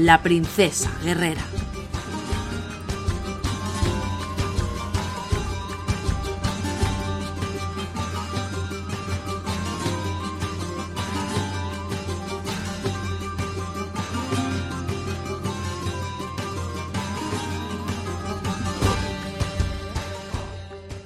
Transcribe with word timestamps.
la 0.00 0.22
princesa 0.22 0.90
guerrera. 1.04 1.42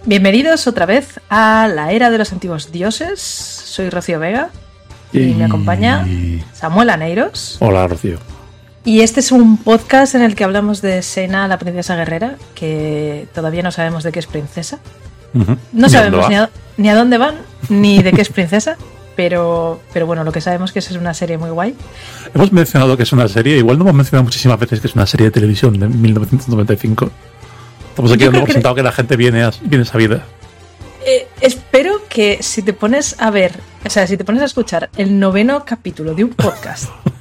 Bienvenidos 0.06 0.66
otra 0.66 0.86
vez 0.86 1.18
a 1.30 1.66
la 1.66 1.90
era 1.90 2.10
de 2.10 2.18
los 2.18 2.32
antiguos 2.32 2.70
dioses. 2.70 3.20
Soy 3.20 3.90
Rocío 3.90 4.20
Vega 4.20 4.50
y, 5.12 5.34
me 5.34 5.46
acompaña 5.46 6.06
Samuel 6.52 6.90
Aneiros. 6.90 7.56
Hola, 7.60 7.88
Rocío. 7.88 8.33
Y 8.84 9.00
este 9.00 9.20
es 9.20 9.32
un 9.32 9.56
podcast 9.56 10.14
en 10.14 10.20
el 10.22 10.34
que 10.34 10.44
hablamos 10.44 10.82
de 10.82 11.00
Sena, 11.00 11.48
la 11.48 11.58
princesa 11.58 11.96
guerrera, 11.96 12.36
que 12.54 13.26
todavía 13.34 13.62
no 13.62 13.72
sabemos 13.72 14.04
de 14.04 14.12
qué 14.12 14.18
es 14.18 14.26
princesa. 14.26 14.78
No 15.72 15.88
sabemos 15.88 16.28
ni 16.28 16.36
a, 16.36 16.50
ni 16.76 16.88
a, 16.90 16.94
dónde 16.94 17.18
van, 17.18 17.36
ni 17.70 18.02
de 18.02 18.12
qué 18.12 18.20
es 18.20 18.28
princesa, 18.28 18.76
pero, 19.16 19.80
pero 19.92 20.06
bueno, 20.06 20.22
lo 20.22 20.32
que 20.32 20.42
sabemos 20.42 20.70
es 20.70 20.72
que 20.74 20.78
es 20.80 20.90
una 20.92 21.14
serie 21.14 21.38
muy 21.38 21.50
guay. 21.50 21.74
Hemos 22.34 22.52
mencionado 22.52 22.96
que 22.96 23.04
es 23.04 23.12
una 23.12 23.26
serie, 23.26 23.56
igual 23.56 23.78
no 23.78 23.84
hemos 23.84 23.94
mencionado 23.94 24.24
muchísimas 24.24 24.60
veces 24.60 24.80
que 24.80 24.86
es 24.86 24.94
una 24.94 25.06
serie 25.06 25.26
de 25.26 25.30
televisión 25.30 25.78
de 25.80 25.88
1995. 25.88 27.10
Estamos 27.88 28.12
aquí 28.12 28.24
dando 28.24 28.40
por 28.40 28.52
sentado 28.52 28.74
que 28.74 28.82
la 28.82 28.92
gente 28.92 29.16
viene, 29.16 29.44
a, 29.44 29.50
viene 29.62 29.86
sabida. 29.86 30.24
Eh, 31.06 31.26
espero 31.40 32.02
que 32.08 32.42
si 32.42 32.62
te 32.62 32.74
pones 32.74 33.16
a 33.18 33.30
ver, 33.30 33.58
o 33.84 33.90
sea, 33.90 34.06
si 34.06 34.18
te 34.18 34.24
pones 34.24 34.42
a 34.42 34.44
escuchar 34.44 34.90
el 34.96 35.18
noveno 35.18 35.64
capítulo 35.64 36.14
de 36.14 36.24
un 36.24 36.30
podcast 36.30 36.90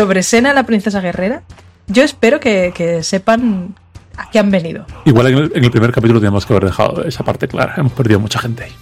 sobre 0.00 0.22
Sena, 0.22 0.54
la 0.54 0.64
princesa 0.64 1.02
guerrera, 1.02 1.42
yo 1.86 2.02
espero 2.02 2.40
que, 2.40 3.00
sepan 3.02 3.74
a 4.16 4.30
qué 4.30 4.38
han 4.38 4.50
venido. 4.50 4.86
Igual 5.04 5.26
en 5.26 5.62
el, 5.62 5.70
primer 5.70 5.92
capítulo 5.92 6.20
tenemos 6.20 6.46
que 6.46 6.54
haber 6.54 6.64
dejado 6.64 7.04
esa 7.04 7.22
parte 7.22 7.48
clara. 7.48 7.74
Hemos 7.76 7.92
perdido 7.92 8.18
mucha 8.18 8.38
gente 8.38 8.64
ahí. 8.64 8.72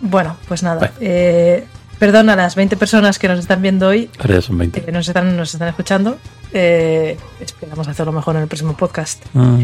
Bueno, 0.00 0.38
pues 0.48 0.62
nada. 0.62 0.90
Eh, 1.00 1.66
perdón 1.98 2.30
a 2.30 2.36
las 2.36 2.54
20 2.54 2.78
personas 2.78 3.18
que 3.18 3.28
nos 3.28 3.40
están 3.40 3.60
viendo 3.60 3.88
hoy. 3.88 4.08
Ahora 4.20 4.36
ya 4.36 4.40
son 4.40 4.56
20. 4.56 4.80
Que 4.80 4.90
nos 4.90 5.06
están, 5.06 5.36
nos 5.36 5.52
están 5.52 5.68
escuchando. 5.68 6.16
Eh, 6.54 7.18
esperamos 7.38 7.86
hacerlo 7.86 8.12
mejor 8.12 8.34
en 8.36 8.42
el 8.42 8.48
próximo 8.48 8.74
podcast. 8.74 9.22
Ah. 9.34 9.58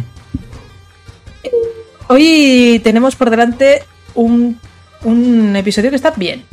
Hoy 2.09 2.79
tenemos 2.85 3.17
por 3.17 3.31
delante 3.31 3.85
un, 4.15 4.61
un, 5.05 5.57
episodio 5.57 5.89
que 5.89 5.97
está 5.97 6.11
bien. 6.11 6.45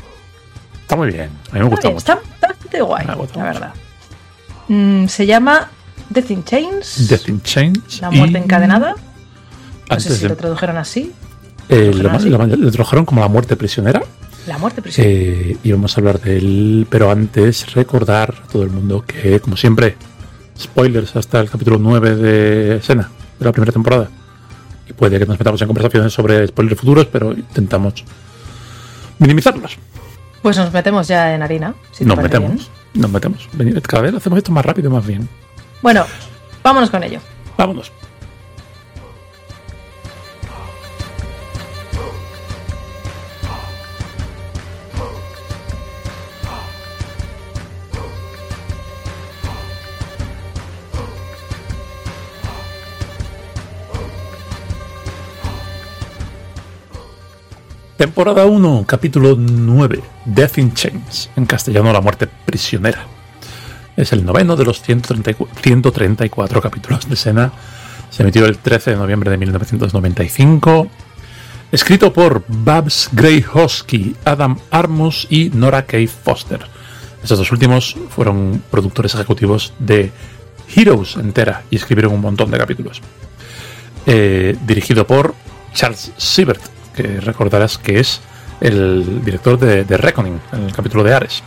Está 0.83 0.95
muy 0.95 1.11
bien. 1.11 1.31
A 1.51 1.55
mí 1.55 1.59
me 1.59 1.65
gusta 1.65 1.89
mucho. 1.89 1.97
Está, 1.97 2.21
bastante 2.39 2.81
guay, 2.81 3.05
la 3.05 3.43
verdad. 3.43 3.73
Mm, 4.67 5.07
se 5.07 5.25
llama 5.25 5.69
Death 6.09 6.31
in 6.31 6.43
Chains. 6.43 7.07
Death 7.07 7.29
in 7.29 7.41
Chains. 7.41 8.01
La 8.01 8.11
muerte 8.11 8.37
encadenada. 8.37 8.95
No 9.89 9.99
sé 9.99 10.15
si 10.15 10.27
lo 10.27 10.35
tradujeron 10.35 10.77
así. 10.77 11.11
Eh, 11.69 11.91
lo, 11.93 12.71
tradujeron 12.71 13.05
como 13.05 13.21
la 13.21 13.27
muerte 13.27 13.55
prisionera. 13.55 14.01
La 14.47 14.57
muerte 14.57 14.81
prisionera. 14.81 15.15
Eh, 15.15 15.57
y 15.63 15.71
vamos 15.71 15.97
a 15.97 16.01
hablar 16.01 16.19
de 16.19 16.37
él, 16.37 16.87
pero 16.89 17.09
antes 17.11 17.73
recordar 17.73 18.35
a 18.43 18.47
todo 18.47 18.63
el 18.63 18.69
mundo 18.69 19.03
que, 19.05 19.39
como 19.39 19.57
siempre, 19.57 19.95
spoilers 20.59 21.15
hasta 21.15 21.39
el 21.39 21.49
capítulo 21.49 21.77
9 21.79 22.15
de 22.15 22.81
Sena, 22.81 23.09
de 23.39 23.45
la 23.45 23.51
primera 23.51 23.71
temporada. 23.71 24.09
Y 24.87 24.93
puede 24.93 25.17
que 25.17 25.25
nos 25.25 25.39
metamos 25.39 25.61
en 25.61 25.67
conversaciones 25.67 26.13
sobre 26.13 26.47
spoilers 26.47 26.79
futuros, 26.79 27.07
pero 27.07 27.33
intentamos 27.33 28.03
minimizarlos. 29.17 29.77
Pues 30.41 30.57
nos 30.57 30.71
metemos 30.71 31.07
ya 31.07 31.33
en 31.33 31.41
harina. 31.41 31.73
nos 32.01 32.17
metemos. 32.17 32.69
Nos 32.95 33.11
metemos. 33.11 33.47
Cada 33.87 34.03
vez 34.03 34.15
hacemos 34.15 34.37
esto 34.37 34.51
más 34.51 34.65
rápido, 34.65 34.89
más 34.89 35.05
bien. 35.05 35.27
Bueno, 35.81 36.05
vámonos 36.63 36.89
con 36.89 37.03
ello. 37.03 37.19
Vámonos. 37.57 37.91
Temporada 57.97 58.45
1, 58.45 58.83
capítulo 58.85 59.37
9, 59.37 60.01
Death 60.25 60.57
in 60.57 60.73
Chains, 60.73 61.29
en 61.37 61.45
castellano 61.45 61.93
La 61.93 62.01
muerte 62.01 62.27
prisionera. 62.27 63.05
Es 63.95 64.11
el 64.11 64.25
noveno 64.25 64.57
de 64.57 64.65
los 64.65 64.81
134, 64.81 66.61
capítulos 66.61 67.07
de 67.07 67.15
Sena. 67.15 67.53
Se 68.09 68.23
emitió 68.23 68.45
el 68.47 68.57
13 68.57 68.91
de 68.91 68.97
noviembre 68.97 69.31
de 69.31 69.37
1995. 69.37 70.89
Escrito 71.71 72.11
por 72.11 72.43
Babs 72.49 73.07
Gray 73.13 73.45
Hosky, 73.53 74.13
Adam 74.25 74.59
Armus 74.71 75.27
y 75.29 75.51
Nora 75.53 75.85
K. 75.85 75.99
Foster. 76.21 76.59
Estos 77.23 77.37
dos 77.39 77.49
últimos 77.53 77.95
fueron 78.09 78.61
productores 78.69 79.15
ejecutivos 79.15 79.71
de 79.79 80.11
Heroes 80.75 81.15
entera 81.15 81.63
y 81.71 81.77
escribieron 81.77 82.11
un 82.11 82.19
montón 82.19 82.51
de 82.51 82.57
capítulos. 82.57 83.01
Eh, 84.05 84.57
dirigido 84.67 85.07
por 85.07 85.33
Charles 85.73 86.11
Siebert, 86.17 86.74
que 86.95 87.19
recordarás 87.21 87.77
que 87.77 87.99
es 87.99 88.21
el 88.61 89.23
director 89.23 89.59
de, 89.59 89.97
Reckoning, 89.97 90.39
en 90.53 90.63
el 90.63 90.73
capítulo 90.73 91.03
de 91.03 91.13
Ares. 91.13 91.43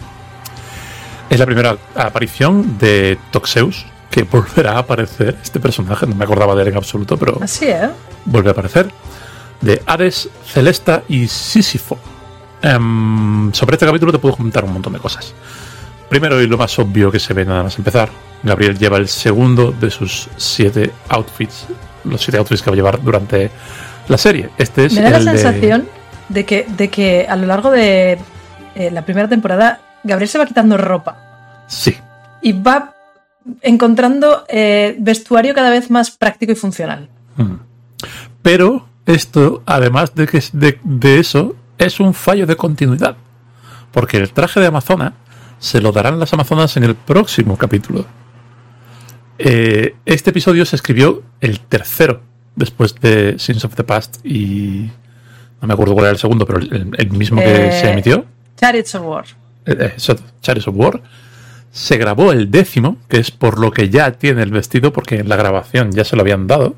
Es 1.31 1.39
la 1.39 1.47
primera 1.47 1.77
aparición 1.95 2.79
de 2.79 3.19
Toxeus, 3.31 3.87
que 4.11 4.23
volverá 4.23 4.73
a 4.73 4.79
aparecer. 4.79 5.37
Este 5.43 5.61
personaje, 5.61 6.07
no 6.07 6.15
me 6.15 6.25
acordaba 6.25 6.55
de 6.55 6.63
él 6.63 6.69
en 6.69 6.77
absoluto, 6.77 7.17
pero. 7.17 7.39
Así, 7.43 7.67
¿eh? 7.67 7.91
Vuelve 8.25 8.51
a 8.51 8.53
aparecer. 8.53 8.91
De 9.61 9.83
Ares, 9.87 10.29
Celesta 10.47 11.03
y 11.09 11.27
Sísifo. 11.27 11.99
Em, 12.63 13.53
sobre 13.53 13.75
este 13.75 13.87
capítulo 13.87 14.13
te 14.13 14.19
puedo 14.19 14.37
comentar 14.37 14.65
un 14.65 14.73
montón 14.73 14.93
de 14.93 14.99
cosas. 14.99 15.35
Primero 16.09 16.41
y 16.41 16.47
lo 16.47 16.57
más 16.57 16.79
obvio 16.79 17.11
que 17.11 17.19
se 17.19 17.35
ve 17.35 17.45
nada 17.45 17.65
más 17.65 17.77
empezar, 17.77 18.09
Gabriel 18.43 18.79
lleva 18.79 18.97
el 18.97 19.09
segundo 19.09 19.73
de 19.73 19.91
sus 19.91 20.29
siete 20.37 20.91
outfits, 21.11 21.67
los 22.05 22.23
siete 22.23 22.39
outfits 22.39 22.63
que 22.63 22.71
va 22.71 22.75
a 22.75 22.77
llevar 22.77 23.03
durante 23.03 23.51
la 24.09 24.19
serie. 24.19 24.51
Este 24.59 24.87
es 24.87 24.95
Me 24.95 25.03
da 25.03 25.11
la 25.11 25.21
sensación 25.21 25.89
de... 26.29 26.45
que, 26.45 26.67
de 26.69 26.89
que 26.89 27.27
a 27.29 27.37
lo 27.37 27.47
largo 27.47 27.71
de 27.71 28.19
eh, 28.75 28.91
la 28.91 29.03
primera 29.03 29.29
temporada 29.29 29.81
Gabriel 30.05 30.29
se 30.29 30.39
va 30.39 30.47
quitando 30.47 30.77
ropa. 30.77 31.65
Sí. 31.67 31.97
Y 32.43 32.53
va 32.53 32.95
encontrando 33.63 34.45
eh, 34.49 34.97
vestuario 34.99 35.55
cada 35.55 35.71
vez 35.71 35.91
más 35.91 36.11
práctico 36.11 36.53
y 36.53 36.55
funcional. 36.55 37.09
Mm. 37.37 37.55
Pero 38.43 38.89
esto, 39.07 39.63
además 39.67 40.15
de, 40.15 40.27
que, 40.27 40.43
de, 40.53 40.79
de 40.85 41.19
eso, 41.19 41.57
es 41.79 42.01
un 42.01 42.15
fallo 42.15 42.47
de 42.47 42.57
continuidad. 42.57 43.17
Porque 43.91 44.19
el 44.19 44.31
traje 44.33 44.61
de 44.61 44.67
Amazona 44.67 45.15
se 45.59 45.81
lo 45.81 45.93
darán 45.93 46.21
las 46.21 46.33
Amazonas 46.33 46.77
en 46.77 46.85
el 46.85 46.95
próximo 46.95 47.57
capítulo. 47.57 48.07
Eh, 49.39 49.95
este 50.05 50.31
episodio 50.31 50.65
se 50.67 50.77
escribió 50.77 51.23
el 51.41 51.61
tercero 51.61 52.23
después 52.59 52.95
de 52.97 53.39
Sins 53.39 53.65
of 53.65 53.75
the 53.75 53.85
Past 53.85 54.25
y 54.25 54.91
no 55.61 55.69
me 55.69 55.75
acuerdo 55.75 55.95
cuál 55.95 56.07
era 56.07 56.13
el 56.13 56.19
segundo, 56.19 56.47
pero 56.47 56.59
el, 56.59 57.11
mismo 57.11 57.41
que 57.41 57.73
se 57.73 57.87
eh, 57.87 57.93
emitió. 57.93 58.25
Chariots 58.57 58.95
of 58.95 59.03
War. 59.05 59.25
Eh, 59.67 59.93
eh, 59.97 60.17
Chariots 60.41 60.69
of 60.69 60.75
War. 60.77 61.01
Se 61.71 61.97
grabó 61.97 62.33
el 62.33 62.51
décimo, 62.51 62.99
que 63.09 63.19
es 63.19 63.31
por 63.31 63.59
lo 63.59 63.71
que 63.71 63.89
ya 63.89 64.13
tiene 64.13 64.43
el 64.43 64.51
vestido, 64.51 64.93
porque 64.93 65.19
en 65.19 65.29
la 65.29 65.37
grabación 65.37 65.93
ya 65.93 66.05
se 66.05 66.17
lo 66.17 66.23
habían 66.23 66.47
dado, 66.47 66.77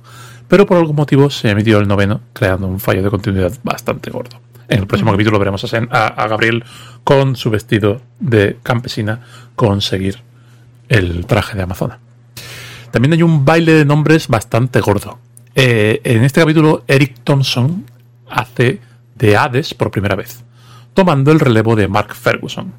pero 0.48 0.66
por 0.66 0.78
algún 0.78 0.96
motivo 0.96 1.30
se 1.30 1.50
emitió 1.50 1.78
el 1.78 1.88
noveno, 1.88 2.20
creando 2.32 2.66
un 2.66 2.80
fallo 2.80 3.02
de 3.02 3.10
continuidad 3.10 3.52
bastante 3.62 4.10
gordo. 4.10 4.40
En 4.68 4.80
el 4.80 4.86
próximo 4.86 5.10
capítulo 5.10 5.38
veremos 5.38 5.64
a, 5.72 6.06
a, 6.06 6.28
Gabriel 6.28 6.64
con 7.02 7.34
su 7.36 7.50
vestido 7.50 8.00
de 8.20 8.58
campesina 8.62 9.20
conseguir 9.56 10.20
el 10.88 11.26
traje 11.26 11.56
de 11.56 11.62
Amazona. 11.62 11.98
También 12.90 13.12
hay 13.12 13.22
un 13.22 13.44
baile 13.44 13.72
de 13.72 13.84
nombres 13.84 14.28
bastante 14.28 14.80
gordo. 14.80 15.18
Eh, 15.54 16.00
en 16.04 16.24
este 16.24 16.40
capítulo, 16.40 16.84
Eric 16.86 17.20
Thompson 17.24 17.84
hace 18.28 18.80
de 19.16 19.36
Hades 19.36 19.74
por 19.74 19.90
primera 19.90 20.14
vez, 20.14 20.44
tomando 20.94 21.32
el 21.32 21.40
relevo 21.40 21.76
de 21.76 21.88
Mark 21.88 22.14
Ferguson. 22.14 22.72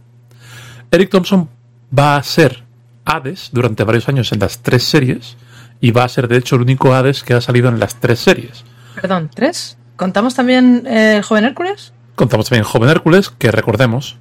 Eric 0.89 1.09
Thompson 1.09 1.49
va 1.97 2.15
a 2.15 2.23
ser 2.23 2.63
Hades 3.05 3.49
durante 3.51 3.83
varios 3.83 4.07
años 4.09 4.31
en 4.31 4.39
las 4.39 4.59
tres 4.61 4.83
series 4.83 5.37
y 5.79 5.91
va 5.91 6.03
a 6.03 6.09
ser 6.09 6.27
de 6.27 6.37
hecho 6.37 6.55
el 6.55 6.61
único 6.61 6.93
Hades 6.93 7.23
que 7.23 7.33
ha 7.33 7.41
salido 7.41 7.69
en 7.69 7.79
las 7.79 7.99
tres 7.99 8.19
series. 8.19 8.63
Perdón, 8.95 9.29
¿tres? 9.33 9.77
¿Contamos 9.95 10.35
también 10.35 10.85
eh, 10.87 11.17
el 11.17 11.23
joven 11.23 11.45
Hércules? 11.45 11.93
Contamos 12.15 12.47
también 12.47 12.61
el 12.61 12.71
joven 12.71 12.89
Hércules, 12.89 13.29
que 13.29 13.51
recordemos 13.51 14.17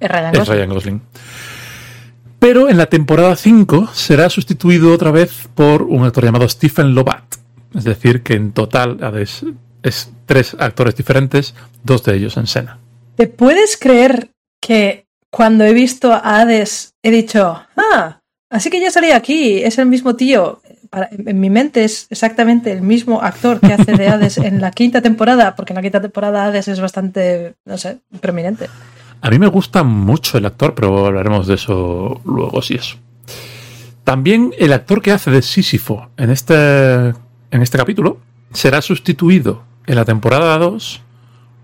es 0.00 0.10
Ryan. 0.10 0.34
Es 0.34 0.48
Ryan 0.48 0.70
Gosling. 0.70 1.02
Pero 2.38 2.68
en 2.68 2.76
la 2.76 2.86
temporada 2.86 3.34
5 3.34 3.90
será 3.92 4.28
sustituido 4.28 4.92
otra 4.92 5.10
vez 5.10 5.48
por 5.54 5.82
un 5.82 6.04
actor 6.04 6.24
llamado 6.24 6.48
Stephen 6.48 6.94
Lovat. 6.94 7.24
Es 7.76 7.84
decir, 7.84 8.22
que 8.22 8.34
en 8.34 8.52
total 8.52 8.98
es, 9.18 9.44
es 9.82 10.10
tres 10.24 10.56
actores 10.58 10.96
diferentes, 10.96 11.54
dos 11.84 12.02
de 12.04 12.14
ellos 12.14 12.36
en 12.36 12.44
escena. 12.44 12.78
¿Te 13.16 13.26
puedes 13.26 13.76
creer 13.76 14.30
que 14.60 15.06
cuando 15.30 15.64
he 15.64 15.72
visto 15.72 16.12
a 16.12 16.40
Hades 16.40 16.94
he 17.02 17.10
dicho, 17.10 17.62
ah, 17.76 18.20
así 18.50 18.70
que 18.70 18.80
ya 18.80 18.90
salía 18.90 19.16
aquí, 19.16 19.58
es 19.62 19.78
el 19.78 19.86
mismo 19.86 20.16
tío? 20.16 20.60
en 20.92 21.40
mi 21.40 21.50
mente 21.50 21.84
es 21.84 22.06
exactamente 22.10 22.72
el 22.72 22.80
mismo 22.80 23.20
actor 23.20 23.60
que 23.60 23.72
hace 23.72 23.92
de 23.92 24.08
Hades 24.08 24.38
en 24.38 24.60
la 24.60 24.70
quinta 24.70 25.02
temporada, 25.02 25.54
porque 25.54 25.72
en 25.72 25.76
la 25.76 25.82
quinta 25.82 26.00
temporada 26.00 26.44
Hades 26.44 26.68
es 26.68 26.80
bastante, 26.80 27.54
no 27.64 27.76
sé, 27.76 27.98
prominente. 28.20 28.68
A 29.20 29.30
mí 29.30 29.38
me 29.38 29.46
gusta 29.46 29.82
mucho 29.82 30.38
el 30.38 30.46
actor, 30.46 30.74
pero 30.74 31.06
hablaremos 31.06 31.46
de 31.46 31.54
eso 31.54 32.20
luego, 32.24 32.62
si 32.62 32.74
eso. 32.74 32.96
También 34.04 34.52
el 34.58 34.72
actor 34.72 35.02
que 35.02 35.12
hace 35.12 35.30
de 35.30 35.42
Sísifo 35.42 36.10
en 36.16 36.30
este, 36.30 37.12
en 37.56 37.62
este 37.62 37.78
capítulo 37.78 38.20
será 38.52 38.80
sustituido 38.82 39.64
en 39.86 39.96
la 39.96 40.04
temporada 40.04 40.56
2 40.58 41.02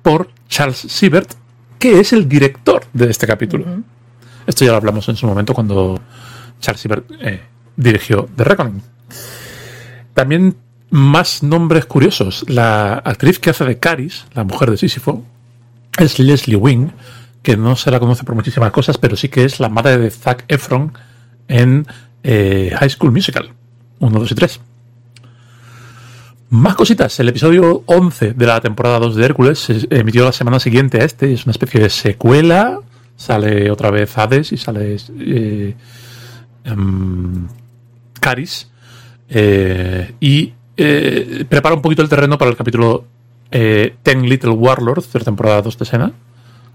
por 0.03 0.31
Charles 0.49 0.79
Siebert, 0.79 1.33
que 1.79 2.01
es 2.01 2.13
el 2.13 2.29
director 2.29 2.85
de 2.93 3.11
este 3.11 3.27
capítulo. 3.27 3.67
Esto 4.47 4.65
ya 4.65 4.73
lo 4.73 4.79
hablamos 4.79 5.09
en 5.09 5.17
su 5.17 5.27
momento 5.27 5.55
cuando 5.55 6.01
Charles 6.61 6.81
Siebert 6.81 7.11
eh, 7.21 7.43
dirigió 7.77 8.29
The 8.37 8.45
Reckoning. 8.45 8.83
También 10.15 10.57
más 10.91 11.43
nombres 11.43 11.87
curiosos. 11.87 12.45
La 12.49 12.95
actriz 12.95 13.39
que 13.39 13.51
hace 13.51 13.65
de 13.65 13.79
Caris, 13.79 14.27
la 14.35 14.45
mujer 14.45 14.71
de 14.71 14.77
Sísifo, 14.77 15.25
es 15.99 16.19
Leslie 16.19 16.57
Wing, 16.57 16.91
que 17.43 17.57
no 17.57 17.77
se 17.77 17.91
la 17.91 18.01
conoce 18.01 18.25
por 18.25 18.35
muchísimas 18.35 18.73
cosas, 18.73 18.99
pero 18.99 19.17
sí 19.17 19.29
que 19.29 19.45
es 19.45 19.61
la 19.61 19.69
madre 19.69 19.99
de 19.99 20.11
Zac 20.11 20.45
Efron 20.49 20.93
en 21.49 21.87
eh, 22.23 22.75
High 22.79 22.91
School 22.91 23.13
Musical 23.13 23.53
1, 24.01 24.19
2 24.19 24.33
y 24.33 24.35
3. 24.35 24.61
Más 26.53 26.75
cositas. 26.75 27.19
El 27.19 27.31
episodio 27.31 27.83
11 27.87 28.35
de 28.35 28.47
la 28.47 28.61
temporada 28.61 28.99
2 28.99 29.17
de 29.17 29.25
Hércules 29.25 29.59
se 29.59 29.87
emitió 29.89 30.23
la 30.23 30.33
semana 30.33 30.61
siguiente 30.61 31.01
a 31.01 31.05
este. 31.05 31.33
Es 31.33 31.47
una 31.47 31.53
especie 31.53 31.81
de 31.81 31.89
secuela. 31.89 32.79
Sale 33.17 33.71
otra 33.71 33.91
vez 33.91 34.19
Hades 34.19 34.53
y 34.53 34.59
sale 34.59 34.99
eh, 35.19 35.75
em, 36.65 37.49
Caris. 38.21 38.71
Eh, 39.31 40.13
y 40.21 40.53
prepara 41.49 41.75
un 41.75 41.81
poquito 41.81 42.03
el 42.03 42.11
terreno 42.11 42.37
para 42.37 42.51
el 42.51 42.57
capítulo 42.59 43.07
Ten 43.49 44.29
Little 44.29 44.51
Warlords 44.51 45.11
de 45.11 45.19
la 45.21 45.25
temporada 45.25 45.63
2 45.63 45.79
de 45.79 45.85
Sena 45.87 46.13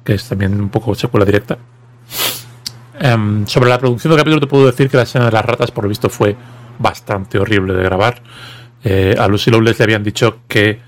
que 0.03 0.15
es 0.15 0.27
también 0.27 0.59
un 0.59 0.69
poco 0.69 0.95
secuela 0.95 1.23
directa. 1.23 1.57
Em, 3.00 3.45
sobre 3.45 3.69
la 3.69 3.77
producción 3.77 4.09
del 4.09 4.19
capítulo 4.21 4.39
te 4.39 4.47
puedo 4.47 4.65
decir 4.65 4.89
que 4.89 4.97
la 4.97 5.03
escena 5.03 5.25
de 5.25 5.33
las 5.33 5.45
ratas, 5.45 5.69
por 5.69 5.83
lo 5.83 5.89
visto, 5.89 6.09
fue 6.09 6.35
bastante 6.80 7.38
horrible 7.38 7.73
de 7.73 7.83
grabar. 7.83 8.23
Eh, 8.83 9.15
a 9.18 9.27
Lucy 9.27 9.51
Lowles 9.51 9.77
le 9.79 9.83
habían 9.83 10.03
dicho 10.03 10.39
que 10.47 10.79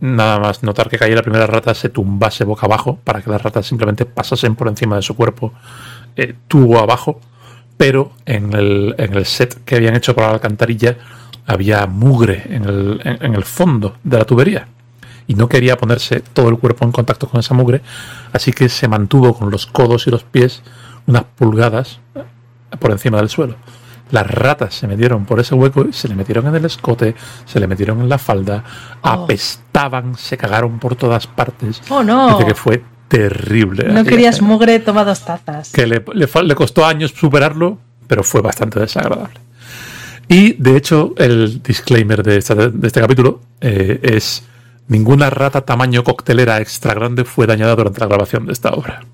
nada 0.00 0.38
más 0.38 0.62
notar 0.62 0.88
que 0.88 0.96
caía 0.96 1.14
la 1.14 1.22
primera 1.22 1.46
rata 1.46 1.74
se 1.74 1.90
tumbase 1.90 2.44
boca 2.44 2.66
abajo 2.66 2.98
para 3.04 3.20
que 3.20 3.30
las 3.30 3.42
ratas 3.42 3.66
simplemente 3.66 4.06
pasasen 4.06 4.54
por 4.54 4.68
encima 4.68 4.96
de 4.96 5.02
su 5.02 5.14
cuerpo 5.14 5.52
eh, 6.16 6.34
tubo 6.48 6.78
abajo. 6.78 7.20
Pero 7.76 8.12
en 8.26 8.52
el, 8.54 8.94
en 8.98 9.14
el, 9.14 9.24
set 9.24 9.64
que 9.64 9.76
habían 9.76 9.94
hecho 9.94 10.14
para 10.14 10.28
la 10.28 10.34
alcantarilla 10.34 10.96
había 11.46 11.86
mugre 11.86 12.42
en 12.48 12.64
el, 12.64 13.00
en 13.04 13.34
el 13.34 13.44
fondo 13.44 13.96
de 14.02 14.18
la 14.18 14.24
tubería 14.24 14.66
y 15.28 15.34
no 15.34 15.48
quería 15.48 15.76
ponerse 15.76 16.20
todo 16.20 16.48
el 16.48 16.58
cuerpo 16.58 16.84
en 16.84 16.90
contacto 16.90 17.28
con 17.28 17.38
esa 17.38 17.54
mugre, 17.54 17.82
así 18.32 18.52
que 18.52 18.68
se 18.68 18.88
mantuvo 18.88 19.38
con 19.38 19.50
los 19.50 19.66
codos 19.66 20.06
y 20.06 20.10
los 20.10 20.24
pies 20.24 20.62
unas 21.06 21.24
pulgadas 21.24 22.00
por 22.80 22.90
encima 22.90 23.18
del 23.18 23.28
suelo. 23.28 23.56
Las 24.10 24.26
ratas 24.26 24.74
se 24.74 24.86
metieron 24.86 25.24
por 25.24 25.40
ese 25.40 25.54
hueco, 25.54 25.86
se 25.92 26.08
le 26.08 26.14
metieron 26.14 26.46
en 26.46 26.54
el 26.54 26.64
escote, 26.64 27.14
se 27.44 27.60
le 27.60 27.66
metieron 27.66 28.00
en 28.00 28.08
la 28.08 28.18
falda, 28.18 28.64
oh. 29.02 29.08
apestaban, 29.08 30.16
se 30.16 30.36
cagaron 30.36 30.78
por 30.78 30.96
todas 30.96 31.26
partes. 31.26 31.82
Oh, 31.88 32.02
no. 32.02 32.36
Dice 32.36 32.46
que 32.46 32.54
fue 32.54 32.82
terrible. 33.08 33.92
No 33.92 34.04
querías 34.04 34.40
mugre, 34.40 34.78
toma 34.80 35.04
dos 35.04 35.24
tazas. 35.24 35.72
Que 35.72 35.86
le, 35.86 36.04
le, 36.14 36.54
costó 36.54 36.86
años 36.86 37.12
superarlo, 37.16 37.78
pero 38.06 38.22
fue 38.22 38.40
bastante 38.40 38.80
desagradable. 38.80 39.40
Y 40.28 40.54
de 40.54 40.76
hecho, 40.76 41.14
el 41.16 41.62
disclaimer 41.62 42.22
de, 42.22 42.40
de 42.40 42.86
este 42.86 43.00
capítulo 43.00 43.40
eh, 43.60 43.98
es 44.02 44.42
Ninguna 44.88 45.28
rata 45.28 45.60
tamaño 45.60 46.02
coctelera 46.02 46.60
extra 46.60 46.94
grande 46.94 47.24
fue 47.24 47.46
dañada 47.46 47.76
durante 47.76 48.00
la 48.00 48.06
grabación 48.06 48.46
de 48.46 48.54
esta 48.54 48.70
obra. 48.70 49.04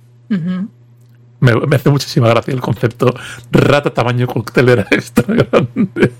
Me, 1.40 1.76
hace 1.76 1.90
muchísima 1.90 2.28
gracia 2.28 2.54
el 2.54 2.60
concepto 2.60 3.14
rata 3.50 3.92
tamaño 3.92 4.26
coctelera 4.26 4.86
extra 4.90 5.24
grande. 5.34 6.12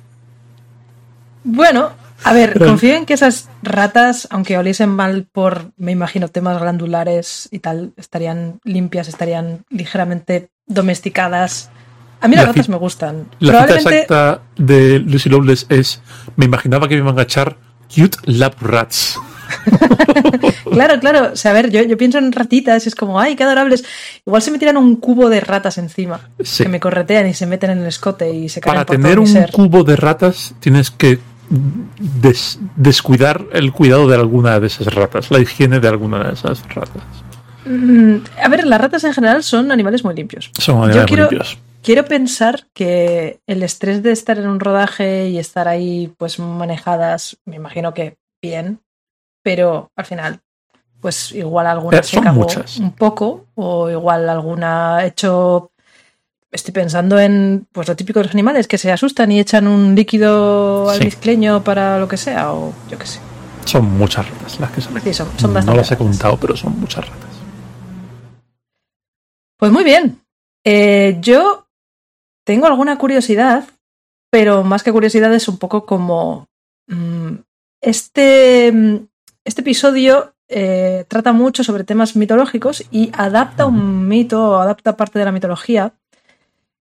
Bueno, 1.44 1.90
a 2.25 2.32
ver, 2.32 2.58
confío 2.58 2.94
en 2.94 3.05
que 3.05 3.14
esas 3.14 3.50
ratas, 3.62 4.26
aunque 4.31 4.56
oliesen 4.56 4.88
mal 4.88 5.26
por, 5.31 5.72
me 5.76 5.93
imagino, 5.93 6.28
temas 6.28 6.58
glandulares 6.58 7.49
y 7.50 7.58
tal, 7.58 7.93
estarían 7.96 8.61
limpias, 8.64 9.08
estarían 9.08 9.64
ligeramente 9.69 10.49
domesticadas. 10.66 11.70
A 12.22 12.28
mí 12.28 12.37
las 12.37 12.46
ratas 12.46 12.70
me 12.70 12.76
gustan. 12.76 13.26
La 13.40 13.62
cita 13.62 13.75
exacta 13.75 14.40
de 14.56 15.00
Lucy 15.00 15.28
Lowless 15.28 15.66
es: 15.69 16.00
Me 16.37 16.46
imaginaba 16.46 16.88
que 16.88 16.94
me 16.94 17.02
iban 17.02 17.19
a 17.19 17.22
echar 17.22 17.58
cute 17.94 18.16
lab 18.25 18.55
rats. 18.61 19.19
claro, 20.70 21.00
claro. 21.00 21.31
O 21.32 21.37
sea, 21.37 21.50
a 21.50 21.55
ver, 21.55 21.70
yo, 21.70 21.96
pienso 21.96 22.19
en 22.19 22.32
ratitas 22.32 22.84
y 22.84 22.88
es 22.88 22.94
como, 22.94 23.20
ay, 23.20 23.37
qué 23.37 23.44
adorables. 23.44 23.84
Igual 24.26 24.43
se 24.43 24.50
metieran 24.50 24.76
un 24.76 24.96
cubo 24.96 25.28
de 25.28 25.40
ratas 25.40 25.78
encima, 25.78 26.20
que 26.56 26.69
me 26.69 26.81
corretean 26.81 27.26
y 27.28 27.34
se 27.34 27.46
meten 27.46 27.70
en 27.70 27.78
el 27.78 27.87
escote 27.87 28.32
y 28.32 28.49
se 28.49 28.61
caen 28.61 28.75
Para 28.75 28.84
tener 28.84 29.19
un 29.19 29.32
cubo 29.52 29.84
de 29.84 29.96
ratas 29.96 30.55
tienes 30.61 30.90
que 30.90 31.19
descuidar 32.76 33.44
el 33.52 33.72
cuidado 33.72 34.08
de 34.08 34.16
alguna 34.16 34.58
de 34.61 34.66
esas 34.66 34.92
ratas, 34.92 35.30
la 35.30 35.40
higiene 35.40 35.80
de 35.80 35.88
alguna 35.88 36.25
de 36.25 36.35
esas 36.35 36.62
ratas. 36.75 37.02
Mm, 37.66 38.16
a 38.42 38.49
ver, 38.49 38.66
las 38.66 38.80
ratas 38.80 39.04
en 39.04 39.12
general 39.12 39.42
son 39.42 39.73
animales 39.73 40.04
muy 40.04 40.14
limpios. 40.14 40.50
Son 40.59 40.83
animales 40.83 41.11
muy 41.11 41.21
limpios. 41.21 41.59
Quiero 41.83 42.06
pensar 42.06 42.66
que 42.73 43.40
el 43.47 43.62
estrés 43.62 44.02
de 44.02 44.12
estar 44.12 44.38
en 44.38 44.49
un 44.49 44.59
rodaje 44.59 45.28
y 45.28 45.38
estar 45.38 45.68
ahí 45.68 46.11
pues 46.16 46.38
manejadas, 46.38 47.37
me 47.44 47.56
imagino 47.56 47.92
que 47.92 48.16
bien, 48.40 48.80
pero 49.44 49.92
al 49.94 50.06
final, 50.06 50.40
pues 51.00 51.32
igual 51.32 51.66
alguna 51.66 52.02
se 52.02 52.20
cagó 52.20 52.46
un 52.80 52.92
poco, 52.92 53.46
o 53.54 53.90
igual 53.90 54.28
alguna 54.28 54.96
ha 54.96 55.06
hecho. 55.06 55.70
Estoy 56.50 56.72
pensando 56.72 57.20
en 57.20 57.66
pues 57.70 57.88
lo 57.88 57.94
típico 57.94 58.20
de 58.20 58.24
los 58.24 58.34
animales, 58.34 58.66
que 58.66 58.78
se 58.78 58.90
asustan 58.90 59.30
y 59.30 59.38
echan 59.38 59.66
un 59.66 59.94
líquido 59.94 60.88
al 60.88 61.12
sí. 61.12 61.36
para 61.62 61.98
lo 61.98 62.08
que 62.08 62.16
sea, 62.16 62.52
o 62.52 62.72
yo 62.88 62.98
qué 62.98 63.06
sé. 63.06 63.20
Son 63.66 63.84
muchas 63.98 64.28
ratas 64.28 64.60
las 64.60 64.70
que 64.70 64.80
se 64.80 65.00
Sí, 65.00 65.14
son, 65.14 65.38
son 65.38 65.66
No 65.66 65.74
las 65.74 65.92
he 65.92 65.96
contado, 65.96 66.38
pero 66.38 66.56
son 66.56 66.80
muchas 66.80 67.06
ratas. 67.06 67.30
Pues 69.58 69.72
muy 69.72 69.84
bien. 69.84 70.20
Eh, 70.64 71.18
yo 71.20 71.66
tengo 72.44 72.66
alguna 72.66 72.96
curiosidad, 72.96 73.64
pero 74.30 74.62
más 74.62 74.82
que 74.82 74.92
curiosidad 74.92 75.34
es 75.34 75.48
un 75.48 75.58
poco 75.58 75.84
como. 75.84 76.46
Mm, 76.86 77.34
este 77.82 79.06
este 79.44 79.60
episodio 79.60 80.34
eh, 80.48 81.04
trata 81.08 81.32
mucho 81.32 81.64
sobre 81.64 81.84
temas 81.84 82.16
mitológicos 82.16 82.84
y 82.90 83.10
adapta 83.14 83.66
un 83.66 84.08
mito 84.08 84.50
o 84.50 84.56
adapta 84.56 84.96
parte 84.96 85.18
de 85.18 85.24
la 85.24 85.32
mitología 85.32 85.94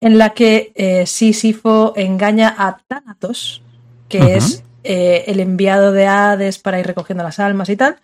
en 0.01 0.17
la 0.17 0.31
que 0.31 0.71
eh, 0.75 1.05
Sísifo 1.05 1.93
engaña 1.95 2.53
a 2.57 2.77
Thanatos, 2.87 3.63
que 4.09 4.35
es 4.35 4.63
eh, 4.83 5.23
el 5.27 5.39
enviado 5.39 5.91
de 5.91 6.07
Hades 6.07 6.59
para 6.59 6.79
ir 6.79 6.85
recogiendo 6.85 7.23
las 7.23 7.39
almas 7.39 7.69
y 7.69 7.77
tal. 7.77 7.97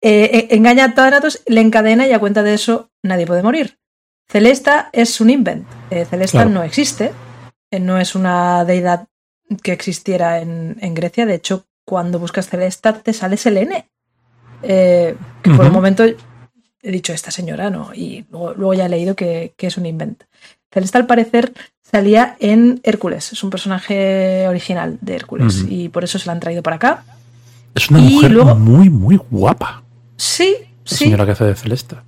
engaña 0.00 0.84
a 0.84 0.94
Thanatos, 0.94 1.42
le 1.46 1.60
encadena 1.60 2.06
y 2.06 2.12
a 2.12 2.18
cuenta 2.18 2.42
de 2.42 2.54
eso 2.54 2.90
nadie 3.02 3.26
puede 3.26 3.42
morir. 3.42 3.78
Celesta 4.28 4.90
es 4.92 5.20
un 5.20 5.30
invent. 5.30 5.66
Celesta 6.08 6.44
no 6.44 6.62
existe. 6.62 7.12
no 7.80 7.98
es 7.98 8.14
una 8.14 8.64
deidad 8.64 9.08
que 9.62 9.72
existiera 9.72 10.40
en, 10.40 10.76
en 10.80 10.94
Grecia. 10.94 11.26
De 11.26 11.34
hecho, 11.34 11.66
cuando 11.84 12.18
buscas 12.18 12.48
Celesta 12.48 12.92
te 12.94 13.12
sale 13.12 13.36
Selene. 13.36 13.88
Eh, 14.62 15.14
que 15.42 15.50
por 15.50 15.66
un 15.66 15.72
momento 15.72 16.04
he 16.84 16.90
dicho, 16.90 17.12
esta 17.12 17.30
señora 17.30 17.70
no, 17.70 17.92
y 17.94 18.24
luego, 18.30 18.74
ya 18.74 18.86
he 18.86 18.88
leído 18.88 19.14
que, 19.14 19.54
es 19.58 19.76
un 19.76 19.86
invent. 19.86 20.24
Celesta 20.70 20.98
al 20.98 21.06
parecer 21.06 21.52
salía 21.82 22.36
en 22.40 22.80
Hércules, 22.82 23.32
es 23.32 23.42
un 23.42 23.50
personaje 23.50 24.46
original 24.48 24.98
de 25.00 25.16
Hércules 25.16 25.64
y 25.68 25.88
por 25.88 26.04
eso 26.04 26.18
se 26.18 26.26
la 26.26 26.32
han 26.32 26.40
traído 26.40 26.62
para 26.62 26.76
acá. 26.76 27.04
Es 27.74 27.90
una 27.90 28.00
mujer 28.00 28.32
muy, 28.56 28.90
muy 28.90 29.16
guapa. 29.30 29.82
Sí, 30.16 30.56
la 30.84 30.96
señora 30.96 31.24
que 31.24 31.32
hace 31.32 31.44
de 31.44 31.54
Celesta. 31.54 32.04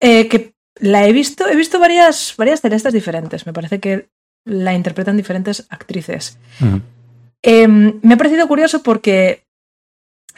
Eh, 0.00 0.28
que 0.28 0.54
la 0.76 1.06
he 1.06 1.12
visto, 1.12 1.46
he 1.48 1.56
visto 1.56 1.78
varias, 1.78 2.34
varias 2.36 2.60
celestas 2.60 2.92
diferentes. 2.92 3.46
Me 3.46 3.52
parece 3.52 3.80
que 3.80 4.08
la 4.44 4.74
interpretan 4.74 5.16
diferentes 5.16 5.66
actrices. 5.68 6.38
Em, 7.42 8.00
me 8.02 8.14
ha 8.14 8.16
parecido 8.16 8.48
curioso 8.48 8.82
porque 8.82 9.44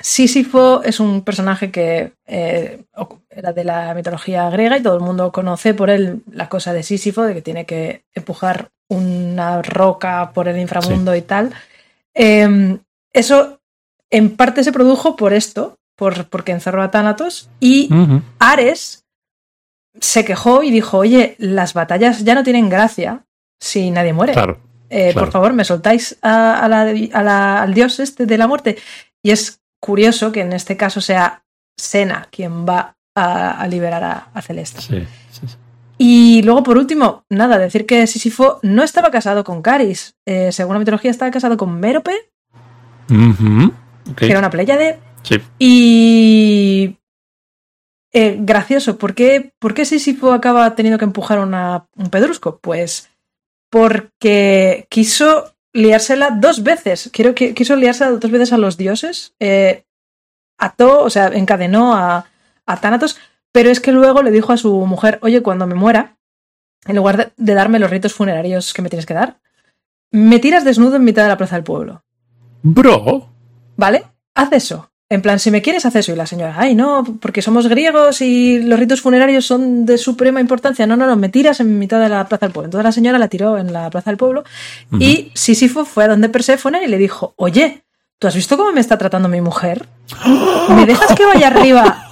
Sísifo 0.00 0.82
es 0.82 0.98
un 1.00 1.22
personaje 1.22 1.70
que 1.70 2.12
eh, 2.26 2.82
era 3.28 3.52
de 3.52 3.64
la 3.64 3.92
mitología 3.94 4.48
griega 4.50 4.78
y 4.78 4.82
todo 4.82 4.94
el 4.96 5.02
mundo 5.02 5.30
conoce 5.30 5.74
por 5.74 5.90
él 5.90 6.22
la 6.30 6.48
cosa 6.48 6.72
de 6.72 6.82
Sísifo, 6.82 7.22
de 7.22 7.34
que 7.34 7.42
tiene 7.42 7.66
que 7.66 8.04
empujar 8.14 8.70
una 8.88 9.62
roca 9.62 10.32
por 10.32 10.48
el 10.48 10.58
inframundo 10.58 11.14
y 11.14 11.22
tal. 11.22 11.52
Em, 12.14 12.78
eso 13.12 13.60
en 14.10 14.36
parte 14.36 14.64
se 14.64 14.72
produjo 14.72 15.16
por 15.16 15.32
esto, 15.32 15.78
por, 15.96 16.26
porque 16.26 16.52
encerró 16.52 16.82
a 16.82 16.90
Thanatos 16.90 17.50
y 17.60 17.90
Ares 18.38 19.04
se 20.00 20.24
quejó 20.24 20.62
y 20.62 20.70
dijo, 20.70 20.98
oye, 20.98 21.36
las 21.38 21.74
batallas 21.74 22.24
ya 22.24 22.34
no 22.34 22.42
tienen 22.42 22.68
gracia 22.68 23.24
si 23.60 23.90
nadie 23.90 24.12
muere. 24.12 24.32
Eh, 24.90 25.14
por 25.14 25.30
favor, 25.30 25.52
me 25.52 25.64
soltáis 25.64 26.18
al 26.20 27.72
dios 27.72 28.00
este 28.00 28.26
de 28.26 28.36
la 28.36 28.46
muerte. 28.46 28.76
Y 29.22 29.30
es 29.30 29.60
curioso 29.80 30.32
que 30.32 30.40
en 30.40 30.52
este 30.52 30.76
caso 30.76 31.00
sea 31.00 31.44
Sena 31.76 32.28
quien 32.30 32.66
va 32.66 32.96
a, 33.14 33.66
liberar 33.68 34.28
a, 34.32 34.42
Celeste. 34.42 35.06
Y 35.96 36.42
luego, 36.42 36.62
por 36.62 36.78
último, 36.78 37.24
nada, 37.28 37.58
decir 37.58 37.86
que 37.86 38.06
Sísifo 38.06 38.58
no 38.62 38.82
estaba 38.82 39.10
casado 39.10 39.44
con 39.44 39.62
Caris. 39.62 40.16
Eh, 40.26 40.50
según 40.50 40.74
la 40.74 40.78
mitología, 40.78 41.10
estaba 41.10 41.30
casado 41.30 41.56
con 41.56 41.78
Mérope, 41.78 42.12
que 44.16 44.26
era 44.26 44.38
una 44.38 44.50
de 44.50 44.98
Y 45.58 46.96
eh, 48.12 48.38
gracioso, 48.40 48.98
¿por 48.98 49.14
qué, 49.14 49.52
¿por 49.58 49.74
qué 49.74 49.84
Sísifo 49.84 50.32
acaba 50.32 50.74
teniendo 50.74 50.98
que 50.98 51.04
empujar 51.04 51.38
un 51.38 52.10
pedrusco? 52.10 52.58
Pues 52.58 53.09
porque 53.70 54.86
quiso 54.90 55.54
liársela 55.72 56.30
dos 56.30 56.62
veces. 56.62 57.10
Quiero, 57.12 57.34
quiso 57.34 57.76
liársela 57.76 58.10
dos 58.12 58.30
veces 58.30 58.52
a 58.52 58.58
los 58.58 58.76
dioses. 58.76 59.34
Eh, 59.40 59.84
ató, 60.58 61.02
o 61.02 61.10
sea, 61.10 61.28
encadenó 61.28 61.94
a, 61.94 62.26
a 62.66 62.80
Thanatos, 62.80 63.18
pero 63.52 63.70
es 63.70 63.80
que 63.80 63.92
luego 63.92 64.22
le 64.22 64.30
dijo 64.30 64.52
a 64.52 64.56
su 64.56 64.74
mujer, 64.86 65.18
oye, 65.22 65.42
cuando 65.42 65.66
me 65.66 65.74
muera, 65.74 66.16
en 66.86 66.96
lugar 66.96 67.32
de, 67.36 67.54
darme 67.54 67.78
los 67.78 67.90
ritos 67.90 68.14
funerarios 68.14 68.72
que 68.72 68.82
me 68.82 68.88
tienes 68.88 69.06
que 69.06 69.14
dar, 69.14 69.40
me 70.10 70.38
tiras 70.38 70.64
desnudo 70.64 70.96
en 70.96 71.04
mitad 71.04 71.22
de 71.22 71.28
la 71.28 71.36
plaza 71.36 71.56
del 71.56 71.64
pueblo. 71.64 72.02
Bro. 72.62 73.28
¿Vale? 73.76 74.04
Haz 74.34 74.52
eso. 74.52 74.89
En 75.12 75.22
plan, 75.22 75.40
si 75.40 75.50
me 75.50 75.60
quieres, 75.60 75.84
haz 75.84 75.96
eso. 75.96 76.12
Y 76.12 76.16
la 76.16 76.24
señora, 76.24 76.54
ay, 76.56 76.76
no, 76.76 77.04
porque 77.20 77.42
somos 77.42 77.66
griegos 77.66 78.20
y 78.20 78.60
los 78.60 78.78
ritos 78.78 79.00
funerarios 79.00 79.44
son 79.44 79.84
de 79.84 79.98
suprema 79.98 80.40
importancia. 80.40 80.86
No, 80.86 80.96
no, 80.96 81.04
no, 81.04 81.16
me 81.16 81.28
tiras 81.28 81.58
en 81.58 81.80
mitad 81.80 82.00
de 82.00 82.08
la 82.08 82.28
plaza 82.28 82.46
del 82.46 82.52
pueblo. 82.52 82.66
Entonces 82.66 82.84
la 82.84 82.92
señora 82.92 83.18
la 83.18 83.26
tiró 83.26 83.58
en 83.58 83.72
la 83.72 83.90
plaza 83.90 84.10
del 84.10 84.16
pueblo 84.16 84.44
y 85.00 85.32
Sísifo 85.34 85.84
fue 85.84 86.04
a 86.04 86.08
donde 86.08 86.28
Perséfone 86.28 86.84
y 86.84 86.86
le 86.86 86.96
dijo, 86.96 87.34
oye, 87.36 87.82
¿tú 88.20 88.28
has 88.28 88.36
visto 88.36 88.56
cómo 88.56 88.70
me 88.70 88.80
está 88.80 88.98
tratando 88.98 89.28
mi 89.28 89.40
mujer? 89.40 89.88
¿Me 90.76 90.86
dejas 90.86 91.12
que 91.16 91.26
vaya 91.26 91.48
arriba? 91.48 92.06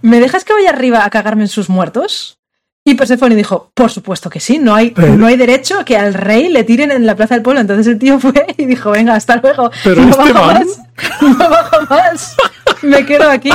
¿Me 0.00 0.18
dejas 0.18 0.44
que 0.44 0.54
vaya 0.54 0.70
arriba 0.70 1.04
a 1.04 1.10
cagarme 1.10 1.42
en 1.42 1.48
sus 1.48 1.68
muertos? 1.68 2.38
Y 2.86 2.96
Persephone 2.96 3.34
dijo, 3.34 3.70
por 3.72 3.90
supuesto 3.90 4.28
que 4.28 4.40
sí, 4.40 4.58
no 4.58 4.74
hay, 4.74 4.92
no 5.16 5.26
hay 5.26 5.38
derecho 5.38 5.80
a 5.80 5.86
que 5.86 5.96
al 5.96 6.12
rey 6.12 6.50
le 6.50 6.64
tiren 6.64 6.90
en 6.90 7.06
la 7.06 7.16
plaza 7.16 7.34
del 7.34 7.42
pueblo. 7.42 7.62
Entonces 7.62 7.86
el 7.86 7.98
tío 7.98 8.20
fue 8.20 8.34
y 8.58 8.66
dijo, 8.66 8.90
venga, 8.90 9.14
hasta 9.14 9.36
luego. 9.36 9.70
Pero 9.82 10.02
no 10.02 10.10
este 10.10 10.32
bajo 10.34 10.46
más, 10.46 10.66
no 11.22 11.48
bajo 11.48 11.86
más, 11.88 12.36
me 12.84 13.04
quedo 13.06 13.30
aquí. 13.30 13.50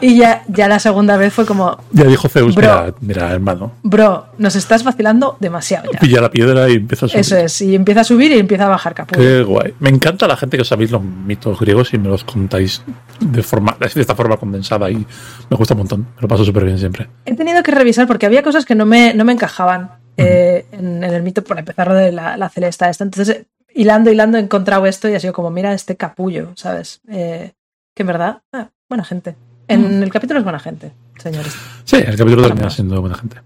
Y 0.00 0.18
ya, 0.18 0.44
ya 0.48 0.68
la 0.68 0.78
segunda 0.78 1.16
vez 1.16 1.32
fue 1.32 1.46
como. 1.46 1.78
Ya 1.92 2.04
dijo 2.04 2.28
Zeus, 2.28 2.54
mira, 3.00 3.32
hermano. 3.32 3.72
Bro, 3.82 4.26
nos 4.38 4.54
estás 4.54 4.84
vacilando 4.84 5.36
demasiado. 5.40 5.90
Ya. 5.92 5.98
Pilla 5.98 6.20
la 6.20 6.30
piedra 6.30 6.68
y 6.68 6.74
empieza 6.74 7.06
a 7.06 7.08
subir. 7.08 7.20
Eso 7.20 7.36
es, 7.36 7.60
y 7.62 7.74
empieza 7.74 8.02
a 8.02 8.04
subir 8.04 8.32
y 8.32 8.38
empieza 8.38 8.66
a 8.66 8.68
bajar 8.68 8.94
capullo. 8.94 9.20
Qué 9.20 9.42
guay. 9.42 9.74
Me 9.80 9.88
encanta 9.88 10.26
la 10.28 10.36
gente 10.36 10.56
que 10.56 10.64
sabéis 10.64 10.90
los 10.90 11.02
mitos 11.02 11.58
griegos 11.58 11.92
y 11.94 11.98
me 11.98 12.08
los 12.08 12.22
contáis 12.24 12.82
de, 13.20 13.42
forma, 13.42 13.76
de 13.80 14.00
esta 14.00 14.14
forma 14.14 14.36
condensada 14.36 14.90
y 14.90 14.96
me 14.96 15.56
gusta 15.56 15.74
un 15.74 15.78
montón. 15.78 16.00
Me 16.16 16.22
lo 16.22 16.28
paso 16.28 16.44
súper 16.44 16.64
bien 16.64 16.78
siempre. 16.78 17.08
He 17.24 17.34
tenido 17.34 17.62
que 17.62 17.72
revisar 17.72 18.06
porque 18.06 18.26
había 18.26 18.42
cosas 18.42 18.64
que 18.64 18.74
no 18.74 18.86
me, 18.86 19.14
no 19.14 19.24
me 19.24 19.32
encajaban 19.32 19.90
eh, 20.16 20.66
en, 20.72 21.02
el 21.02 21.22
mito, 21.22 21.42
por 21.42 21.58
empezar 21.58 21.92
de 21.92 22.12
la, 22.12 22.36
la 22.36 22.48
celesta 22.48 22.88
esta. 22.88 23.04
Entonces, 23.04 23.46
hilando, 23.74 24.10
hilando, 24.10 24.38
he 24.38 24.40
encontrado 24.40 24.86
esto 24.86 25.08
y 25.08 25.14
ha 25.14 25.20
sido 25.20 25.32
como, 25.32 25.50
mira 25.50 25.72
este 25.72 25.96
capullo, 25.96 26.52
¿sabes? 26.56 27.00
Eh, 27.08 27.52
que 27.98 28.02
en 28.02 28.06
verdad, 28.06 28.42
ah, 28.52 28.70
buena 28.88 29.02
gente. 29.02 29.34
En 29.66 30.04
el 30.04 30.10
capítulo 30.12 30.38
es 30.38 30.44
buena 30.44 30.60
gente, 30.60 30.92
señores. 31.20 31.52
Sí, 31.84 31.96
el 31.96 32.16
capítulo 32.16 32.42
termina 32.42 32.70
siendo 32.70 33.00
buena 33.00 33.16
gente. 33.16 33.38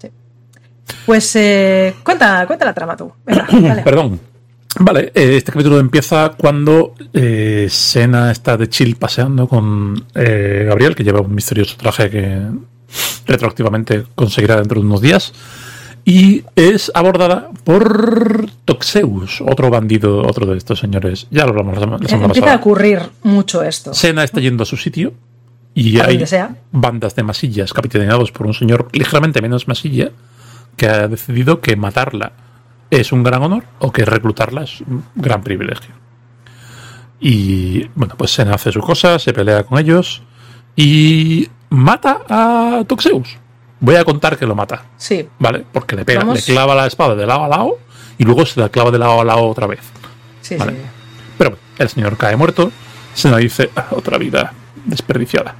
Sí. 0.00 0.08
Pues 1.04 1.34
eh, 1.34 1.96
cuenta, 2.04 2.46
cuenta 2.46 2.64
la 2.64 2.72
trama 2.72 2.96
tú. 2.96 3.12
Perdón. 3.84 4.20
Vale, 4.78 5.10
eh, 5.12 5.36
este 5.38 5.50
capítulo 5.50 5.80
empieza 5.80 6.34
cuando 6.38 6.94
eh, 7.12 7.66
Sena 7.68 8.30
está 8.30 8.56
de 8.56 8.68
chill 8.68 8.94
paseando 8.94 9.48
con 9.48 10.06
eh, 10.14 10.66
Gabriel, 10.68 10.94
que 10.94 11.02
lleva 11.02 11.20
un 11.20 11.34
misterioso 11.34 11.76
traje 11.76 12.08
que 12.08 12.46
retroactivamente 13.26 14.04
conseguirá 14.14 14.54
dentro 14.58 14.80
de 14.80 14.86
unos 14.86 15.00
días. 15.00 15.32
Y 16.08 16.42
es 16.56 16.90
abordada 16.94 17.50
por 17.64 18.46
Toxeus, 18.64 19.42
otro 19.42 19.68
bandido, 19.68 20.26
otro 20.26 20.46
de 20.46 20.56
estos 20.56 20.78
señores. 20.78 21.26
Ya 21.30 21.44
lo 21.44 21.50
hablamos 21.50 21.74
la 21.74 22.08
semana 22.08 22.26
Empieza 22.28 22.54
a 22.54 22.56
ocurrir 22.56 23.02
mucho 23.24 23.62
esto. 23.62 23.92
Sena 23.92 24.24
está 24.24 24.40
yendo 24.40 24.62
a 24.62 24.66
su 24.66 24.78
sitio 24.78 25.12
y 25.74 26.00
hay 26.00 26.24
bandas 26.72 27.14
de 27.14 27.22
masillas 27.24 27.74
capitaneados 27.74 28.32
por 28.32 28.46
un 28.46 28.54
señor 28.54 28.88
ligeramente 28.92 29.42
menos 29.42 29.68
masilla 29.68 30.12
que 30.78 30.86
ha 30.86 31.08
decidido 31.08 31.60
que 31.60 31.76
matarla 31.76 32.32
es 32.90 33.12
un 33.12 33.22
gran 33.22 33.42
honor 33.42 33.64
o 33.78 33.92
que 33.92 34.06
reclutarla 34.06 34.62
es 34.62 34.80
un 34.80 35.04
gran 35.14 35.42
privilegio. 35.42 35.94
Y 37.20 37.86
bueno, 37.94 38.14
pues 38.16 38.30
se 38.30 38.40
hace 38.44 38.72
su 38.72 38.80
cosa, 38.80 39.18
se 39.18 39.34
pelea 39.34 39.64
con 39.64 39.78
ellos 39.78 40.22
y 40.74 41.50
mata 41.68 42.22
a 42.30 42.84
Toxeus. 42.86 43.36
Voy 43.80 43.96
a 43.96 44.04
contar 44.04 44.36
que 44.36 44.46
lo 44.46 44.54
mata. 44.54 44.86
Sí. 44.96 45.28
¿Vale? 45.38 45.64
Porque 45.72 45.96
le 45.96 46.04
pega, 46.04 46.24
le 46.24 46.42
clava 46.42 46.74
la 46.74 46.86
espada 46.86 47.14
de 47.14 47.26
lado 47.26 47.44
a 47.44 47.48
lado 47.48 47.78
y 48.16 48.24
luego 48.24 48.44
se 48.44 48.60
la 48.60 48.68
clava 48.68 48.90
de 48.90 48.98
lado 48.98 49.20
a 49.20 49.24
lado 49.24 49.46
otra 49.46 49.66
vez. 49.66 49.80
Sí, 50.40 50.56
sí. 50.58 50.64
Pero 51.36 51.56
el 51.78 51.88
señor 51.88 52.16
cae 52.16 52.36
muerto, 52.36 52.72
se 53.14 53.30
nos 53.30 53.38
dice 53.38 53.70
ah, 53.76 53.88
otra 53.90 54.18
vida 54.18 54.52
desperdiciada. 54.84 55.54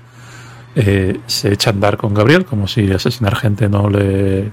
Eh, 0.74 1.20
se 1.26 1.52
echa 1.52 1.70
a 1.70 1.72
andar 1.72 1.96
con 1.96 2.14
Gabriel 2.14 2.44
como 2.44 2.68
si 2.68 2.90
asesinar 2.92 3.36
gente 3.36 3.68
no 3.68 3.88
le 3.88 4.52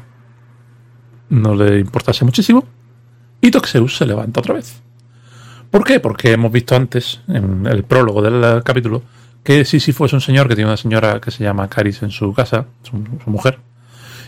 no 1.30 1.56
le 1.56 1.80
importase 1.80 2.24
muchísimo 2.24 2.66
y 3.42 3.52
Toxeus 3.52 3.98
se 3.98 4.06
levanta 4.06 4.40
otra 4.40 4.56
vez. 4.56 4.82
¿Por 5.70 5.84
qué? 5.84 6.00
Porque 6.00 6.32
hemos 6.32 6.52
visto 6.52 6.76
antes, 6.76 7.22
en 7.28 7.66
el 7.68 7.84
prólogo 7.84 8.22
del 8.22 8.64
capítulo, 8.64 9.04
que 9.46 9.64
sí 9.64 9.80
fuese 9.94 10.16
un 10.16 10.22
señor 10.22 10.48
que 10.48 10.56
tiene 10.56 10.72
una 10.72 10.76
señora 10.76 11.22
que 11.22 11.30
se 11.30 11.44
llama 11.44 11.70
Caris 11.70 12.02
en 12.02 12.10
su 12.10 12.34
casa, 12.34 12.66
su, 12.82 12.98
mujer, 13.30 13.60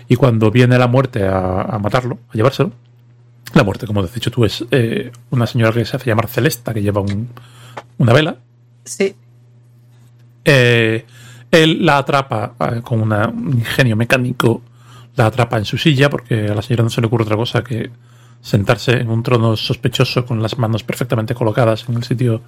y 0.08 0.16
cuando 0.16 0.52
viene 0.52 0.78
la 0.78 0.86
muerte 0.86 1.28
a, 1.28 1.80
matarlo, 1.82 2.20
a 2.30 2.34
llevárselo, 2.34 2.72
la 3.56 3.64
muerte, 3.64 3.88
como 3.88 4.02
has 4.02 4.14
dicho 4.14 4.30
tú, 4.30 4.46
es 4.46 4.64
eh, 4.70 5.12
una 5.32 5.48
señora 5.48 5.74
que 5.74 5.86
se 5.86 5.98
hace 5.98 6.06
llamar 6.06 6.28
Celesta, 6.28 6.72
que 6.72 6.84
lleva 6.84 7.04
una 7.98 8.14
vela. 8.14 8.38
Sí. 8.84 9.16
Eh, 10.46 11.04
él 11.50 11.84
la 11.84 11.98
atrapa 11.98 12.54
eh, 12.60 12.82
con 12.84 13.02
un 13.02 13.54
ingenio 13.54 13.96
mecánico, 13.96 14.62
la 15.16 15.26
atrapa 15.26 15.58
en 15.58 15.66
su 15.66 15.80
silla, 15.80 16.12
porque 16.12 16.50
a 16.50 16.54
la 16.54 16.62
señora 16.62 16.84
no 16.84 16.92
se 16.92 17.02
le 17.02 17.08
ocurre 17.08 17.24
otra 17.24 17.38
cosa 17.38 17.64
que 17.64 17.90
sentarse 18.40 18.92
en 18.92 19.10
un 19.10 19.24
trono 19.24 19.58
sospechoso 19.58 20.28
con 20.28 20.44
las 20.44 20.60
manos 20.60 20.84
perfectamente 20.84 21.34
colocadas 21.34 21.90
en 21.90 21.96
el 21.96 22.04
sitio 22.04 22.44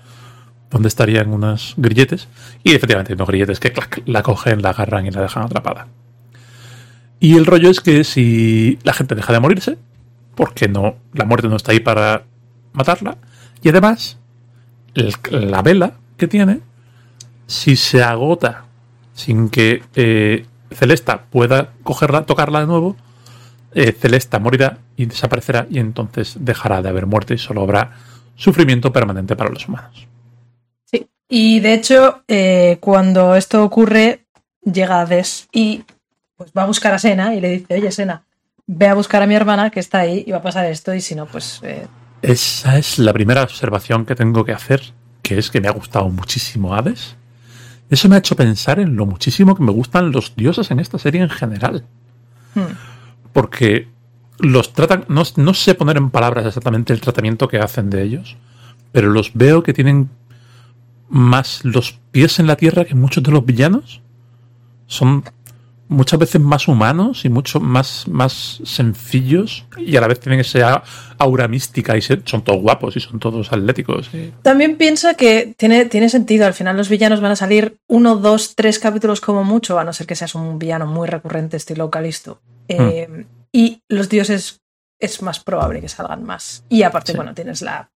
donde 0.70 0.88
estarían 0.88 1.32
unas 1.34 1.74
grilletes. 1.78 2.28
Y 2.64 2.74
efectivamente, 2.74 3.14
unos 3.14 3.28
grilletes 3.28 3.60
que 3.60 3.74
la 4.06 4.24
cogen, 4.24 4.62
la 4.62 4.70
agarran 4.70 5.06
y 5.06 5.12
la 5.12 5.22
dejan 5.22 5.44
atrapada. 5.44 5.88
Y 7.20 7.36
el 7.36 7.46
rollo 7.46 7.70
es 7.70 7.82
que 7.82 8.04
si 8.04 8.80
la 8.84 8.94
gente 8.94 9.16
deja 9.16 9.34
de 9.34 9.40
morirse, 9.40 9.78
porque 10.36 10.68
no, 10.68 10.96
la 11.14 11.26
muerte 11.26 11.50
no 11.50 11.58
está 11.58 11.72
ahí 11.72 11.80
para 11.80 12.24
matarla, 12.72 13.18
y 13.62 13.70
además, 13.70 14.18
la 15.32 15.62
vela 15.62 15.94
que 16.18 16.28
tiene, 16.28 16.62
si 17.46 17.76
se 17.76 18.04
agota 18.04 18.66
sin 19.14 19.50
que 19.50 19.84
eh, 19.96 20.46
Celesta 20.72 21.24
pueda 21.24 21.72
cogerla, 21.84 22.26
tocarla 22.26 22.62
de 22.62 22.68
nuevo, 22.68 22.96
eh, 23.74 23.92
Celesta 23.92 24.40
morirá 24.40 24.78
y 24.96 25.06
desaparecerá 25.06 25.68
y 25.70 25.80
entonces 25.80 26.38
dejará 26.40 26.82
de 26.82 26.90
haber 26.90 27.06
muerte 27.06 27.34
y 27.34 27.38
solo 27.38 27.62
habrá 27.62 27.92
sufrimiento 28.36 28.94
permanente 28.94 29.36
para 29.36 29.50
los 29.50 29.68
humanos. 29.68 30.08
Y 31.30 31.60
de 31.60 31.74
hecho, 31.74 32.24
eh, 32.28 32.78
cuando 32.82 33.36
esto 33.36 33.64
ocurre, 33.64 34.26
llega 34.64 35.02
Hades 35.02 35.48
y 35.52 35.84
pues 36.36 36.52
va 36.58 36.64
a 36.64 36.68
buscar 36.68 36.94
a 36.94 37.00
Sena 37.00 37.36
y 37.36 37.40
le 37.40 37.50
dice, 37.50 37.76
oye 37.76 37.92
Sena, 37.92 38.24
ve 38.66 38.88
a 38.88 38.96
buscar 38.96 39.22
a 39.22 39.28
mi 39.28 39.36
hermana 39.36 39.70
que 39.70 39.80
está 39.80 40.00
ahí 40.00 40.24
y 40.26 40.32
va 40.32 40.40
a 40.40 40.42
pasar 40.42 40.66
esto 40.66 40.94
y 40.94 41.02
si 41.02 41.16
no, 41.16 41.26
pues... 41.28 41.62
Esa 42.22 42.78
es 42.78 43.00
la 43.00 43.14
primera 43.14 43.44
observación 43.44 44.06
que 44.06 44.16
tengo 44.16 44.44
que 44.44 44.52
hacer, 44.52 44.82
que 45.22 45.38
es 45.38 45.50
que 45.52 45.62
me 45.62 45.68
ha 45.68 45.72
gustado 45.72 46.10
muchísimo 46.10 46.74
Hades 46.74 47.16
eso 47.90 48.08
me 48.08 48.16
ha 48.16 48.20
hecho 48.20 48.36
pensar 48.36 48.80
en 48.80 48.96
lo 48.96 49.06
muchísimo 49.06 49.56
que 49.56 49.64
me 49.64 49.72
gustan 49.72 50.12
los 50.12 50.36
dioses 50.36 50.70
en 50.72 50.80
esta 50.80 51.00
serie 51.00 51.22
en 51.22 51.30
general. 51.30 51.86
Hmm. 52.54 52.74
Porque 53.34 53.88
los 54.38 54.74
tratan, 54.74 55.06
no, 55.08 55.24
no 55.38 55.54
sé 55.54 55.74
poner 55.74 55.98
en 55.98 56.12
palabras 56.12 56.46
exactamente 56.46 56.94
el 56.94 57.02
tratamiento 57.02 57.48
que 57.48 57.58
hacen 57.58 57.90
de 57.90 58.04
ellos, 58.04 58.38
pero 58.92 59.10
los 59.10 59.32
veo 59.34 59.64
que 59.64 59.74
tienen 59.74 60.10
más 61.10 61.64
los 61.66 62.00
pies 62.12 62.40
en 62.40 62.48
la 62.48 62.56
tierra 62.56 62.86
que 62.86 62.96
muchos 62.96 63.24
de 63.24 63.32
los 63.32 63.46
villanos. 63.46 64.02
Son 64.86 65.24
muchas 65.90 66.20
veces 66.20 66.40
más 66.40 66.68
humanos 66.68 67.26
y 67.26 67.30
mucho 67.30 67.60
más, 67.60 68.08
más 68.08 68.62
sencillos 68.64 69.66
y 69.76 69.98
a 69.98 70.02
la 70.02 70.08
vez 70.08 70.20
tienen 70.20 70.40
esa 70.40 70.84
aura 71.18 71.48
mística 71.48 71.98
y 71.98 72.02
son 72.02 72.44
todos 72.44 72.62
guapos 72.62 72.96
y 72.96 73.00
son 73.00 73.20
todos 73.20 73.52
atléticos. 73.52 74.10
También 74.44 74.78
piensa 74.78 75.16
que 75.16 75.56
tiene, 75.58 75.86
tiene 75.86 76.10
sentido, 76.10 76.46
al 76.46 76.54
final 76.54 76.78
los 76.78 76.90
villanos 76.90 77.22
van 77.22 77.32
a 77.32 77.36
salir 77.36 77.80
uno, 77.88 78.16
dos, 78.16 78.56
tres 78.56 78.78
capítulos 78.78 79.20
como 79.20 79.44
mucho, 79.44 79.80
a 79.80 79.84
no 79.84 79.92
ser 79.92 80.06
que 80.06 80.16
seas 80.16 80.36
un 80.36 80.60
villano 80.60 80.86
muy 80.86 81.08
recurrente 81.08 81.58
estilo 81.58 81.90
Calisto. 81.90 82.40
Eh, 82.68 83.08
hmm. 83.10 83.26
Y 83.52 83.82
los 83.90 84.10
dioses 84.10 84.62
es 85.00 85.22
más 85.24 85.40
probable 85.40 85.82
que 85.82 85.90
salgan 85.90 86.24
más. 86.24 86.64
Y 86.70 86.84
aparte, 86.84 87.14
bueno, 87.14 87.34
tienes 87.34 87.64
la, 87.64 87.90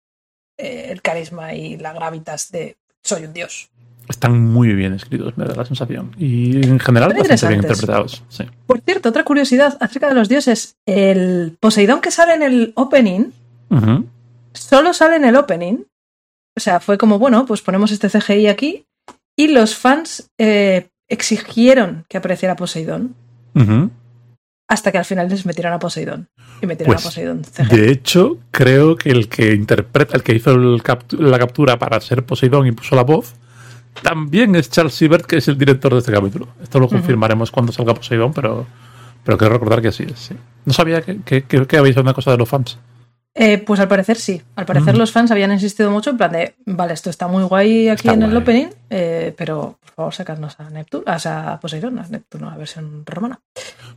eh, 0.56 0.88
el 0.90 1.02
carisma 1.02 1.52
y 1.54 1.76
la 1.76 1.92
gravitas 1.92 2.50
de 2.50 2.78
soy 3.02 3.24
un 3.24 3.32
dios. 3.32 3.68
Están 4.08 4.40
muy 4.40 4.74
bien 4.74 4.94
escritos, 4.94 5.36
me 5.36 5.44
da 5.44 5.54
la 5.54 5.64
sensación. 5.64 6.14
Y 6.18 6.66
en 6.66 6.80
general 6.80 7.14
bastante 7.14 7.46
bien 7.48 7.60
interpretados. 7.60 8.22
Por 8.66 8.80
cierto, 8.80 9.08
otra 9.08 9.24
curiosidad 9.24 9.78
acerca 9.80 10.08
de 10.08 10.14
los 10.14 10.28
dioses. 10.28 10.76
El 10.86 11.56
Poseidón 11.60 12.00
que 12.00 12.10
sale 12.10 12.34
en 12.34 12.42
el 12.42 12.72
opening 12.74 13.30
solo 14.54 14.92
sale 14.92 15.16
en 15.16 15.24
el 15.24 15.36
opening. 15.36 15.84
O 16.56 16.60
sea, 16.60 16.80
fue 16.80 16.98
como, 16.98 17.18
bueno, 17.18 17.46
pues 17.46 17.62
ponemos 17.62 17.90
este 17.92 18.10
CGI 18.10 18.48
aquí. 18.48 18.86
Y 19.36 19.48
los 19.48 19.76
fans 19.76 20.30
eh, 20.38 20.88
exigieron 21.08 22.04
que 22.08 22.18
apareciera 22.18 22.56
Poseidón. 22.56 23.14
Hasta 24.72 24.90
que 24.90 24.96
al 24.96 25.04
final 25.04 25.28
les 25.28 25.44
metieron 25.44 25.74
a 25.74 25.78
Poseidón. 25.78 26.30
Y 26.62 26.66
metieron 26.66 26.94
a 26.94 26.96
pues, 26.96 27.04
Poseidón. 27.04 27.42
De 27.68 27.90
hecho, 27.90 28.38
creo 28.50 28.96
que 28.96 29.10
el 29.10 29.28
que 29.28 29.52
interpreta, 29.52 30.16
el 30.16 30.22
que 30.22 30.34
hizo 30.34 30.56
la 30.56 31.38
captura 31.38 31.78
para 31.78 32.00
ser 32.00 32.24
Poseidón 32.24 32.66
y 32.66 32.72
puso 32.72 32.96
la 32.96 33.02
voz, 33.02 33.34
también 34.00 34.56
es 34.56 34.70
Charles 34.70 34.94
Siebert, 34.94 35.26
que 35.26 35.36
es 35.36 35.48
el 35.48 35.58
director 35.58 35.92
de 35.92 35.98
este 35.98 36.10
capítulo. 36.10 36.48
Esto 36.62 36.80
lo 36.80 36.88
confirmaremos 36.88 37.50
cuando 37.50 37.70
salga 37.70 37.92
Poseidón, 37.92 38.32
pero, 38.32 38.66
pero 39.22 39.36
quiero 39.36 39.52
recordar 39.52 39.82
que 39.82 39.88
así 39.88 40.04
es. 40.04 40.30
No 40.64 40.72
sabía 40.72 41.02
que, 41.02 41.20
que, 41.20 41.42
que, 41.44 41.76
habéis 41.76 41.98
una 41.98 42.14
cosa 42.14 42.30
de 42.30 42.38
los 42.38 42.48
fans. 42.48 42.78
Eh, 43.34 43.58
pues 43.58 43.80
al 43.80 43.88
parecer 43.88 44.18
sí. 44.18 44.42
Al 44.56 44.66
parecer 44.66 44.96
los 44.96 45.10
fans 45.10 45.30
habían 45.30 45.52
insistido 45.52 45.90
mucho 45.90 46.10
en 46.10 46.18
plan 46.18 46.32
de, 46.32 46.54
vale, 46.66 46.92
esto 46.92 47.08
está 47.08 47.28
muy 47.28 47.42
guay 47.44 47.88
aquí 47.88 48.08
en 48.08 48.22
el 48.22 48.36
opening, 48.36 48.66
eh, 48.90 49.34
pero 49.36 49.78
por 49.80 49.94
favor 49.94 50.14
sacadnos 50.14 50.60
a 50.60 50.68
Neptuno, 50.68 51.04
a 51.06 51.58
Poseidón, 51.60 51.98
a 51.98 52.06
Neptuno, 52.08 52.50
la 52.50 52.56
versión 52.56 53.04
romana. 53.06 53.40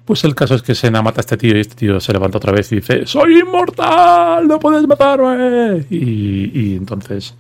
Pues 0.06 0.24
el 0.24 0.36
caso 0.36 0.56
es 0.56 0.62
que 0.62 0.74
Sena 0.74 1.02
mata 1.02 1.20
a 1.20 1.22
este 1.22 1.36
tío 1.36 1.58
y 1.58 1.60
este 1.60 1.76
tío 1.76 2.00
se 2.00 2.14
levanta 2.14 2.38
otra 2.38 2.54
vez 2.54 2.72
y 2.72 2.76
dice, 2.76 3.06
soy 3.06 3.40
inmortal, 3.40 4.48
no 4.48 4.58
puedes 4.58 4.88
matarme. 4.88 5.86
Y, 5.90 6.52
y 6.54 6.76
entonces 6.78 7.36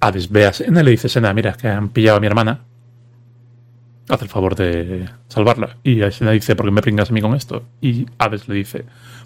Hades 0.00 0.30
ve 0.30 0.46
a 0.46 0.52
Sena 0.52 0.82
y 0.82 0.84
le 0.84 0.90
dice, 0.90 1.08
Sena, 1.08 1.32
mira, 1.32 1.54
que 1.54 1.68
han 1.68 1.88
pillado 1.88 2.18
a 2.18 2.20
mi 2.20 2.26
hermana. 2.26 2.60
Haz 4.08 4.22
el 4.22 4.28
favor 4.28 4.54
de 4.54 5.08
salvarla. 5.28 5.78
Y 5.82 6.00
Sena 6.10 6.32
dice, 6.32 6.54
¿por 6.56 6.66
qué 6.66 6.72
me 6.72 6.82
pringas 6.82 7.10
a 7.10 7.12
mí 7.12 7.20
con 7.20 7.34
esto? 7.34 7.64
Y 7.80 8.06
Hades 8.18 8.48
le 8.48 8.54
dice, 8.54 8.84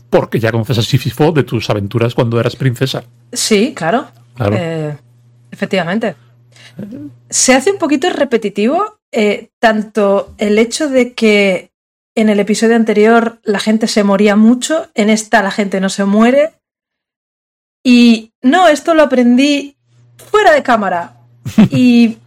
porque 0.08 0.38
ya 0.38 0.52
conoces 0.52 0.78
a 0.78 0.82
Sísifo 0.82 1.32
de 1.32 1.42
tus 1.42 1.68
aventuras 1.70 2.14
cuando 2.14 2.38
eras 2.38 2.56
princesa. 2.56 3.02
Sí, 3.32 3.74
claro. 3.74 4.08
Eh, 4.52 4.96
efectivamente. 5.50 6.14
Se 7.28 7.54
hace 7.54 7.72
un 7.72 7.78
poquito 7.78 8.08
repetitivo 8.10 9.00
eh, 9.10 9.48
tanto 9.58 10.34
el 10.38 10.58
hecho 10.58 10.88
de 10.88 11.14
que 11.14 11.70
en 12.14 12.28
el 12.28 12.40
episodio 12.40 12.76
anterior 12.76 13.40
la 13.44 13.58
gente 13.58 13.86
se 13.86 14.04
moría 14.04 14.36
mucho, 14.36 14.88
en 14.94 15.10
esta 15.10 15.42
la 15.42 15.50
gente 15.50 15.80
no 15.80 15.88
se 15.88 16.04
muere. 16.04 16.52
Y 17.84 18.32
no, 18.42 18.68
esto 18.68 18.94
lo 18.94 19.04
aprendí 19.04 19.76
fuera 20.30 20.52
de 20.52 20.62
cámara. 20.62 21.14
Y 21.70 22.18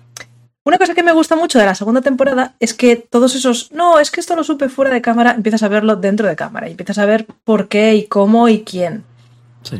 una 0.63 0.77
cosa 0.77 0.93
que 0.93 1.03
me 1.03 1.11
gusta 1.11 1.35
mucho 1.35 1.57
de 1.57 1.65
la 1.65 1.75
segunda 1.75 2.01
temporada 2.01 2.55
es 2.59 2.73
que 2.73 2.95
todos 2.95 3.35
esos, 3.35 3.71
no, 3.71 3.99
es 3.99 4.11
que 4.11 4.19
esto 4.19 4.35
lo 4.35 4.43
supe 4.43 4.69
fuera 4.69 4.91
de 4.91 5.01
cámara, 5.01 5.31
empiezas 5.31 5.63
a 5.63 5.67
verlo 5.67 5.95
dentro 5.95 6.27
de 6.27 6.35
cámara 6.35 6.67
y 6.67 6.71
empiezas 6.71 6.99
a 6.99 7.05
ver 7.05 7.25
por 7.43 7.67
qué 7.67 7.95
y 7.95 8.05
cómo 8.05 8.47
y 8.47 8.61
quién. 8.61 9.03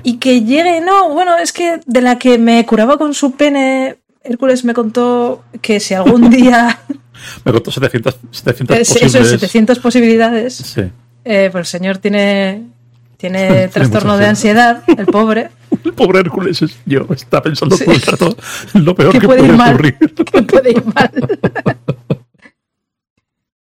Y 0.04 0.18
que 0.18 0.42
llegue, 0.42 0.82
no, 0.82 1.10
bueno, 1.10 1.38
es 1.38 1.54
que 1.54 1.82
de 1.86 2.02
la 2.02 2.18
que 2.18 2.38
me 2.38 2.66
curaba 2.66 2.98
con 2.98 3.14
su 3.14 3.32
pene, 3.32 3.98
Hércules 4.24 4.64
me 4.64 4.74
contó 4.74 5.44
que 5.62 5.80
si 5.80 5.94
algún 5.94 6.30
día... 6.32 6.80
me 7.46 7.52
contó 7.52 7.72
700, 7.72 8.18
700 8.32 8.78
posibilidades. 8.78 9.40
700 9.40 9.80
posibilidades. 9.80 10.54
Sí. 10.56 10.82
Eh, 11.24 11.50
pues 11.52 11.62
el 11.62 11.80
señor 11.80 11.98
tiene, 12.00 12.64
tiene 13.30 13.68
trastorno 13.68 14.18
de 14.18 14.26
ansiedad, 14.26 14.84
el 14.98 15.06
pobre. 15.06 15.52
El 15.84 15.94
pobre 15.96 16.20
Hércules 16.20 16.60
es 16.64 16.76
yo, 16.86 17.06
está 17.12 17.40
pensando 17.42 17.78
todo 17.78 17.94
el 17.94 18.02
rato 18.02 18.36
lo 18.74 18.96
peor 18.96 19.20
que 19.20 19.28
puede, 19.28 19.52
ocurrir. 19.52 19.98
¿Qué 19.98 20.42
puede 20.42 20.72
ir 20.72 20.84
mal? 20.86 21.12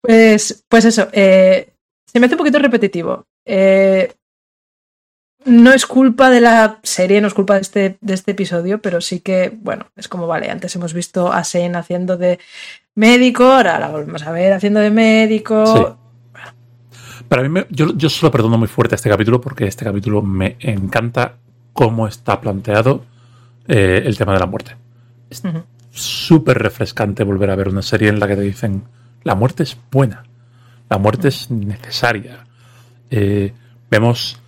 pues, 0.01 0.63
pues 0.67 0.85
eso, 0.85 1.09
eh, 1.11 1.73
se 2.05 2.19
me 2.19 2.25
hace 2.25 2.35
un 2.35 2.39
poquito 2.39 2.57
repetitivo. 2.59 3.25
Eh, 3.45 4.13
no 5.43 5.73
es 5.73 5.85
culpa 5.85 6.29
de 6.29 6.39
la 6.39 6.79
serie, 6.83 7.19
no 7.19 7.27
es 7.27 7.33
culpa 7.33 7.55
de 7.55 7.61
este, 7.61 7.97
de 7.99 8.13
este 8.13 8.31
episodio, 8.31 8.81
pero 8.81 9.01
sí 9.01 9.19
que, 9.19 9.51
bueno, 9.53 9.87
es 9.97 10.07
como, 10.07 10.25
vale, 10.25 10.49
antes 10.49 10.73
hemos 10.75 10.93
visto 10.93 11.33
a 11.33 11.41
Shane 11.43 11.77
haciendo 11.77 12.15
de 12.15 12.39
médico, 12.95 13.43
ahora 13.43 13.77
la 13.79 13.89
volvemos 13.89 14.23
a 14.23 14.31
ver 14.31 14.53
haciendo 14.53 14.79
de 14.79 14.91
médico. 14.91 15.97
Para 17.29 17.47
mí, 17.47 17.61
yo, 17.69 17.95
yo 17.95 18.09
solo 18.09 18.31
perdono 18.31 18.57
muy 18.57 18.67
fuerte 18.67 18.95
este 18.95 19.09
capítulo 19.09 19.39
porque 19.39 19.67
este 19.67 19.85
capítulo 19.85 20.23
me 20.23 20.57
encanta 20.59 21.35
cómo 21.73 22.07
está 22.07 22.41
planteado 22.41 23.05
eh, 23.67 24.01
el 24.03 24.17
tema 24.17 24.33
de 24.33 24.39
la 24.39 24.47
muerte. 24.47 24.75
Es 25.29 25.43
súper 25.91 26.57
refrescante 26.57 27.23
volver 27.23 27.51
a 27.51 27.55
ver 27.55 27.69
una 27.69 27.83
serie 27.83 28.09
en 28.09 28.19
la 28.19 28.27
que 28.27 28.35
te 28.35 28.41
dicen, 28.41 28.83
la 29.23 29.35
muerte 29.35 29.63
es 29.63 29.77
buena, 29.91 30.23
la 30.89 30.97
muerte 30.97 31.27
es 31.27 31.51
necesaria. 31.51 32.45
Eh, 33.11 33.53
vemos 33.91 34.39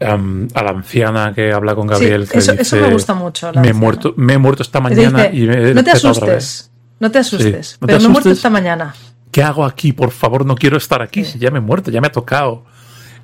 a 0.00 0.62
la 0.62 0.70
anciana 0.70 1.32
que 1.32 1.52
habla 1.52 1.74
con 1.74 1.86
Gabriel. 1.86 2.28
que 2.28 2.38
eso, 2.38 2.52
eso, 2.52 2.76
me 2.76 2.90
gusta 2.90 3.14
mucho. 3.14 3.52
Me 3.54 3.68
he, 3.68 3.72
muerto, 3.72 4.14
me 4.16 4.34
he 4.34 4.38
muerto 4.38 4.62
esta 4.62 4.80
mañana 4.80 5.30
y 5.32 5.46
me 5.46 5.74
No 5.74 5.84
te 5.84 5.92
asustes, 5.92 6.70
no 6.98 7.10
te 7.10 7.20
asustes, 7.20 7.78
pero 7.80 8.00
me 8.00 8.04
he 8.04 8.08
muerto 8.08 8.30
esta 8.30 8.50
mañana. 8.50 8.94
¿Qué 9.36 9.42
hago 9.42 9.66
aquí? 9.66 9.92
Por 9.92 10.12
favor, 10.12 10.46
no 10.46 10.54
quiero 10.54 10.78
estar 10.78 11.02
aquí. 11.02 11.22
Si 11.22 11.38
ya 11.38 11.50
me 11.50 11.58
he 11.58 11.60
muerto, 11.60 11.90
ya 11.90 12.00
me 12.00 12.06
ha 12.06 12.10
tocado 12.10 12.64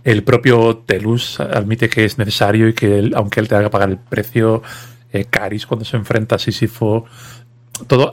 el 0.04 0.22
propio 0.22 0.76
Telus 0.76 1.40
admite 1.40 1.88
que 1.88 2.04
es 2.04 2.18
necesario 2.18 2.68
y 2.68 2.74
que 2.74 3.10
aunque 3.14 3.40
él 3.40 3.48
te 3.48 3.54
haga 3.54 3.70
pagar 3.70 3.88
el 3.88 3.96
precio, 3.96 4.62
eh, 5.10 5.24
Caris 5.24 5.66
cuando 5.66 5.86
se 5.86 5.96
enfrenta 5.96 6.34
a 6.34 6.38
Sísifo, 6.38 7.06
todo, 7.86 8.12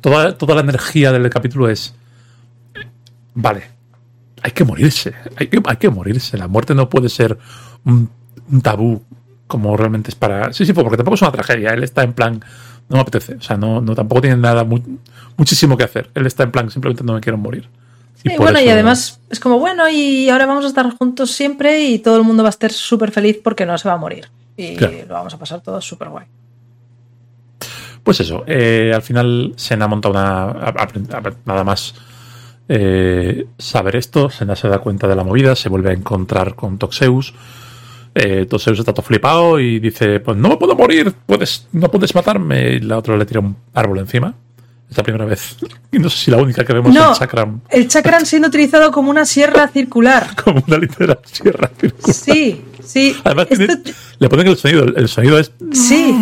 toda, 0.00 0.36
toda 0.36 0.54
la 0.56 0.62
energía 0.62 1.12
del 1.12 1.30
capítulo 1.30 1.68
es, 1.68 1.94
vale, 3.34 3.70
hay 4.42 4.50
que 4.50 4.64
morirse, 4.64 5.14
hay 5.36 5.46
que, 5.46 5.62
hay 5.64 5.76
que 5.76 5.90
morirse, 5.90 6.36
la 6.38 6.48
muerte 6.48 6.74
no 6.74 6.88
puede 6.88 7.08
ser 7.08 7.38
un, 7.84 8.10
tabú 8.64 9.04
como 9.46 9.76
realmente 9.76 10.10
es 10.10 10.16
para 10.16 10.52
Sísifo, 10.52 10.82
porque 10.82 10.96
tampoco 10.96 11.14
es 11.14 11.22
una 11.22 11.30
tragedia, 11.30 11.70
él 11.70 11.84
está 11.84 12.02
en 12.02 12.14
plan, 12.14 12.44
no 12.88 12.96
me 12.96 13.00
apetece, 13.00 13.34
o 13.34 13.40
sea, 13.40 13.56
no, 13.56 13.80
no 13.80 13.94
tampoco 13.94 14.22
tiene 14.22 14.36
nada, 14.36 14.66
muchísimo 15.36 15.76
que 15.76 15.84
hacer, 15.84 16.10
él 16.14 16.26
está 16.26 16.42
en 16.44 16.52
plan, 16.52 16.70
simplemente 16.70 17.04
no 17.04 17.14
me 17.14 17.20
quiero 17.20 17.38
morir. 17.38 17.68
Y 18.24 18.36
bueno, 18.36 18.60
y 18.60 18.68
además 18.68 19.20
es 19.30 19.38
como, 19.38 19.58
bueno, 19.58 19.88
y 19.88 20.28
ahora 20.28 20.46
vamos 20.46 20.64
a 20.64 20.68
estar 20.68 20.90
juntos 20.96 21.30
siempre 21.30 21.84
y 21.84 22.00
todo 22.00 22.16
el 22.16 22.24
mundo 22.24 22.42
va 22.42 22.48
a 22.48 22.50
estar 22.50 22.72
súper 22.72 23.12
feliz 23.12 23.38
porque 23.42 23.64
no 23.64 23.78
se 23.78 23.88
va 23.88 23.94
a 23.94 23.98
morir. 23.98 24.28
Y 24.56 24.76
lo 24.76 25.14
vamos 25.14 25.32
a 25.34 25.38
pasar 25.38 25.60
todo 25.60 25.80
súper 25.80 26.08
guay. 26.08 26.26
Pues 28.02 28.20
eso, 28.20 28.42
eh, 28.46 28.90
al 28.92 29.02
final 29.02 29.52
Sena 29.56 29.86
monta 29.86 30.08
una... 30.08 30.74
Nada 31.44 31.62
más 31.62 31.94
eh, 32.68 33.46
saber 33.56 33.96
esto, 33.96 34.30
Sena 34.30 34.56
se 34.56 34.68
da 34.68 34.78
cuenta 34.78 35.06
de 35.06 35.14
la 35.14 35.22
movida, 35.22 35.54
se 35.54 35.68
vuelve 35.68 35.90
a 35.90 35.94
encontrar 35.94 36.54
con 36.56 36.78
Toxeus. 36.78 37.34
Eh, 38.20 38.46
Toxeus 38.46 38.80
está 38.80 38.92
todo 38.92 39.06
flipado 39.06 39.60
y 39.60 39.78
dice, 39.78 40.18
pues 40.18 40.36
no 40.36 40.48
me 40.48 40.56
puedo 40.56 40.74
morir, 40.74 41.14
puedes, 41.24 41.68
no 41.72 41.88
puedes 41.88 42.14
matarme. 42.16 42.72
Y 42.72 42.80
la 42.80 42.98
otra 42.98 43.16
le 43.16 43.24
tira 43.24 43.38
un 43.38 43.56
árbol 43.74 43.98
encima. 43.98 44.34
Es 44.90 44.96
la 44.96 45.02
primera 45.04 45.24
vez. 45.24 45.56
Y 45.90 45.98
no 45.98 46.10
sé 46.10 46.18
si 46.18 46.30
la 46.30 46.36
única 46.36 46.64
que 46.64 46.72
vemos 46.74 46.94
el 46.94 47.02
chakram. 47.14 47.60
El 47.70 47.88
chakram 47.88 48.26
siendo 48.26 48.48
utilizado 48.48 48.92
como 48.92 49.10
una 49.10 49.24
sierra 49.24 49.68
circular. 49.68 50.36
como 50.44 50.62
una 50.66 50.76
literal 50.76 51.18
sierra 51.24 51.70
circular. 51.78 52.14
Sí, 52.14 52.62
sí. 52.84 53.16
Además, 53.24 53.46
le 54.18 54.28
ponen 54.28 54.48
el 54.48 54.56
sonido. 54.56 54.84
El 54.84 55.08
sonido 55.08 55.38
es. 55.38 55.52
Sí, 55.72 56.14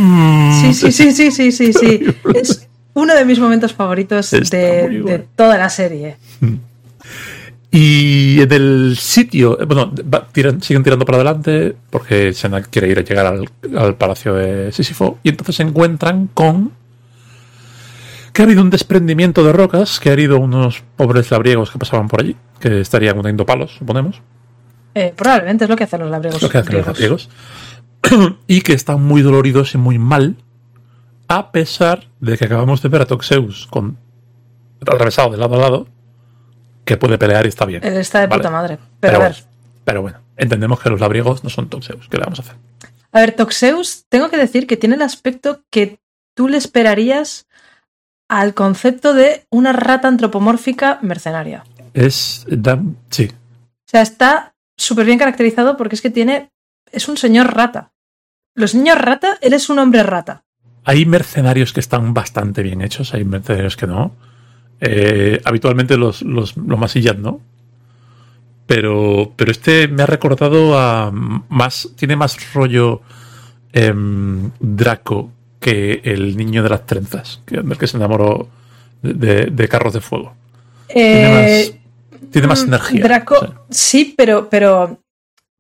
sí, 0.75 0.93
sí, 0.93 1.13
sí, 1.13 1.31
sí, 1.33 1.51
sí, 1.51 1.73
sí. 1.73 2.01
Es 2.35 2.69
uno 2.95 3.15
de 3.15 3.25
mis 3.25 3.41
momentos 3.41 3.73
favoritos 3.73 4.31
de, 4.31 5.27
toda 5.35 5.59
la 5.59 5.69
serie. 5.69 6.17
Y 7.79 8.41
en 8.41 8.53
el 8.53 8.97
sitio, 8.97 9.59
bueno, 9.67 9.93
siguen 10.63 10.83
tirando 10.83 11.05
para 11.05 11.17
adelante 11.17 11.77
porque 11.91 12.33
Sena 12.33 12.63
quiere 12.63 12.89
ir 12.89 12.99
a 12.99 13.03
llegar 13.03 13.27
al, 13.27 13.51
al 13.77 13.97
palacio 13.97 14.33
de 14.33 14.73
Sísifo 14.73 15.19
y 15.23 15.29
entonces 15.29 15.57
se 15.57 15.63
encuentran 15.63 16.29
con 16.29 16.73
que 18.33 18.41
ha 18.41 18.47
habido 18.47 18.63
un 18.63 18.71
desprendimiento 18.71 19.45
de 19.45 19.53
rocas, 19.53 20.01
que 20.01 20.09
ha 20.09 20.15
habido 20.15 20.39
unos 20.39 20.85
pobres 20.97 21.31
labriegos 21.31 21.71
que 21.71 21.79
pasaban 21.79 22.09
por 22.09 22.23
allí, 22.23 22.35
que 22.61 22.81
estarían 22.81 23.19
uniendo 23.19 23.45
palos, 23.45 23.77
suponemos. 23.79 24.23
Eh, 24.95 25.13
probablemente 25.15 25.65
es 25.65 25.69
lo 25.69 25.77
que 25.77 25.85
hacen 25.85 26.01
los 26.01 26.11
labriegos. 26.11 26.41
lo 26.41 26.49
que 26.49 26.57
hacen 26.57 26.79
los 26.79 26.87
labriegos. 26.87 27.29
y 28.47 28.63
que 28.63 28.73
están 28.73 29.03
muy 29.03 29.21
doloridos 29.21 29.75
y 29.75 29.79
muy 29.79 29.99
mal, 29.99 30.37
a 31.29 31.53
pesar 31.53 32.09
de 32.21 32.39
que 32.39 32.47
acabamos 32.47 32.81
de 32.81 32.89
ver 32.89 33.03
a 33.03 33.05
Toxeus 33.07 33.67
con 33.67 33.99
atravesado 34.81 35.29
de 35.33 35.37
lado 35.37 35.57
a 35.57 35.59
lado, 35.59 35.89
que 36.87 36.97
puede 36.97 37.19
pelear 37.19 37.45
y 37.45 37.49
está 37.49 37.67
bien. 37.67 37.85
Él 37.85 37.97
está 37.97 38.21
de 38.21 38.29
puta 38.29 38.49
madre. 38.49 38.79
Pero, 39.01 39.17
a 39.17 39.19
ver. 39.19 39.33
Bueno, 39.33 39.47
pero 39.85 40.03
bueno, 40.03 40.21
entendemos 40.37 40.81
que 40.81 40.89
los 40.89 41.01
labriegos 41.01 41.45
no 41.45 41.51
son 41.51 41.69
Toxeus. 41.69 42.09
¿Qué 42.09 42.17
le 42.17 42.25
vamos 42.25 42.39
a 42.39 42.43
hacer? 42.43 42.55
A 43.13 43.21
ver, 43.21 43.33
Toxeus, 43.33 44.07
tengo 44.09 44.31
que 44.31 44.37
decir 44.39 44.67
que 44.67 44.77
tiene 44.77 44.95
el 44.95 45.03
aspecto 45.03 45.65
que 45.71 45.99
tú 46.35 46.49
le 46.49 46.57
esperarías 46.57 47.47
al 48.29 48.55
concepto 48.55 49.15
de 49.15 49.47
una 49.51 49.73
rata 49.73 50.09
antropomórfica 50.09 50.99
mercenaria. 51.03 51.65
Es. 51.93 52.47
Da, 52.49 52.81
sí. 53.11 53.31
O 53.33 53.89
sea, 53.91 54.03
está 54.03 54.55
súper 54.77 55.07
bien 55.07 55.19
caracterizado 55.19 55.77
porque 55.77 55.97
es 55.97 56.03
que 56.03 56.11
tiene. 56.11 56.51
Es 56.93 57.09
un 57.09 57.17
señor 57.17 57.55
rata. 57.55 57.93
Los 58.55 58.75
niños 58.75 58.99
rata, 58.99 59.39
él 59.41 59.53
es 59.53 59.69
un 59.69 59.81
hombre 59.81 60.03
rata. 60.03 60.45
Hay 60.85 61.05
mercenarios 61.05 61.73
que 61.73 61.81
están 61.81 62.15
bastante 62.15 62.63
bien 62.63 62.81
hechos, 62.81 63.13
hay 63.13 63.25
mercenarios 63.25 63.77
que 63.77 63.89
no. 63.89 64.15
Eh, 64.81 65.41
habitualmente 65.45 65.97
los, 65.97 66.23
los, 66.23 66.57
los 66.57 66.79
masillas 66.79 67.19
no. 67.19 67.41
Pero, 68.67 69.33
pero 69.37 69.53
este 69.53 69.89
me 69.89 70.03
ha 70.03 70.07
recordado 70.07 70.79
a 70.79 71.11
más. 71.13 71.91
Tiene 71.97 72.17
más 72.17 72.53
rollo 72.53 73.01
em, 73.73 74.51
Draco 74.59 75.31
que 75.61 76.01
el 76.05 76.37
niño 76.37 76.63
de 76.63 76.69
las 76.69 76.85
trenzas, 76.87 77.41
que, 77.47 77.63
que 77.79 77.87
se 77.87 77.97
enamoró 77.97 78.49
de, 79.03 79.47
de 79.47 79.69
Carros 79.69 79.93
de 79.95 80.01
Fuego. 80.01 80.35
tiene 80.89 81.29
Eh, 81.29 81.79
más, 82.11 82.31
tiene 82.31 82.49
más 82.49 82.65
mm, 82.65 82.69
energía. 82.69 83.05
Draco, 83.05 83.35
o 83.37 83.41
sea, 83.41 83.61
sí, 83.71 84.15
pero, 84.17 84.49
pero 84.51 85.01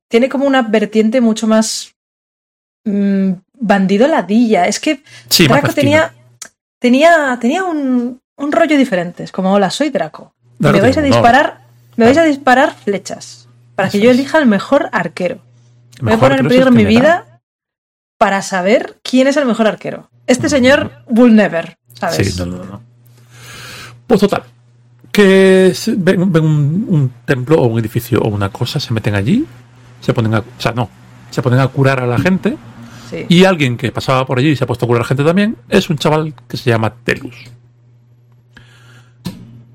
tiene 0.09 0.29
como 0.29 0.47
una 0.47 0.63
vertiente 0.63 1.21
mucho 1.21 1.47
más 1.47 1.95
mm, 2.85 3.33
bandido 3.59 4.09
ladilla. 4.09 4.67
Es 4.67 4.81
que 4.81 5.03
sí, 5.29 5.47
Draco 5.47 5.73
tenía, 5.73 6.13
tenía, 6.81 7.39
tenía 7.41 7.65
un, 7.65 8.21
un 8.37 8.53
rollo 8.53 8.77
diferente. 8.77 9.25
Es 9.25 9.33
como, 9.33 9.53
hola, 9.53 9.71
soy 9.71 9.91
Draco. 9.91 10.35
Me 10.59 10.81
vais 10.81 10.97
a 10.97 11.03
disparar, 11.03 11.61
me 11.97 12.05
vais 12.07 12.19
a 12.19 12.25
disparar 12.25 12.75
flechas. 12.75 13.49
Para 13.75 13.91
que 13.91 14.01
yo 14.01 14.11
elija 14.11 14.39
el 14.39 14.47
mejor 14.47 14.89
arquero. 14.93 15.39
Voy 16.01 16.13
a 16.13 16.17
Mejor 16.17 16.29
poner 16.29 16.41
en 16.41 16.49
peligro 16.49 16.71
mi 16.71 16.85
vida 16.85 17.41
para 18.19 18.43
saber 18.43 18.99
quién 19.03 19.27
es 19.27 19.37
el 19.37 19.47
mejor 19.47 19.67
arquero. 19.67 20.09
Este 20.27 20.49
señor 20.49 20.91
will 21.07 21.35
never, 21.35 21.77
¿sabes? 21.93 22.35
Sí, 22.35 22.39
no, 22.39 22.47
no, 22.47 22.65
no. 22.65 22.81
Pues 24.07 24.21
total. 24.21 24.45
Que 25.13 25.75
ven, 25.97 26.33
ven 26.33 26.45
un, 26.45 26.87
un 26.89 27.13
templo 27.25 27.57
o 27.57 27.67
un 27.67 27.79
edificio 27.79 28.21
o 28.21 28.29
una 28.29 28.49
cosa, 28.51 28.81
se 28.81 28.93
meten 28.93 29.15
allí, 29.15 29.47
se 30.01 30.13
ponen 30.13 30.35
a. 30.35 30.39
O 30.41 30.45
sea, 30.59 30.73
no. 30.73 30.89
Se 31.31 31.43
ponen 31.43 31.61
a 31.61 31.69
curar 31.69 32.01
a 32.01 32.07
la 32.07 32.19
gente. 32.19 32.57
Sí. 33.11 33.27
Y 33.29 33.45
alguien 33.45 33.77
que 33.77 33.93
pasaba 33.93 34.27
por 34.27 34.39
allí 34.39 34.51
y 34.51 34.57
se 34.57 34.65
ha 34.65 34.67
puesto 34.67 34.85
a 34.85 34.89
curar 34.89 35.03
a 35.03 35.07
gente 35.07 35.23
también 35.23 35.57
es 35.69 35.89
un 35.91 35.99
chaval 35.99 36.35
que 36.49 36.57
se 36.57 36.71
llama 36.71 36.95
Telus. 37.05 37.37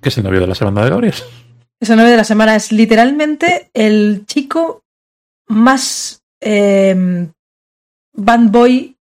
Que 0.01 0.09
es 0.09 0.17
el 0.17 0.23
novio 0.23 0.39
de 0.41 0.47
la 0.47 0.55
semana 0.55 0.83
de 0.83 0.89
Gabriel. 0.89 1.13
Ese 1.79 1.95
9 1.95 2.11
de 2.11 2.17
la 2.17 2.23
semana 2.23 2.55
es 2.55 2.71
literalmente 2.71 3.69
el 3.73 4.23
chico 4.27 4.83
más 5.47 6.21
eh, 6.39 7.27
band 8.13 8.51
boy 8.51 8.95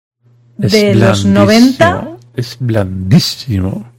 Es 0.58 0.72
de 0.72 0.94
los 0.94 1.24
blandísimo, 1.24 1.34
90. 1.34 2.16
Es 2.36 2.56
blandísimo. 2.60 3.90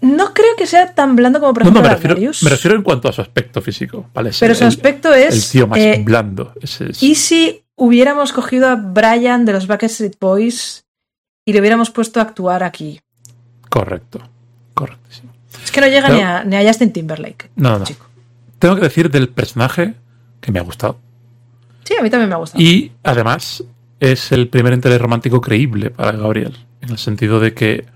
No 0.00 0.34
creo 0.34 0.54
que 0.56 0.66
sea 0.66 0.94
tan 0.94 1.16
blando 1.16 1.40
como 1.40 1.54
por 1.54 1.64
No, 1.64 1.70
no, 1.70 1.78
ejemplo 1.78 1.88
me 1.90 1.94
refiero, 1.94 2.14
Darius, 2.16 2.42
me 2.42 2.50
refiero 2.50 2.76
en 2.76 2.82
cuanto 2.82 3.08
a 3.08 3.12
su 3.12 3.20
aspecto 3.22 3.62
físico. 3.62 4.10
¿vale? 4.12 4.30
Es 4.30 4.40
pero 4.40 4.52
el- 4.52 4.58
su 4.58 4.64
aspecto 4.64 5.14
El 5.14 5.22
es. 5.32 5.50
tío 5.50 5.66
más 5.66 5.78
eh, 5.78 6.02
blando. 6.04 6.52
Ese 6.60 6.90
es- 6.90 7.02
¿Y 7.02 7.14
si 7.14 7.64
hubiéramos 7.76 8.32
cogido 8.32 8.68
a 8.68 8.74
Brian 8.74 9.44
de 9.44 9.52
los 9.54 9.66
Backstreet 9.66 10.18
Boys 10.20 10.84
y 11.46 11.52
le 11.52 11.60
hubiéramos 11.60 11.90
puesto 11.90 12.20
a 12.20 12.24
actuar 12.24 12.62
aquí? 12.64 13.00
Correcto. 13.70 14.20
Correctísimo. 14.74 15.32
Es 15.74 15.80
que 15.80 15.80
no 15.80 15.86
llega 15.88 16.06
Pero- 16.08 16.16
ni, 16.18 16.22
a, 16.22 16.44
ni 16.44 16.56
a 16.56 16.68
Justin 16.68 16.92
Timberlake. 16.92 17.50
No, 17.56 17.78
no. 17.78 17.84
Chico. 17.84 18.06
Tengo 18.58 18.76
que 18.76 18.82
decir 18.82 19.10
del 19.10 19.28
personaje 19.28 19.94
que 20.40 20.52
me 20.52 20.58
ha 20.58 20.62
gustado. 20.62 20.98
Sí, 21.84 21.94
a 21.98 22.02
mí 22.02 22.08
también 22.10 22.28
me 22.28 22.34
ha 22.34 22.38
gustado. 22.38 22.62
Y 22.62 22.92
además 23.02 23.62
es 24.00 24.32
el 24.32 24.48
primer 24.48 24.72
interés 24.72 25.00
romántico 25.00 25.40
creíble 25.40 25.90
para 25.90 26.12
Gabriel. 26.12 26.56
En 26.80 26.90
el 26.90 26.98
sentido 26.98 27.40
de 27.40 27.54
que 27.54 27.86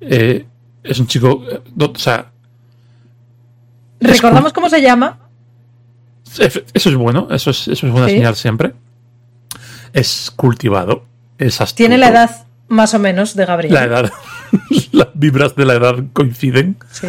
eh, 0.00 0.46
es 0.82 0.98
un 1.00 1.06
chico. 1.06 1.42
eh, 1.50 1.60
o 1.78 1.98
sea, 1.98 2.30
¿Recordamos 4.00 4.52
cómo 4.52 4.68
se 4.70 4.80
llama? 4.80 5.18
Eso 6.38 6.88
es 6.90 6.94
bueno, 6.94 7.28
eso 7.30 7.50
es, 7.50 7.68
eso 7.68 7.86
es 7.86 7.92
buena 7.92 8.06
Sí. 8.08 8.14
señal 8.14 8.36
siempre. 8.36 8.74
Es 9.92 10.30
cultivado, 10.30 11.04
es 11.38 11.60
astuto. 11.60 11.76
Tiene 11.78 11.98
la 11.98 12.08
edad 12.08 12.46
más 12.68 12.92
o 12.94 12.98
menos 12.98 13.34
de 13.34 13.46
Gabriel. 13.46 13.74
La 13.74 13.84
edad, 13.84 14.12
las 14.92 15.08
vibras 15.14 15.56
de 15.56 15.64
la 15.64 15.74
edad 15.74 15.96
coinciden. 16.12 16.76
Sí. 16.90 17.08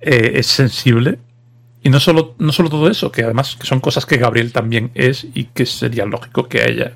eh, 0.00 0.32
es 0.36 0.46
sensible. 0.46 1.18
Y 1.82 1.90
no 1.90 1.98
solo, 1.98 2.34
no 2.38 2.52
solo 2.52 2.70
todo 2.70 2.88
eso, 2.88 3.10
que 3.10 3.24
además 3.24 3.56
que 3.58 3.66
son 3.66 3.80
cosas 3.80 4.06
que 4.06 4.16
Gabriel 4.16 4.52
también 4.52 4.92
es 4.94 5.26
y 5.34 5.44
que 5.46 5.66
sería 5.66 6.04
lógico 6.06 6.48
que 6.48 6.60
a 6.60 6.66
ella 6.66 6.92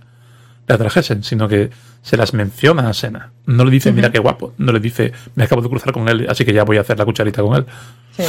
le 0.69 0.75
atrajesen, 0.75 1.25
sino 1.25 1.49
que 1.49 1.71
se 2.03 2.17
las 2.17 2.35
menciona 2.35 2.89
a 2.89 2.95
Sena. 2.95 3.33
No 3.47 3.65
le 3.65 3.71
dice, 3.73 3.93
mira 3.93 4.13
qué 4.13 4.21
guapo. 4.21 4.55
No 4.59 4.73
le 4.73 4.79
dice, 4.79 5.13
me 5.35 5.45
acabo 5.45 5.61
de 5.61 5.69
cruzar 5.69 5.93
con 5.93 6.09
él, 6.09 6.27
así 6.29 6.45
que 6.45 6.53
ya 6.53 6.63
voy 6.63 6.77
a 6.77 6.83
hacer 6.83 6.99
la 6.99 7.05
cucharita 7.05 7.43
con 7.43 7.57
él. 7.57 7.67
sí. 8.17 8.23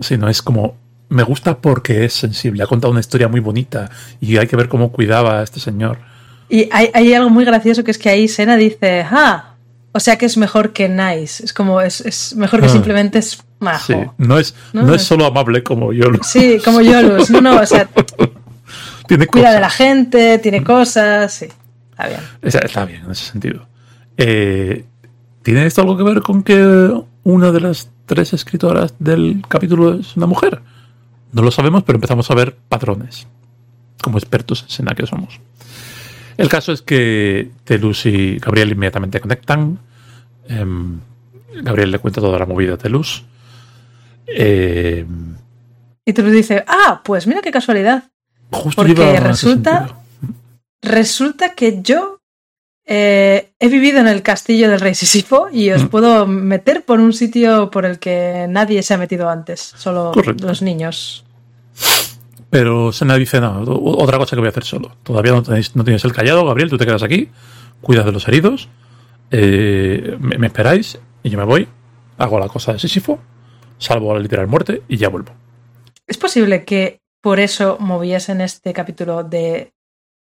Sino 0.00 0.28
es 0.28 0.42
como, 0.42 0.76
me 1.08 1.22
gusta 1.22 1.58
porque 1.58 2.04
es 2.04 2.14
sensible. 2.14 2.62
Ha 2.62 2.66
contado 2.66 2.90
una 2.90 3.00
historia 3.00 3.28
muy 3.28 3.40
bonita 3.40 3.90
y 4.20 4.36
hay 4.36 4.46
que 4.46 4.56
ver 4.56 4.68
cómo 4.68 4.90
cuidaba 4.90 5.40
a 5.40 5.42
este 5.42 5.60
señor. 5.60 5.98
Y 6.48 6.68
hay, 6.72 6.90
hay 6.92 7.14
algo 7.14 7.30
muy 7.30 7.44
gracioso 7.44 7.84
que 7.84 7.90
es 7.90 7.98
que 7.98 8.08
ahí 8.08 8.28
Sena 8.28 8.56
dice, 8.56 9.06
ah, 9.08 9.51
o 9.92 10.00
sea 10.00 10.16
que 10.18 10.26
es 10.26 10.36
mejor 10.36 10.72
que 10.72 10.88
nice. 10.88 11.44
Es 11.44 11.52
como, 11.52 11.80
es, 11.80 12.00
es 12.00 12.34
mejor 12.36 12.60
que 12.60 12.66
Ah. 12.66 12.70
simplemente 12.70 13.18
es 13.18 13.42
majo. 13.60 13.86
Sí, 13.92 13.96
no 14.18 14.38
es, 14.38 14.54
No, 14.72 14.82
no, 14.84 14.94
es 14.94 15.02
solo 15.02 15.26
amable 15.26 15.62
como 15.62 15.92
yo 15.92 16.10
lo 16.10 16.22
Sí, 16.24 16.58
como 16.64 16.80
Yolus. 16.80 17.30
No, 17.30 17.40
no, 17.40 17.60
o 17.60 17.66
sea, 17.66 17.88
Tiene 19.06 19.26
cuida 19.26 19.44
cosas. 19.46 19.54
de 19.54 19.60
la 19.60 19.70
gente, 19.70 20.38
tiene 20.38 20.62
cosas, 20.64 21.32
sí. 21.32 21.46
Está 21.90 22.06
bien. 22.08 22.20
Está, 22.40 22.58
está 22.60 22.84
bien 22.84 23.02
en 23.04 23.10
ese 23.10 23.24
sentido. 23.26 23.66
Eh, 24.16 24.84
¿Tiene 25.42 25.66
esto 25.66 25.82
algo 25.82 25.96
que 25.96 26.02
ver 26.04 26.22
con 26.22 26.42
que 26.42 26.90
una 27.24 27.50
de 27.52 27.60
las 27.60 27.90
tres 28.06 28.32
escritoras 28.32 28.94
del 28.98 29.42
capítulo 29.48 29.94
es 29.94 30.16
una 30.16 30.26
mujer? 30.26 30.62
No 31.32 31.42
lo 31.42 31.50
sabemos, 31.50 31.82
pero 31.82 31.96
empezamos 31.96 32.30
a 32.30 32.34
ver 32.34 32.56
patrones. 32.68 33.26
Como 34.02 34.18
expertos 34.18 34.62
en 34.62 34.68
Sena 34.70 34.94
que 34.94 35.06
somos. 35.06 35.40
El 36.36 36.48
caso 36.48 36.72
es 36.72 36.82
que 36.82 37.50
Telus 37.64 38.06
y 38.06 38.38
Gabriel 38.38 38.72
inmediatamente 38.72 39.20
conectan. 39.20 39.78
Em, 40.48 41.00
Gabriel 41.62 41.90
le 41.90 41.98
cuenta 41.98 42.20
toda 42.20 42.38
la 42.38 42.46
movida 42.46 42.74
a 42.74 42.78
Telus. 42.78 43.24
Em, 44.26 45.36
Y 46.04 46.12
tú 46.12 46.22
dices, 46.30 46.62
ah, 46.66 47.00
pues 47.04 47.26
mira 47.26 47.40
qué 47.42 47.50
casualidad. 47.50 48.04
justo 48.50 48.82
Porque 48.82 49.20
resulta-. 49.20 49.96
Resulta 50.82 51.54
que 51.54 51.80
yo 51.82 52.18
eh, 52.84 53.52
he 53.60 53.68
vivido 53.68 54.00
en 54.00 54.08
el 54.08 54.22
castillo 54.22 54.68
del 54.68 54.80
rey 54.80 54.94
Sisifo 54.96 55.48
y 55.52 55.70
os 55.70 55.84
Mm. 55.84 55.88
puedo 55.88 56.26
meter 56.26 56.84
por 56.84 56.98
un 56.98 57.12
sitio 57.12 57.70
por 57.70 57.84
el 57.86 58.00
que 58.00 58.46
nadie 58.48 58.82
se 58.82 58.92
ha 58.94 58.98
metido 58.98 59.28
antes, 59.30 59.60
solo 59.76 60.10
Correcto. 60.12 60.46
los 60.48 60.60
niños. 60.62 61.24
Pero 62.52 62.92
Sena 62.92 63.16
dice, 63.16 63.40
no, 63.40 63.62
otra 63.66 64.18
cosa 64.18 64.36
que 64.36 64.40
voy 64.40 64.48
a 64.48 64.50
hacer 64.50 64.64
solo. 64.64 64.94
Todavía 65.02 65.32
no, 65.32 65.42
tenéis, 65.42 65.74
no 65.74 65.84
tienes 65.84 66.04
el 66.04 66.12
callado, 66.12 66.44
Gabriel, 66.44 66.68
tú 66.68 66.76
te 66.76 66.84
quedas 66.84 67.02
aquí, 67.02 67.30
cuidas 67.80 68.04
de 68.04 68.12
los 68.12 68.28
heridos, 68.28 68.68
eh, 69.30 70.16
me, 70.20 70.36
me 70.36 70.48
esperáis 70.48 70.98
y 71.22 71.30
yo 71.30 71.38
me 71.38 71.44
voy, 71.44 71.66
hago 72.18 72.38
la 72.38 72.48
cosa 72.48 72.74
de 72.74 72.78
Sísifo, 72.78 73.18
salvo 73.78 74.10
a 74.10 74.16
la 74.16 74.20
literal 74.20 74.48
muerte 74.48 74.82
y 74.86 74.98
ya 74.98 75.08
vuelvo. 75.08 75.32
¿Es 76.06 76.18
posible 76.18 76.64
que 76.66 77.00
por 77.22 77.40
eso 77.40 77.78
moviesen 77.80 78.42
este 78.42 78.74
capítulo 78.74 79.24
de 79.24 79.72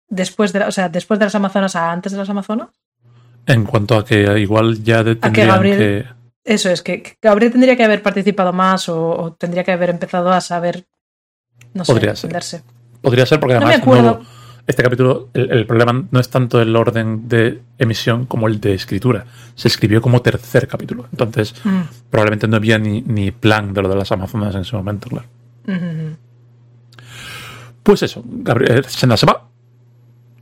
después 0.09 0.53
de, 0.55 0.61
la- 0.61 0.69
o 0.69 0.73
sea, 0.73 0.89
después 0.89 1.19
de 1.21 1.27
las 1.27 1.35
Amazonas 1.35 1.77
a 1.77 1.93
antes 1.93 2.13
de 2.13 2.19
las 2.19 2.31
Amazonas? 2.31 2.69
En 3.47 3.65
cuanto 3.65 3.99
a 3.99 4.05
que 4.07 4.39
igual 4.41 4.83
ya 4.83 5.03
de- 5.05 5.17
tendrían 5.17 5.49
Gabriel- 5.49 5.79
que... 5.79 6.07
Eso 6.47 6.71
es, 6.71 6.81
que 6.83 7.03
que 7.03 7.17
Gabriel 7.23 7.53
tendría 7.53 7.77
que 7.77 7.85
haber 7.85 8.03
participado 8.03 8.53
más 8.55 8.89
o, 8.89 9.11
o 9.11 9.33
tendría 9.35 9.65
que 9.65 9.73
haber 9.73 9.91
empezado 9.91 10.31
a 10.31 10.41
saber, 10.43 10.85
no 11.75 11.85
sé, 11.85 11.93
Podría 11.93 12.17
ser. 12.17 12.63
Podría 13.03 13.27
ser 13.27 13.39
porque 13.41 13.55
No 13.55 13.61
me 13.61 13.67
además 13.67 13.83
acuerdo. 13.83 14.03
no- 14.21 14.35
este 14.67 14.83
capítulo, 14.83 15.29
el, 15.35 15.51
el 15.53 15.67
problema 15.67 16.07
no 16.11 16.19
es 16.19 16.31
tanto 16.31 16.59
el 16.63 16.75
orden 16.75 17.29
de 17.29 17.61
emisión 17.77 18.25
como 18.25 18.49
el 18.49 18.61
de 18.61 18.73
escritura. 18.73 19.27
Se 19.55 19.69
escribió 19.69 20.01
como 20.01 20.23
tercer 20.23 20.67
capítulo. 20.67 21.05
Entonces, 21.13 21.55
Mm, 21.65 21.83
probablemente 22.09 22.49
no 22.49 22.57
había 22.57 22.79
ni, 22.79 23.03
ni 23.03 23.31
plan 23.31 23.75
de 23.75 23.83
lo 23.83 23.91
de 23.91 23.97
las 23.97 24.11
Amazonas 24.11 24.55
en 24.55 24.63
ese 24.63 24.75
momento, 24.75 25.11
claro. 25.11 25.27
mm, 25.67 25.73
mm. 25.73 26.17
Pues 27.83 28.03
eso, 28.03 28.23
Gabriel 28.27 28.85
Sena 28.87 29.17
se 29.19 29.27
va. 29.27 29.49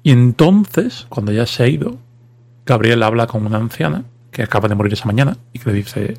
Y 0.04 0.12
entonces, 0.12 1.06
cuando 1.08 1.32
ya 1.32 1.46
se 1.46 1.64
ha 1.64 1.66
ido, 1.68 1.96
Gabriel 2.64 3.02
habla 3.02 3.26
con 3.26 3.44
una 3.44 3.56
anciana 3.58 4.04
que 4.30 4.42
acaba 4.44 4.68
de 4.68 4.74
morir 4.76 4.92
esa 4.92 5.06
mañana 5.06 5.36
y 5.52 5.58
que 5.58 5.70
le 5.70 5.76
dice: 5.76 6.16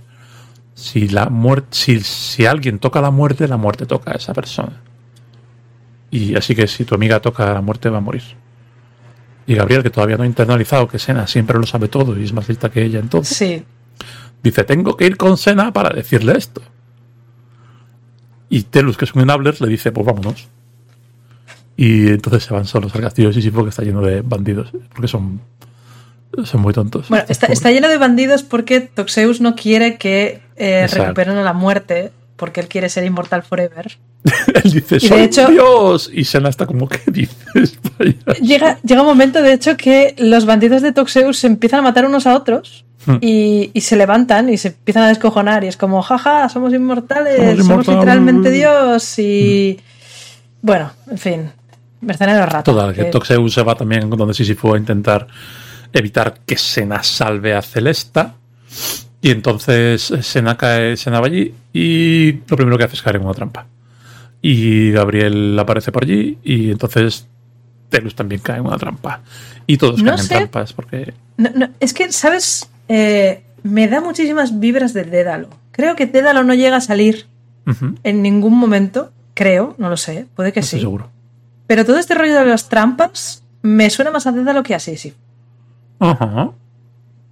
si, 0.73 1.07
la 1.07 1.27
muerte, 1.29 1.67
si, 1.71 1.99
si 2.01 2.45
alguien 2.45 2.79
toca 2.79 2.99
la 3.01 3.11
muerte, 3.11 3.47
la 3.47 3.55
muerte 3.57 3.85
toca 3.85 4.11
a 4.11 4.15
esa 4.15 4.33
persona. 4.33 4.81
Y 6.13 6.35
así 6.35 6.53
que 6.53 6.67
si 6.67 6.85
tu 6.85 6.93
amiga 6.93 7.19
toca 7.19 7.51
la 7.55 7.61
muerte 7.61 7.89
va 7.89 7.97
a 7.97 8.01
morir. 8.01 8.21
Y 9.47 9.55
Gabriel, 9.55 9.81
que 9.81 9.89
todavía 9.89 10.15
no 10.15 10.21
ha 10.23 10.27
internalizado 10.27 10.87
que 10.87 10.99
Sena 10.99 11.25
siempre 11.25 11.57
lo 11.57 11.65
sabe 11.65 11.87
todo 11.87 12.17
y 12.19 12.23
es 12.23 12.33
más 12.33 12.47
lista 12.47 12.69
que 12.69 12.83
ella 12.83 12.99
entonces, 12.99 13.35
Sí. 13.35 13.65
dice, 14.43 14.63
tengo 14.63 14.95
que 14.95 15.07
ir 15.07 15.17
con 15.17 15.37
Sena 15.37 15.73
para 15.73 15.89
decirle 15.89 16.37
esto. 16.37 16.61
Y 18.47 18.61
Telus, 18.61 18.95
que 18.95 19.05
es 19.05 19.15
un 19.15 19.23
enabler, 19.23 19.59
le 19.59 19.67
dice, 19.67 19.91
pues 19.91 20.05
vámonos. 20.05 20.47
Y 21.75 22.09
entonces 22.09 22.43
se 22.43 22.53
van 22.53 22.65
solos 22.65 22.93
al 22.93 23.01
castillo 23.01 23.29
de 23.29 23.33
Sísifo, 23.33 23.63
que 23.63 23.71
está 23.71 23.81
lleno 23.81 24.01
de 24.01 24.21
bandidos, 24.21 24.71
porque 24.93 25.07
son, 25.07 25.41
son 26.43 26.61
muy 26.61 26.73
tontos. 26.73 27.09
Bueno, 27.09 27.25
está, 27.27 27.47
está 27.47 27.71
lleno 27.71 27.89
de 27.89 27.97
bandidos 27.97 28.43
porque 28.43 28.81
Toxeus 28.81 29.41
no 29.41 29.55
quiere 29.55 29.97
que 29.97 30.41
eh, 30.57 30.85
recuperen 30.85 31.37
a 31.37 31.41
la 31.41 31.53
muerte, 31.53 32.11
porque 32.43 32.59
él 32.59 32.67
quiere 32.67 32.89
ser 32.89 33.05
inmortal 33.05 33.41
forever. 33.43 33.97
Él 34.63 34.71
dice, 34.71 34.97
Y 34.97 34.99
de 34.99 35.07
soy 35.07 35.21
hecho- 35.21 35.47
dios. 35.47 36.09
Y 36.13 36.25
Sena 36.25 36.49
está 36.49 36.65
como, 36.65 36.89
¿qué 36.89 36.99
dices? 37.07 37.79
Llega, 38.41 38.79
llega 38.83 39.01
un 39.01 39.07
momento, 39.07 39.41
de 39.41 39.53
hecho, 39.53 39.77
que 39.77 40.13
los 40.17 40.45
bandidos 40.45 40.81
de 40.81 40.91
Toxeus 40.91 41.37
se 41.39 41.47
empiezan 41.47 41.79
a 41.79 41.83
matar 41.83 42.05
unos 42.05 42.27
a 42.27 42.35
otros 42.35 42.83
Hmm. 43.05 43.17
y, 43.21 43.69
y 43.73 43.81
se 43.81 43.95
levantan 43.97 44.49
y 44.49 44.57
se 44.57 44.69
empiezan 44.69 45.03
a 45.03 45.07
descojonar 45.09 45.63
y 45.63 45.67
es 45.67 45.75
como, 45.77 46.01
jaja, 46.01 46.47
somos 46.49 46.73
inmortales, 46.73 47.35
Somos 47.37 47.55
somos, 47.57 47.65
inmortales. 47.69 47.99
literalmente 47.99 48.49
Dios 48.51 49.19
y... 49.19 49.79
Bueno, 50.61 50.91
en 51.11 51.17
fin, 51.17 51.51
mercenario 52.01 52.45
rato. 52.45 52.71
Total, 52.73 52.93
que 52.93 53.03
que- 53.05 53.11
Toxeus 53.11 53.53
se 53.53 53.61
va 53.63 53.75
también 53.75 54.09
donde 54.09 54.33
Sísifo 54.33 54.73
a 54.73 54.77
intentar 54.77 55.27
evitar 55.91 56.33
que 56.45 56.57
Sena 56.57 57.03
salve 57.03 57.53
a 57.53 57.61
Celesta. 57.61 58.35
Y 59.23 59.31
entonces 59.31 60.13
Sena 60.19 60.57
cae, 60.57 60.97
Sena 60.97 61.21
va 61.21 61.27
allí 61.27 61.55
y 61.71 62.33
lo 62.45 62.57
primero 62.57 62.77
que 62.77 62.83
hace 62.83 62.97
es 62.97 63.01
caer 63.01 63.15
en 63.15 63.23
una 63.23 63.33
trampa. 63.33 63.65
Y 64.41 64.91
Gabriel 64.91 65.57
aparece 65.57 65.93
por 65.93 66.03
allí 66.03 66.37
y 66.43 66.71
entonces 66.71 67.25
Telus 67.87 68.15
también 68.15 68.41
cae 68.41 68.57
en 68.57 68.65
una 68.65 68.77
trampa. 68.77 69.21
Y 69.65 69.77
todos 69.77 70.03
No 70.03 70.11
caen 70.11 70.19
en 70.19 70.27
trampas 70.27 70.73
porque... 70.73 71.13
No, 71.37 71.49
no, 71.55 71.69
es 71.79 71.93
que, 71.93 72.11
¿sabes? 72.11 72.69
Eh, 72.89 73.45
me 73.63 73.87
da 73.87 74.01
muchísimas 74.01 74.59
vibras 74.59 74.93
de 74.93 75.05
Dédalo. 75.05 75.47
Creo 75.71 75.95
que 75.95 76.05
Dédalo 76.05 76.43
no 76.43 76.53
llega 76.53 76.75
a 76.75 76.81
salir 76.81 77.25
en 78.03 78.21
ningún 78.21 78.57
momento, 78.57 79.13
creo, 79.35 79.73
no 79.77 79.89
lo 79.89 79.95
sé, 79.95 80.27
puede 80.35 80.51
que 80.51 80.59
estoy 80.59 80.79
sí. 80.79 80.83
seguro. 80.83 81.09
Pero 81.65 81.85
todo 81.85 81.97
este 81.97 82.13
rollo 82.13 82.35
de 82.35 82.45
las 82.45 82.67
trampas 82.67 83.41
me 83.61 83.89
suena 83.89 84.11
más 84.11 84.27
a 84.27 84.33
Dédalo 84.33 84.63
que 84.63 84.75
a 84.75 84.79
Sisi. 84.79 85.13
Ajá. 85.99 86.43
O 86.43 86.55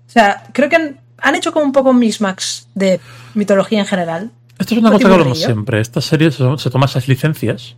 sea, 0.07 0.45
creo 0.53 0.69
que 0.69 0.77
han, 0.77 1.00
han 1.21 1.35
hecho 1.35 1.51
como 1.51 1.65
un 1.65 1.71
poco 1.71 1.89
un 1.91 1.99
mismax 1.99 2.67
de 2.75 2.99
mitología 3.35 3.79
en 3.79 3.85
general. 3.85 4.31
Esto 4.59 4.75
es 4.75 4.79
una 4.81 4.89
Pues 4.91 5.01
cosa 5.01 5.09
que 5.09 5.13
hablamos 5.15 5.37
río. 5.37 5.45
siempre. 5.47 5.81
Esta 5.81 6.01
serie 6.01 6.31
se, 6.31 6.43
se 6.57 6.69
toma 6.69 6.85
esas 6.85 7.07
licencias. 7.07 7.75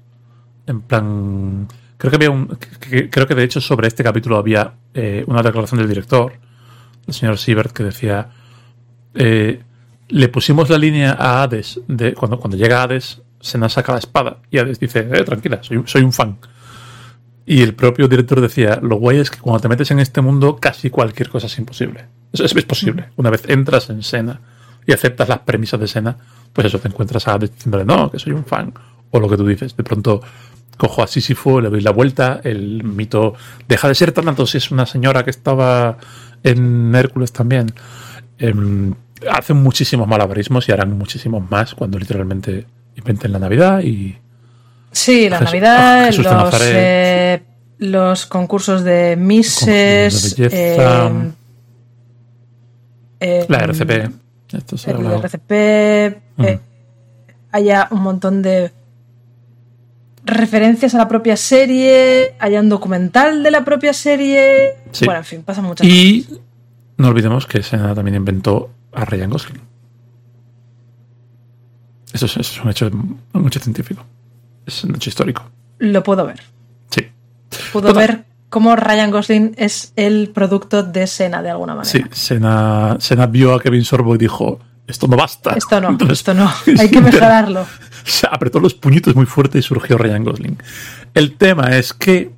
En 0.67 0.81
plan. 0.81 1.67
Creo 1.97 2.09
que 2.09 2.15
había 2.17 2.29
un. 2.31 2.57
que- 2.79 3.09
creo 3.09 3.27
que 3.27 3.35
de 3.35 3.43
hecho 3.43 3.61
sobre 3.61 3.87
este 3.87 4.03
capítulo 4.03 4.37
había 4.37 4.73
eh, 4.93 5.23
una 5.27 5.41
declaración 5.41 5.79
del 5.79 5.87
director, 5.87 6.33
el 7.07 7.13
señor 7.13 7.37
Siebert, 7.37 7.71
que 7.71 7.83
decía. 7.83 8.29
eh, 9.15 9.61
le 10.09 10.27
pusimos 10.27 10.69
la 10.69 10.77
línea 10.77 11.13
a 11.17 11.41
Hades. 11.43 11.79
De, 11.87 12.13
cuando, 12.13 12.37
cuando 12.39 12.57
llega 12.57 12.83
Hades, 12.83 13.21
Sena 13.39 13.69
saca 13.69 13.93
la 13.93 13.99
espada. 13.99 14.37
Y 14.51 14.57
Hades 14.57 14.79
dice: 14.79 15.07
eh, 15.11 15.23
tranquila, 15.23 15.59
soy, 15.63 15.81
soy 15.85 16.01
un 16.01 16.11
fan. 16.13 16.37
Y 17.45 17.61
el 17.61 17.73
propio 17.73 18.07
director 18.07 18.41
decía: 18.41 18.79
Lo 18.81 18.97
guay 18.97 19.19
es 19.19 19.29
que 19.31 19.39
cuando 19.39 19.61
te 19.61 19.69
metes 19.69 19.89
en 19.91 19.99
este 19.99 20.21
mundo, 20.21 20.57
casi 20.57 20.89
cualquier 20.89 21.29
cosa 21.29 21.47
es 21.47 21.57
imposible. 21.57 22.05
Es, 22.33 22.39
es- 22.41 22.55
es 22.55 22.65
posible. 22.65 23.05
Una 23.15 23.29
vez 23.29 23.43
entras 23.47 23.89
en 23.89 24.03
Sena 24.03 24.41
y 24.85 24.91
aceptas 24.91 25.29
las 25.29 25.39
premisas 25.39 25.79
de 25.79 25.87
Sena, 25.87 26.17
pues 26.51 26.67
eso, 26.67 26.79
te 26.79 26.87
encuentras 26.89 27.27
a 27.27 27.37
diciéndole, 27.37 27.85
no, 27.85 28.11
que 28.11 28.19
soy 28.19 28.33
un 28.33 28.43
fan. 28.43 28.73
O 29.11 29.19
lo 29.19 29.29
que 29.29 29.37
tú 29.37 29.45
dices. 29.47 29.77
De 29.77 29.83
pronto 29.83 30.21
cojo 30.77 31.03
a 31.03 31.07
Sísifo, 31.07 31.61
le 31.61 31.69
doy 31.69 31.81
la 31.81 31.91
vuelta, 31.91 32.41
el 32.43 32.83
mito 32.83 33.35
deja 33.69 33.87
de 33.87 33.93
ser 33.95 34.11
tanto 34.11 34.45
si 34.47 34.57
es 34.57 34.71
una 34.71 34.85
señora 34.87 35.23
que 35.23 35.29
estaba 35.29 35.97
en 36.43 36.93
Hércules 36.95 37.31
también. 37.31 37.67
Em, 38.39 38.93
hacen 39.31 39.57
muchísimos 39.57 40.07
malabarismos 40.07 40.67
y 40.67 40.71
harán 40.71 40.97
muchísimos 40.97 41.49
más 41.49 41.75
cuando 41.75 41.99
literalmente 41.99 42.65
inventen 42.95 43.31
la 43.31 43.39
Navidad 43.39 43.81
y 43.81 44.17
Sí, 44.91 45.29
la 45.29 45.39
Navidad, 45.39 46.09
de 46.11 46.17
los, 46.17 46.61
eh, 46.61 47.43
los 47.79 48.25
concursos 48.25 48.83
de 48.83 49.15
Mises, 49.17 50.13
Concursos 50.13 50.35
de 50.35 50.43
belleza. 50.49 51.07
eh, 51.07 51.31
eh, 53.23 53.45
la 53.47 53.59
RCP. 53.59 54.11
Esto 54.51 54.77
se 54.77 54.91
hablado. 54.91 55.23
RCP, 55.23 55.51
eh, 55.51 56.59
haya 57.51 57.87
un 57.89 58.01
montón 58.03 58.41
de 58.41 58.71
referencias 60.25 60.93
a 60.93 60.97
la 60.97 61.07
propia 61.07 61.35
serie, 61.37 62.35
haya 62.39 62.59
un 62.59 62.69
documental 62.69 63.41
de 63.41 63.51
la 63.51 63.65
propia 63.65 63.93
serie. 63.93 64.75
Sí. 64.91 65.05
Bueno, 65.05 65.21
en 65.21 65.25
fin, 65.25 65.43
pasan 65.43 65.63
muchas 65.65 65.87
cosas. 65.87 65.97
Y 65.97 66.27
no 66.97 67.07
olvidemos 67.07 67.47
que 67.47 67.63
Sena 67.63 67.95
también 67.95 68.15
inventó 68.15 68.69
a 68.91 69.05
Ryan 69.05 69.29
Gosling. 69.29 69.61
Eso 72.13 72.27
es, 72.27 72.37
eso 72.37 72.41
es 72.41 72.63
un, 72.63 72.69
hecho, 72.69 72.91
un 73.33 73.47
hecho 73.47 73.59
científico. 73.59 74.05
Es 74.65 74.83
un 74.83 74.95
hecho 74.95 75.09
histórico. 75.09 75.49
Lo 75.79 76.03
puedo 76.03 76.25
ver. 76.27 76.41
Sí. 76.89 77.07
Puedo 77.71 77.87
Total. 77.87 78.07
ver 78.07 78.32
cómo 78.53 78.75
Ryan 78.75 79.09
Gosling 79.09 79.55
es 79.57 79.93
el 79.95 80.29
producto 80.29 80.83
de 80.83 81.07
Sena 81.07 81.41
de 81.41 81.49
alguna 81.49 81.73
manera. 81.73 81.89
Sí, 81.89 82.03
Sena, 82.11 82.97
Sena 82.99 83.25
vio 83.25 83.55
a 83.55 83.59
Kevin 83.59 83.83
Sorbo 83.83 84.13
y 84.13 84.19
dijo, 84.19 84.59
esto 84.85 85.07
no 85.07 85.17
basta. 85.17 85.55
Esto 85.55 85.81
no, 85.81 85.89
Entonces, 85.89 86.19
esto 86.19 86.35
no. 86.35 86.47
Hay 86.79 86.91
que 86.91 87.01
mejorarlo. 87.01 87.65
se 88.03 88.27
apretó 88.29 88.59
los 88.59 88.75
puñitos 88.75 89.15
muy 89.15 89.25
fuerte 89.25 89.57
y 89.57 89.63
surgió 89.63 89.97
Ryan 89.97 90.23
Gosling. 90.23 90.57
El 91.15 91.35
tema 91.35 91.75
es 91.75 91.93
que 91.93 92.29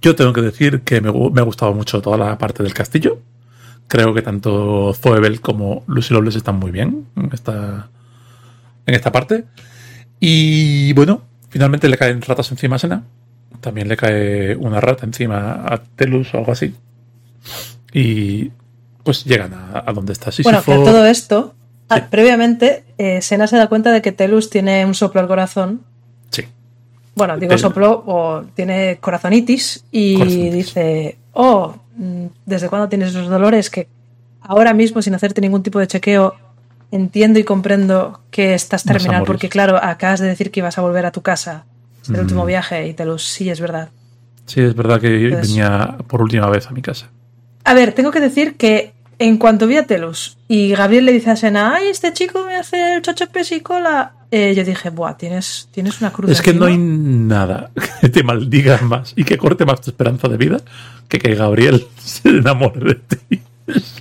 yo 0.00 0.14
tengo 0.14 0.32
que 0.32 0.42
decir 0.42 0.82
que 0.82 1.00
me, 1.00 1.10
me 1.10 1.40
ha 1.40 1.44
gustado 1.44 1.74
mucho 1.74 2.00
toda 2.00 2.16
la 2.16 2.38
parte 2.38 2.62
del 2.62 2.72
castillo. 2.72 3.18
Creo 3.88 4.14
que 4.14 4.22
tanto 4.22 4.94
Zoebel 4.94 5.40
como 5.40 5.82
Lucy 5.88 6.14
Loveless 6.14 6.36
están 6.36 6.60
muy 6.60 6.70
bien 6.70 7.08
en 7.16 7.30
esta, 7.32 7.90
en 8.86 8.94
esta 8.94 9.10
parte. 9.10 9.44
Y 10.20 10.92
bueno, 10.92 11.22
finalmente 11.48 11.88
le 11.88 11.98
caen 11.98 12.22
ratas 12.22 12.48
encima 12.52 12.76
a 12.76 12.78
Sena. 12.78 13.02
También 13.60 13.88
le 13.88 13.96
cae 13.96 14.56
una 14.56 14.80
rata 14.80 15.04
encima 15.04 15.64
a 15.66 15.82
Telus 15.82 16.32
o 16.34 16.38
algo 16.38 16.52
así. 16.52 16.74
Y 17.92 18.50
pues 19.02 19.24
llegan 19.24 19.54
a, 19.54 19.84
a 19.86 19.92
donde 19.92 20.12
está 20.12 20.30
Sísifo. 20.30 20.50
Bueno, 20.50 20.62
que 20.62 20.72
a 20.72 20.92
todo 20.92 21.06
esto, 21.06 21.54
ah, 21.88 22.06
previamente, 22.10 22.84
eh, 22.98 23.22
Sena 23.22 23.46
se 23.46 23.56
da 23.56 23.68
cuenta 23.68 23.90
de 23.90 24.02
que 24.02 24.12
Telus 24.12 24.50
tiene 24.50 24.84
un 24.84 24.94
soplo 24.94 25.20
al 25.20 25.28
corazón. 25.28 25.82
Sí. 26.30 26.44
Bueno, 27.14 27.36
digo 27.38 27.56
soplo 27.58 28.04
o 28.06 28.42
tiene 28.54 28.98
corazonitis 29.00 29.84
y 29.90 30.18
Corazonitis. 30.18 30.52
dice, 30.52 31.18
oh, 31.32 31.74
mm, 31.96 32.26
¿desde 32.46 32.68
cuándo 32.68 32.88
tienes 32.88 33.08
esos 33.08 33.28
dolores? 33.28 33.70
Que 33.70 33.88
ahora 34.40 34.74
mismo, 34.74 35.02
sin 35.02 35.14
hacerte 35.14 35.40
ningún 35.40 35.62
tipo 35.62 35.78
de 35.78 35.86
chequeo, 35.86 36.34
entiendo 36.90 37.38
y 37.38 37.44
comprendo 37.44 38.20
que 38.30 38.54
estás 38.54 38.84
terminal, 38.84 39.24
porque 39.24 39.48
claro, 39.48 39.78
acabas 39.82 40.20
de 40.20 40.26
decir 40.26 40.50
que 40.50 40.60
ibas 40.60 40.78
a 40.78 40.82
volver 40.82 41.06
a 41.06 41.12
tu 41.12 41.22
casa. 41.22 41.64
Es 42.08 42.14
el 42.14 42.16
Mm. 42.16 42.20
último 42.24 42.46
viaje 42.46 42.88
y 42.88 42.94
Telus, 42.94 43.24
sí, 43.24 43.50
es 43.50 43.60
verdad. 43.60 43.90
Sí, 44.46 44.60
es 44.60 44.74
verdad 44.74 45.00
que 45.00 45.24
Entonces- 45.26 45.48
venía 45.50 45.96
por 46.06 46.22
última 46.22 46.48
vez 46.48 46.66
a 46.66 46.70
mi 46.70 46.80
casa. 46.82 47.08
A 47.64 47.74
ver, 47.74 47.92
tengo 47.92 48.10
que 48.10 48.20
decir 48.20 48.56
que 48.56 48.92
en 49.18 49.36
cuanto 49.36 49.66
vi 49.66 49.76
a 49.76 49.86
Telus 49.86 50.38
y 50.48 50.70
Gabriel 50.70 51.04
le 51.04 51.12
dice 51.12 51.30
a 51.30 51.36
Sena, 51.36 51.74
ay, 51.74 51.88
este 51.88 52.12
chico 52.12 52.44
me 52.46 52.56
hace 52.56 52.94
el 52.96 53.02
chocho 53.02 53.26
pesicola, 53.26 54.12
eh, 54.30 54.54
yo 54.56 54.64
dije, 54.64 54.88
buah, 54.90 55.16
tienes, 55.18 55.68
tienes 55.72 56.00
una 56.00 56.10
cruz. 56.12 56.30
Es 56.30 56.40
que 56.40 56.54
no 56.54 56.64
hay 56.66 56.74
encima". 56.74 57.34
nada 57.36 57.70
que 58.00 58.08
te 58.08 58.22
maldiga 58.22 58.78
más 58.82 59.12
y 59.16 59.24
que 59.24 59.36
corte 59.36 59.66
más 59.66 59.80
tu 59.82 59.90
esperanza 59.90 60.28
de 60.28 60.36
vida 60.38 60.58
que 61.08 61.18
que 61.18 61.34
Gabriel 61.34 61.86
se 62.02 62.28
enamore 62.30 62.94
de 62.94 62.94
ti. 62.94 63.42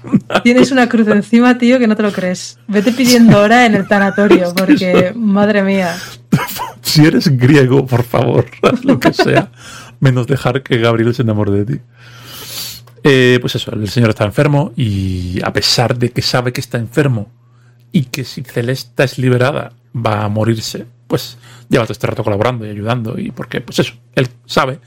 Una 0.05 0.41
Tienes 0.43 0.71
una 0.71 0.87
cruz 0.87 1.09
encima, 1.09 1.57
tío, 1.57 1.77
que 1.77 1.87
no 1.87 1.95
te 1.97 2.03
lo 2.03 2.13
crees. 2.13 2.57
Vete 2.69 2.93
pidiendo 2.93 3.37
hora 3.41 3.65
en 3.65 3.75
el 3.75 3.85
tanatorio, 3.89 4.53
porque, 4.55 5.11
madre 5.13 5.61
mía. 5.61 5.93
Si 6.87 7.05
eres 7.05 7.37
griego, 7.37 7.85
por 7.85 8.03
favor, 8.03 8.45
haz 8.63 8.85
lo 8.85 8.97
que 8.97 9.11
sea, 9.11 9.51
menos 9.99 10.25
dejar 10.25 10.63
que 10.63 10.77
Gabriel 10.77 11.13
se 11.13 11.21
enamore 11.21 11.51
de 11.51 11.65
ti. 11.65 11.81
Eh, 13.03 13.39
pues 13.41 13.55
eso, 13.55 13.71
el 13.73 13.89
señor 13.89 14.11
está 14.11 14.23
enfermo 14.23 14.71
y 14.77 15.39
a 15.43 15.51
pesar 15.51 15.97
de 15.97 16.11
que 16.11 16.21
sabe 16.21 16.53
que 16.53 16.61
está 16.61 16.77
enfermo 16.77 17.29
y 17.91 18.05
que 18.05 18.23
si 18.23 18.41
Celesta 18.41 19.03
es 19.03 19.17
liberada 19.17 19.73
va 19.93 20.23
a 20.23 20.29
morirse, 20.29 20.85
pues 21.07 21.37
lleva 21.67 21.83
todo 21.83 21.91
este 21.91 22.07
rato 22.07 22.23
colaborando 22.23 22.65
y 22.65 22.69
ayudando 22.69 23.19
y 23.19 23.31
porque, 23.31 23.59
pues 23.59 23.79
eso, 23.79 23.93
él 24.15 24.29
sabe 24.45 24.79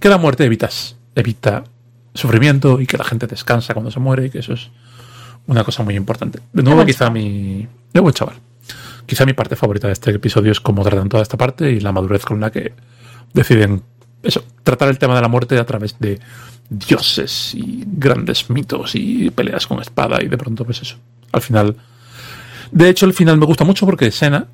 que 0.00 0.08
la 0.08 0.18
muerte 0.18 0.44
evitas, 0.44 0.96
evita 1.14 1.62
sufrimiento 2.14 2.80
y 2.80 2.86
que 2.86 2.98
la 2.98 3.04
gente 3.04 3.28
descansa 3.28 3.74
cuando 3.74 3.92
se 3.92 4.00
muere 4.00 4.26
y 4.26 4.30
que 4.30 4.40
eso 4.40 4.54
es 4.54 4.70
una 5.46 5.62
cosa 5.62 5.84
muy 5.84 5.94
importante. 5.94 6.40
De 6.52 6.64
nuevo, 6.64 6.84
quizá 6.84 7.10
mi... 7.10 7.68
De 7.92 8.00
buen 8.00 8.12
chaval. 8.12 8.40
Quizá 9.06 9.26
mi 9.26 9.32
parte 9.32 9.56
favorita 9.56 9.88
de 9.88 9.92
este 9.92 10.10
episodio 10.10 10.52
es 10.52 10.60
cómo 10.60 10.82
tratan 10.82 11.08
toda 11.08 11.22
esta 11.22 11.36
parte 11.36 11.70
y 11.70 11.80
la 11.80 11.92
madurez 11.92 12.24
con 12.24 12.40
la 12.40 12.50
que 12.50 12.72
deciden 13.32 13.82
eso, 14.22 14.44
tratar 14.62 14.88
el 14.88 14.98
tema 14.98 15.14
de 15.14 15.20
la 15.20 15.28
muerte 15.28 15.58
a 15.58 15.66
través 15.66 15.98
de 15.98 16.18
dioses 16.70 17.54
y 17.54 17.84
grandes 17.86 18.48
mitos 18.48 18.94
y 18.94 19.30
peleas 19.30 19.66
con 19.66 19.80
espada 19.80 20.22
y 20.22 20.28
de 20.28 20.38
pronto 20.38 20.64
pues 20.64 20.82
eso. 20.82 20.96
Al 21.32 21.42
final... 21.42 21.76
De 22.72 22.88
hecho, 22.88 23.06
el 23.06 23.12
final 23.12 23.36
me 23.36 23.46
gusta 23.46 23.62
mucho 23.64 23.86
porque 23.86 24.10
Sena 24.10 24.48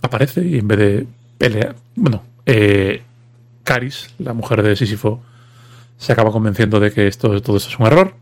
aparece 0.00 0.46
y 0.46 0.58
en 0.58 0.68
vez 0.68 0.78
de 0.78 1.06
pelear... 1.36 1.74
Bueno, 1.94 2.22
eh, 2.46 3.02
Caris, 3.64 4.14
la 4.18 4.32
mujer 4.32 4.62
de 4.62 4.76
Sísifo, 4.76 5.20
se 5.98 6.12
acaba 6.12 6.30
convenciendo 6.30 6.80
de 6.80 6.92
que 6.92 7.06
esto, 7.06 7.42
todo 7.42 7.56
esto 7.56 7.68
es 7.68 7.78
un 7.78 7.86
error. 7.86 8.14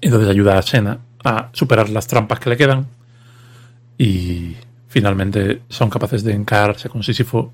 Entonces 0.00 0.28
ayuda 0.28 0.58
a 0.58 0.62
Sena 0.62 0.98
a 1.24 1.48
superar 1.52 1.88
las 1.88 2.06
trampas 2.06 2.40
que 2.40 2.50
le 2.50 2.56
quedan. 2.56 2.86
Y 3.98 4.56
finalmente 4.88 5.62
son 5.68 5.90
capaces 5.90 6.22
de 6.22 6.32
encararse 6.32 6.88
con 6.88 7.02
Sísifo. 7.02 7.52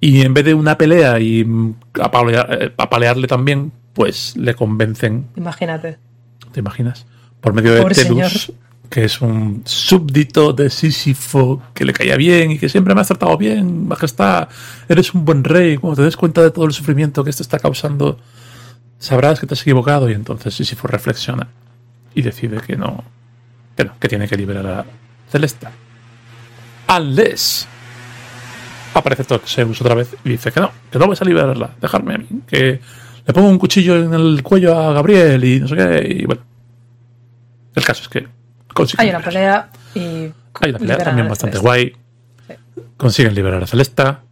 Y 0.00 0.22
en 0.22 0.34
vez 0.34 0.44
de 0.44 0.54
una 0.54 0.78
pelea 0.78 1.20
y 1.20 1.46
apalearle 2.76 3.26
también, 3.26 3.72
pues 3.92 4.36
le 4.36 4.54
convencen. 4.54 5.28
Imagínate. 5.36 5.98
¿Te 6.52 6.60
imaginas? 6.60 7.06
Por 7.40 7.52
medio 7.52 7.74
de 7.74 7.94
Telus, 7.94 8.52
que 8.88 9.04
es 9.04 9.20
un 9.20 9.62
súbdito 9.64 10.52
de 10.52 10.68
Sísifo 10.68 11.62
que 11.74 11.84
le 11.84 11.92
caía 11.92 12.16
bien 12.16 12.50
y 12.50 12.58
que 12.58 12.68
siempre 12.68 12.94
me 12.94 13.00
ha 13.00 13.04
tratado 13.04 13.36
bien, 13.36 13.86
majestad, 13.86 14.48
eres 14.88 15.14
un 15.14 15.24
buen 15.24 15.44
rey, 15.44 15.76
cuando 15.76 15.96
te 15.96 16.02
des 16.02 16.16
cuenta 16.16 16.42
de 16.42 16.50
todo 16.50 16.64
el 16.64 16.72
sufrimiento 16.72 17.22
que 17.22 17.30
esto 17.30 17.42
está 17.42 17.58
causando, 17.58 18.18
sabrás 18.98 19.38
que 19.38 19.46
te 19.46 19.54
has 19.54 19.62
equivocado 19.62 20.10
y 20.10 20.12
entonces 20.12 20.54
Sísifo 20.54 20.88
reflexiona 20.88 21.48
y 22.14 22.22
decide 22.22 22.60
que 22.60 22.76
no, 22.76 23.04
que 23.76 23.84
no, 23.84 23.98
que 23.98 24.08
tiene 24.08 24.26
que 24.26 24.36
liberar 24.36 24.66
a 24.66 24.84
Celesta. 25.30 25.70
Unless 26.88 27.68
aparece 28.94 29.24
Zeus 29.44 29.80
otra 29.80 29.94
vez 29.94 30.16
y 30.24 30.30
dice 30.30 30.50
que 30.50 30.60
no, 30.60 30.72
que 30.90 30.98
no 30.98 31.06
vas 31.06 31.22
a 31.22 31.24
liberarla, 31.24 31.70
dejarme 31.80 32.14
a 32.14 32.18
mí, 32.18 32.26
que 32.46 32.80
le 33.24 33.32
pongo 33.32 33.48
un 33.48 33.58
cuchillo 33.58 33.96
en 33.96 34.12
el 34.12 34.42
cuello 34.42 34.76
a 34.76 34.92
Gabriel 34.92 35.44
y 35.44 35.60
no 35.60 35.68
sé 35.68 35.76
qué, 35.76 36.16
y 36.20 36.26
bueno. 36.26 36.42
El 37.74 37.84
caso 37.84 38.02
es 38.02 38.08
que 38.08 38.26
hay 38.98 39.10
una 39.10 39.20
pelea 39.20 39.70
y. 39.94 40.30
Hay 40.60 40.70
una 40.70 40.78
pelea 40.78 40.98
también 40.98 41.28
bastante 41.28 41.58
guay. 41.58 41.92
Consiguen 42.96 43.34
liberar 43.34 43.62
a 43.62 43.66
Celesta. 43.66 44.22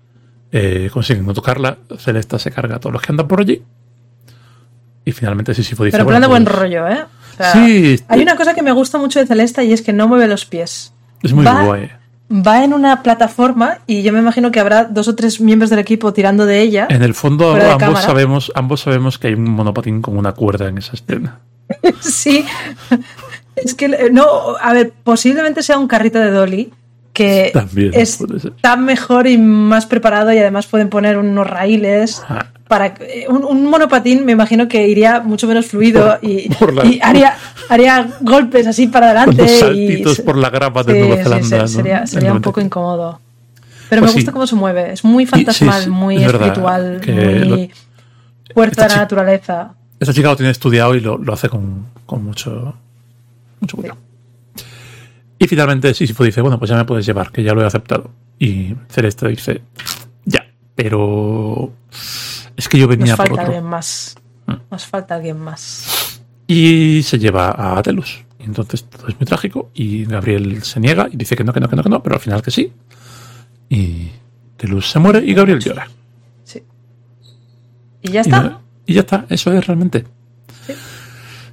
Eh, 0.50 0.90
consiguen 0.92 1.26
no 1.26 1.34
tocarla. 1.34 1.78
Celesta 1.98 2.38
se 2.38 2.50
carga 2.50 2.76
a 2.76 2.80
todos 2.80 2.92
los 2.92 3.02
que 3.02 3.12
andan 3.12 3.28
por 3.28 3.40
allí. 3.40 3.62
Y 5.08 5.12
finalmente 5.12 5.54
Sísifo 5.54 5.84
dice. 5.84 5.96
Pero 5.96 6.06
plan 6.06 6.20
de 6.20 6.28
buen 6.28 6.44
rollo, 6.44 6.86
¿eh? 6.86 7.06
sí. 7.54 7.98
Hay 8.08 8.20
una 8.20 8.36
cosa 8.36 8.54
que 8.54 8.60
me 8.60 8.72
gusta 8.72 8.98
mucho 8.98 9.18
de 9.18 9.26
Celesta 9.26 9.64
y 9.64 9.72
es 9.72 9.80
que 9.80 9.94
no 9.94 10.06
mueve 10.06 10.26
los 10.26 10.44
pies. 10.44 10.92
Es 11.22 11.32
muy 11.32 11.46
guay. 11.46 11.90
Va 12.30 12.62
en 12.62 12.74
una 12.74 13.02
plataforma 13.02 13.78
y 13.86 14.02
yo 14.02 14.12
me 14.12 14.18
imagino 14.18 14.52
que 14.52 14.60
habrá 14.60 14.84
dos 14.84 15.08
o 15.08 15.14
tres 15.14 15.40
miembros 15.40 15.70
del 15.70 15.78
equipo 15.78 16.12
tirando 16.12 16.44
de 16.44 16.60
ella. 16.60 16.88
En 16.90 17.02
el 17.02 17.14
fondo 17.14 17.56
ambos 17.56 18.02
sabemos, 18.02 18.52
ambos 18.54 18.82
sabemos 18.82 19.18
que 19.18 19.28
hay 19.28 19.32
un 19.32 19.48
monopatín 19.48 20.02
con 20.02 20.18
una 20.18 20.32
cuerda 20.32 20.68
en 20.68 20.76
esa 20.76 20.92
escena. 20.92 21.38
sí, 22.00 22.44
es 23.56 23.74
que, 23.74 23.86
eh, 23.86 24.10
no, 24.12 24.26
a 24.60 24.74
ver, 24.74 24.92
posiblemente 25.04 25.62
sea 25.62 25.78
un 25.78 25.88
carrito 25.88 26.18
de 26.18 26.30
Dolly 26.30 26.70
que 27.18 27.52
está 27.92 28.76
mejor 28.76 29.26
y 29.26 29.38
más 29.38 29.86
preparado 29.86 30.32
y 30.32 30.38
además 30.38 30.68
pueden 30.68 30.88
poner 30.88 31.18
unos 31.18 31.46
raíles. 31.46 32.22
Ah. 32.28 32.46
Para, 32.68 32.94
eh, 33.00 33.26
un, 33.28 33.64
monopatín 33.66 34.24
me 34.24 34.32
imagino 34.32 34.68
que 34.68 34.86
iría 34.86 35.20
mucho 35.20 35.48
menos 35.48 35.66
fluido 35.66 36.18
y, 36.22 36.48
haría, 37.02 37.34
haría 37.68 38.08
golpes 38.20 38.66
así 38.66 38.86
para 38.86 39.10
adelante. 39.10 39.48
saltitos 39.48 40.20
por 40.20 40.36
la 40.36 40.50
grapa 40.50 40.84
de 40.84 41.00
Nueva 41.00 41.40
Zelanda. 41.40 42.06
sería, 42.06 42.32
un 42.32 42.42
poco 42.42 42.60
incómodo. 42.60 43.20
Pero 43.88 44.02
me 44.02 44.06
pues 44.06 44.16
gusta 44.16 44.32
cómo 44.32 44.46
se 44.46 44.54
mueve. 44.54 44.92
Es 44.92 45.02
muy 45.02 45.26
fantasmal, 45.26 45.88
muy 45.88 46.22
espiritual, 46.22 47.00
muy 47.06 47.72
fuerza 48.54 48.82
de 48.82 48.88
la 48.90 48.96
naturaleza. 48.96 49.74
Esta 49.98 50.12
chica 50.14 50.28
lo 50.28 50.36
tiene 50.36 50.52
estudiado 50.52 50.94
y 50.94 51.00
lo, 51.00 51.20
hace 51.32 51.48
con, 51.48 51.86
con 52.06 52.22
mucho, 52.22 52.74
mucho 53.60 53.76
cuidado. 53.76 54.07
Y 55.38 55.46
finalmente 55.46 55.94
Sísifo 55.94 56.24
dice, 56.24 56.40
bueno, 56.40 56.58
pues 56.58 56.70
ya 56.70 56.76
me 56.76 56.84
puedes 56.84 57.06
llevar, 57.06 57.30
que 57.30 57.42
ya 57.42 57.54
lo 57.54 57.62
he 57.62 57.66
aceptado. 57.66 58.10
Y 58.38 58.74
Celeste 58.88 59.28
dice, 59.28 59.62
ya, 60.24 60.46
pero 60.74 61.72
es 62.56 62.68
que 62.68 62.78
yo 62.78 62.88
venía 62.88 63.16
Nos 63.16 63.16
falta 63.16 63.42
alguien 63.42 63.64
más. 63.64 64.16
Mm. 64.46 64.52
Nos 64.70 64.86
falta 64.86 65.14
alguien 65.14 65.38
más. 65.38 66.20
Y 66.46 67.02
se 67.04 67.18
lleva 67.18 67.78
a 67.78 67.80
Telus. 67.82 68.24
Y 68.40 68.44
entonces 68.44 68.84
todo 68.84 69.08
es 69.08 69.18
muy 69.18 69.26
trágico. 69.26 69.70
Y 69.74 70.06
Gabriel 70.06 70.62
se 70.62 70.80
niega 70.80 71.08
y 71.10 71.16
dice 71.16 71.36
que 71.36 71.44
no, 71.44 71.52
que 71.52 71.60
no, 71.60 71.68
que 71.68 71.76
no, 71.76 71.82
que 71.82 71.88
no, 71.88 72.02
pero 72.02 72.16
al 72.16 72.20
final 72.20 72.42
que 72.42 72.50
sí. 72.50 72.72
Y 73.68 74.08
Telus 74.56 74.90
se 74.90 74.98
muere 74.98 75.24
y 75.24 75.34
Gabriel 75.34 75.60
llora. 75.60 75.88
Sí. 76.42 76.62
Y 78.02 78.10
ya 78.10 78.22
está. 78.22 78.60
Y, 78.86 78.94
ya 78.94 79.00
está, 79.00 79.26
eso 79.28 79.52
es 79.52 79.66
realmente. 79.66 80.04
Sí. 80.66 80.72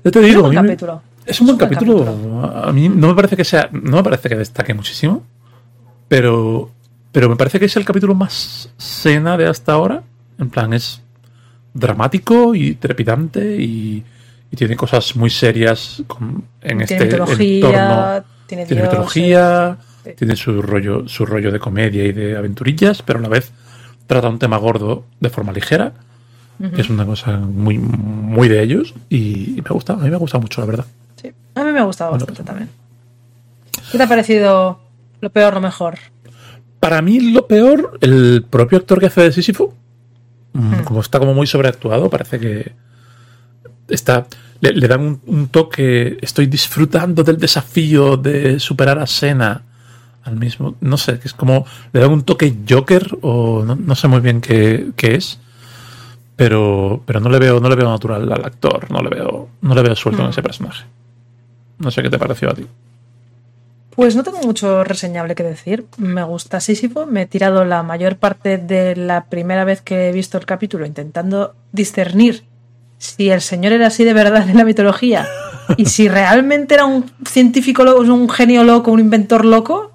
Ya 0.04 0.12
te 0.12 0.22
digo. 0.22 0.48
Un 0.48 0.56
capítulo. 0.56 1.02
Es 1.26 1.42
un 1.42 1.48
buen, 1.48 1.58
capítulo. 1.58 2.06
A 2.44 2.72
mí 2.72 2.90
no 2.90 3.08
me 3.08 3.16
parece 3.16 3.36
que 3.36 3.44
sea. 3.44 3.70
No 3.72 3.98
me 3.98 4.04
parece 4.04 4.30
que 4.30 4.36
destaque 4.36 4.74
muchísimo. 4.74 5.24
Pero. 6.08 6.72
Pero 7.12 7.30
me 7.30 7.36
parece 7.38 7.60
que 7.60 7.66
es 7.66 7.76
el 7.78 7.86
capítulo 7.86 8.14
más 8.14 8.70
cena 8.78 9.38
de 9.38 9.48
hasta 9.48 9.74
ahora. 9.74 10.04
En 10.38 10.50
plan, 10.50 10.74
es 10.74 11.02
dramático 11.76 12.56
y 12.56 12.76
trepidante 12.76 13.58
y, 13.62 14.04
tiene 14.56 14.78
cosas 14.78 15.18
muy 15.18 15.30
serias 15.30 16.02
en 16.62 16.80
este 16.80 16.96
entorno. 16.96 17.36
Tiene, 18.48 18.66
mitología, 18.66 19.78
tiene 20.16 20.38
su 20.38 20.62
rollo, 20.62 21.10
su 21.10 21.26
rollo 21.26 21.52
de 21.52 21.60
comedia 21.60 22.06
y 22.06 22.14
de 22.14 22.38
aventurillas, 22.38 23.02
pero 23.02 23.20
a 23.20 23.22
la 23.24 23.28
vez 23.28 23.52
trata 24.08 24.30
un 24.30 24.40
tema 24.40 24.56
gordo 24.56 25.04
de 25.20 25.30
forma 25.30 25.52
ligera, 25.52 25.92
que 26.74 26.80
es 26.80 26.90
una 26.90 27.06
cosa 27.06 27.36
muy, 27.38 27.78
muy 27.78 28.48
de 28.48 28.64
ellos, 28.64 28.94
y 29.10 29.62
me 29.62 29.72
gusta, 29.72 29.94
a 29.94 29.98
mí 29.98 30.10
me 30.10 30.16
gusta 30.16 30.38
mucho, 30.38 30.62
la 30.62 30.68
verdad. 30.68 30.86
A 31.56 31.64
mí 31.64 31.72
me 31.72 31.80
ha 31.80 31.84
gustado 31.84 32.12
bastante 32.12 32.44
también. 32.44 32.70
¿Qué 33.92 33.98
te 33.98 34.04
ha 34.04 34.08
parecido 34.08 34.80
lo 35.22 35.30
peor, 35.30 35.54
lo 35.54 35.62
mejor? 35.62 35.98
Para 36.80 37.02
mí, 37.02 37.32
lo 37.32 37.48
peor, 37.48 37.98
el 38.02 38.46
propio 38.50 38.78
actor 38.78 39.00
que 39.00 39.08
hace 39.08 39.22
de 39.22 39.32
Sísifo, 39.32 39.74
mm, 40.54 40.60
hmm. 40.60 40.84
como 40.84 41.02
está 41.02 41.20
como 41.20 41.34
muy 41.34 41.48
sobreactuado, 41.48 42.10
parece 42.10 42.40
que 42.40 42.74
está. 43.88 44.28
Le, 44.62 44.88
dan 44.88 45.20
un, 45.26 45.48
toque. 45.48 46.18
Estoy 46.22 46.48
disfrutando 46.48 47.24
del 47.24 47.38
desafío 47.38 48.18
de 48.18 48.60
superar 48.60 49.00
a 49.00 49.08
Sena 49.08 49.62
al 50.24 50.36
mismo. 50.38 50.76
No 50.82 50.98
sé, 50.98 51.20
que 51.20 51.28
es 51.28 51.34
como. 51.34 51.66
Le 51.94 52.00
dan 52.00 52.12
un 52.12 52.24
toque 52.24 52.56
Joker, 52.68 53.18
o 53.22 53.64
no, 53.64 53.96
sé 53.96 54.08
muy 54.08 54.20
bien 54.20 54.42
qué, 54.42 54.94
es. 54.98 55.40
Pero, 56.36 57.02
pero 57.06 57.20
no 57.20 57.30
le 57.30 57.40
veo, 57.40 57.60
no 57.62 57.70
le 57.70 57.76
veo 57.76 57.90
natural 57.90 58.30
al 58.32 58.44
actor, 58.44 58.92
no 58.92 59.02
le 59.02 59.10
veo, 59.10 59.50
no 59.62 59.74
le 59.74 59.82
veo 59.82 59.96
suelto 59.96 60.22
en 60.22 60.28
hmm. 60.28 60.32
ese 60.32 60.44
personaje. 60.44 60.86
No 61.78 61.92
sé 61.92 62.02
qué 62.02 62.10
te 62.10 62.20
pareció 62.20 62.50
a 62.50 62.54
ti. 62.54 62.66
Pues 63.96 64.16
no 64.16 64.24
tengo 64.24 64.40
mucho 64.40 64.84
reseñable 64.84 65.36
que 65.36 65.44
decir. 65.44 65.86
Me 65.98 66.24
gusta 66.24 66.60
Sísifo. 66.60 67.06
Me 67.06 67.24
he 67.24 67.26
tirado 67.26 67.64
la 67.64 67.82
mayor 67.82 68.18
parte 68.18 68.58
de 68.58 68.96
la 68.96 69.26
primera 69.26 69.64
vez 69.64 69.82
que 69.82 70.10
he 70.10 70.12
visto 70.12 70.38
el 70.38 70.46
capítulo 70.46 70.86
intentando 70.86 71.56
discernir 71.72 72.44
si 72.98 73.30
el 73.30 73.42
señor 73.42 73.74
era 73.74 73.88
así 73.88 74.04
de 74.04 74.14
verdad 74.14 74.50
en 74.50 74.58
la 74.58 74.66
mitología 74.66 75.28
y 75.78 75.86
si 75.86 76.08
realmente 76.10 76.74
era 76.76 76.86
un 76.86 77.12
científico 77.26 77.84
loco, 77.84 78.02
un 78.02 78.30
genio 78.30 78.64
loco, 78.64 78.92
un 78.92 79.00
inventor 79.00 79.46
loco. 79.46 79.92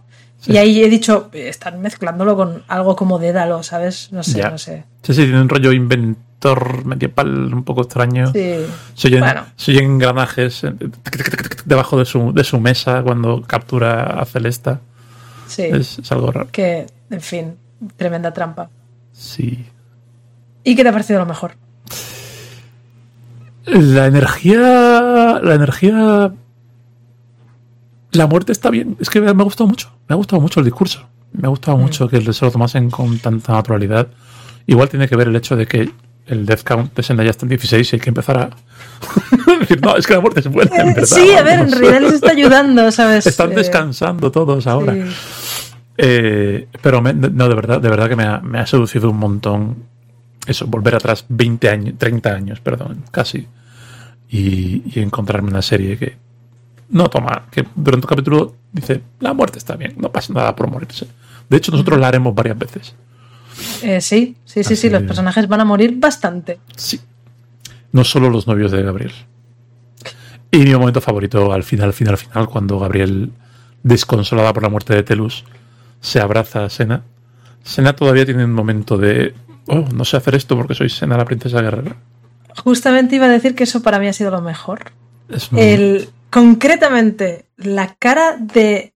Y 0.47 0.57
ahí 0.57 0.83
he 0.83 0.89
dicho, 0.89 1.29
están 1.35 1.83
mezclándolo 1.83 2.35
con 2.35 2.63
algo 2.67 2.97
como 2.97 3.19
Dédalo, 3.19 3.63
¿sabes? 3.63 4.11
No 4.11 4.23
sé, 4.23 4.43
no 4.43 4.57
sé. 4.57 4.85
Sí, 5.03 5.13
sí, 5.13 5.25
tiene 5.25 5.43
un 5.43 5.51
rollo 5.51 5.71
inventor 6.41 6.85
medieval 6.87 7.53
un 7.53 7.65
poco 7.65 7.83
extraño. 7.83 8.33
Sí. 8.33 8.67
Se 8.95 9.09
oyen, 9.09 9.85
engranajes 9.85 10.63
debajo 11.65 11.99
de 11.99 12.05
su, 12.05 12.33
de 12.33 12.45
su 12.45 12.61
mesa 12.61 13.03
cuando 13.03 13.43
captura 13.43 14.21
a 14.21 14.25
Celesta. 14.25 14.81
Sí. 15.47 15.65
Es, 15.65 16.01
algo 16.11 16.31
raro. 16.33 16.49
Que, 16.51 16.87
en 17.11 17.21
fin, 17.21 17.57
tremenda 17.97 18.33
trampa. 18.33 18.71
Sí. 19.13 19.67
¿Y 20.65 20.77
qué 20.77 20.83
te 20.83 20.89
ha 20.89 20.93
parecido 20.93 21.21
lo 21.21 21.27
mejor? 21.27 21.53
La 23.67 24.07
energía. 24.07 25.41
La 25.43 25.55
energía. 25.55 26.33
La 28.13 28.27
muerte 28.27 28.53
está 28.53 28.71
bien. 28.71 28.97
Es 29.01 29.11
que 29.11 29.21
me 29.21 29.29
ha 29.29 29.45
gustado 29.45 29.69
mucho. 29.69 29.93
Me 30.09 30.15
ha 30.15 30.17
gustado 30.17 30.41
mucho 30.41 30.61
el 30.61 30.65
discurso. 30.65 31.07
Me 31.33 31.47
ha 31.47 31.51
gustado 31.51 31.77
mm. 31.77 31.81
mucho 31.81 32.09
que 32.09 32.33
se 32.33 32.45
lo 32.45 32.51
tomasen 32.51 32.91
con 32.91 33.19
tanta 33.19 33.53
naturalidad. 33.53 34.09
Igual 34.67 34.89
tiene 34.89 35.09
que 35.09 35.17
ver 35.17 35.29
el 35.29 35.37
hecho 35.37 35.57
de 35.57 35.67
que 35.67 35.91
el 36.31 36.47
death 36.47 36.63
count 36.63 36.95
de 36.95 37.03
Senda 37.03 37.25
ya 37.25 37.31
está 37.31 37.45
en 37.45 37.51
16 37.51 37.93
y 37.93 37.97
hay 37.97 38.01
que 38.01 38.11
empezar 38.11 38.39
a 38.39 38.51
decir, 39.61 39.83
no, 39.83 39.97
es 39.97 40.07
que 40.07 40.15
la 40.15 40.21
muerte 40.21 40.41
es 40.41 40.47
buena, 40.47 40.77
en 40.77 40.95
verdad. 40.95 41.07
Sí, 41.07 41.33
a 41.33 41.43
ver, 41.43 41.61
en 41.61 41.73
realidad 41.73 42.01
les 42.01 42.13
está 42.15 42.31
ayudando, 42.31 42.91
¿sabes? 42.93 43.27
Están 43.27 43.53
eh, 43.53 43.57
descansando 43.57 44.31
todos 44.31 44.67
ahora. 44.67 44.95
Eh, 45.97 46.69
pero 46.81 47.03
no, 47.03 47.49
de 47.49 47.55
verdad, 47.55 47.81
de 47.81 47.89
verdad 47.91 48.09
que 48.09 48.17
me 48.17 48.23
ha, 48.23 48.39
me 48.41 48.61
ha, 48.61 48.67
seducido 48.67 49.11
un 49.11 49.19
montón 49.19 49.85
eso, 50.47 50.67
volver 50.67 50.95
atrás 50.95 51.27
20 51.29 51.69
años, 51.69 51.95
30 51.99 52.31
años, 52.31 52.61
perdón, 52.61 53.05
casi. 53.11 53.49
Y, 54.31 54.83
y 54.95 55.01
encontrarme 55.01 55.51
una 55.51 55.63
serie 55.63 55.99
que 55.99 56.17
no 56.91 57.11
toma, 57.11 57.47
que 57.51 57.67
durante 57.75 58.07
un 58.07 58.09
capítulo 58.09 58.55
dice, 58.73 59.03
la 59.19 59.35
muerte 59.35 59.59
está 59.59 59.75
bien, 59.75 59.95
no 59.97 60.13
pasa 60.13 60.33
nada 60.33 60.55
por 60.55 60.71
morirse. 60.71 61.09
De 61.49 61.57
hecho, 61.57 61.73
nosotros 61.73 61.99
la 61.99 62.09
haremos 62.09 62.33
varias 62.35 62.57
veces. 62.57 62.95
Eh, 63.83 64.01
sí, 64.01 64.37
sí, 64.45 64.65
sí, 64.65 64.77
sí, 64.77 64.91
los 64.91 65.03
personajes 65.03 65.49
van 65.49 65.61
a 65.61 65.65
morir 65.65 65.95
bastante. 65.97 66.61
Sí. 66.77 67.01
No 67.93 68.05
solo 68.05 68.31
los 68.31 68.47
novios 68.47 68.71
de 68.71 68.83
Gabriel. 68.83 69.13
Y 70.51 70.59
mi 70.59 70.75
momento 70.75 71.01
favorito 71.01 71.53
al 71.53 71.63
final, 71.63 71.87
al 71.87 71.93
final, 71.93 72.15
al 72.15 72.19
final, 72.19 72.49
cuando 72.49 72.79
Gabriel, 72.79 73.33
desconsolada 73.83 74.53
por 74.53 74.63
la 74.63 74.69
muerte 74.69 74.95
de 74.95 75.03
Telus, 75.03 75.45
se 76.01 76.21
abraza 76.21 76.65
a 76.65 76.71
Sena. 76.71 77.03
Sena 77.63 77.95
todavía 77.95 78.25
tiene 78.25 78.45
un 78.45 78.53
momento 78.53 78.97
de 78.97 79.35
oh, 79.67 79.85
no 79.95 80.05
sé 80.05 80.17
hacer 80.17 80.35
esto 80.35 80.57
porque 80.57 80.75
soy 80.75 80.89
Sena 80.89 81.17
la 81.17 81.25
princesa 81.25 81.63
guerrera. 81.63 81.97
Justamente 82.65 83.17
iba 83.17 83.27
a 83.27 83.31
decir 83.31 83.55
que 83.55 83.65
eso 83.65 83.83
para 83.83 83.99
mí 83.99 84.09
ha 84.09 84.13
sido 84.13 84.31
lo 84.31 84.41
mejor. 84.41 84.93
El, 85.57 86.11
concretamente, 86.31 87.47
la 87.57 87.95
cara 87.95 88.37
de, 88.37 88.95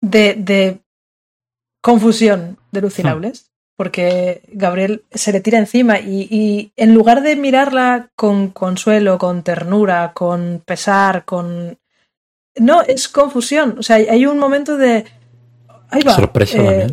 de, 0.00 0.34
de 0.34 0.80
confusión 1.82 2.58
de 2.72 2.80
Lucy 2.80 3.02
hmm. 3.02 3.06
Porque 3.78 4.42
Gabriel 4.48 5.04
se 5.12 5.30
le 5.30 5.40
tira 5.40 5.56
encima 5.56 6.00
y, 6.00 6.72
en 6.76 6.94
lugar 6.94 7.22
de 7.22 7.36
mirarla 7.36 8.08
con 8.16 8.48
consuelo, 8.48 9.18
con 9.18 9.44
ternura, 9.44 10.10
con 10.14 10.60
pesar, 10.66 11.24
con... 11.24 11.78
No, 12.56 12.82
es 12.82 13.06
confusión. 13.06 13.76
O 13.78 13.84
sea, 13.84 13.94
hay 13.94 14.26
un 14.26 14.36
momento 14.36 14.76
de... 14.76 15.04
Ahí 15.90 16.02
va. 16.02 16.16
Sorpresa 16.16 16.58
eh, 16.58 16.88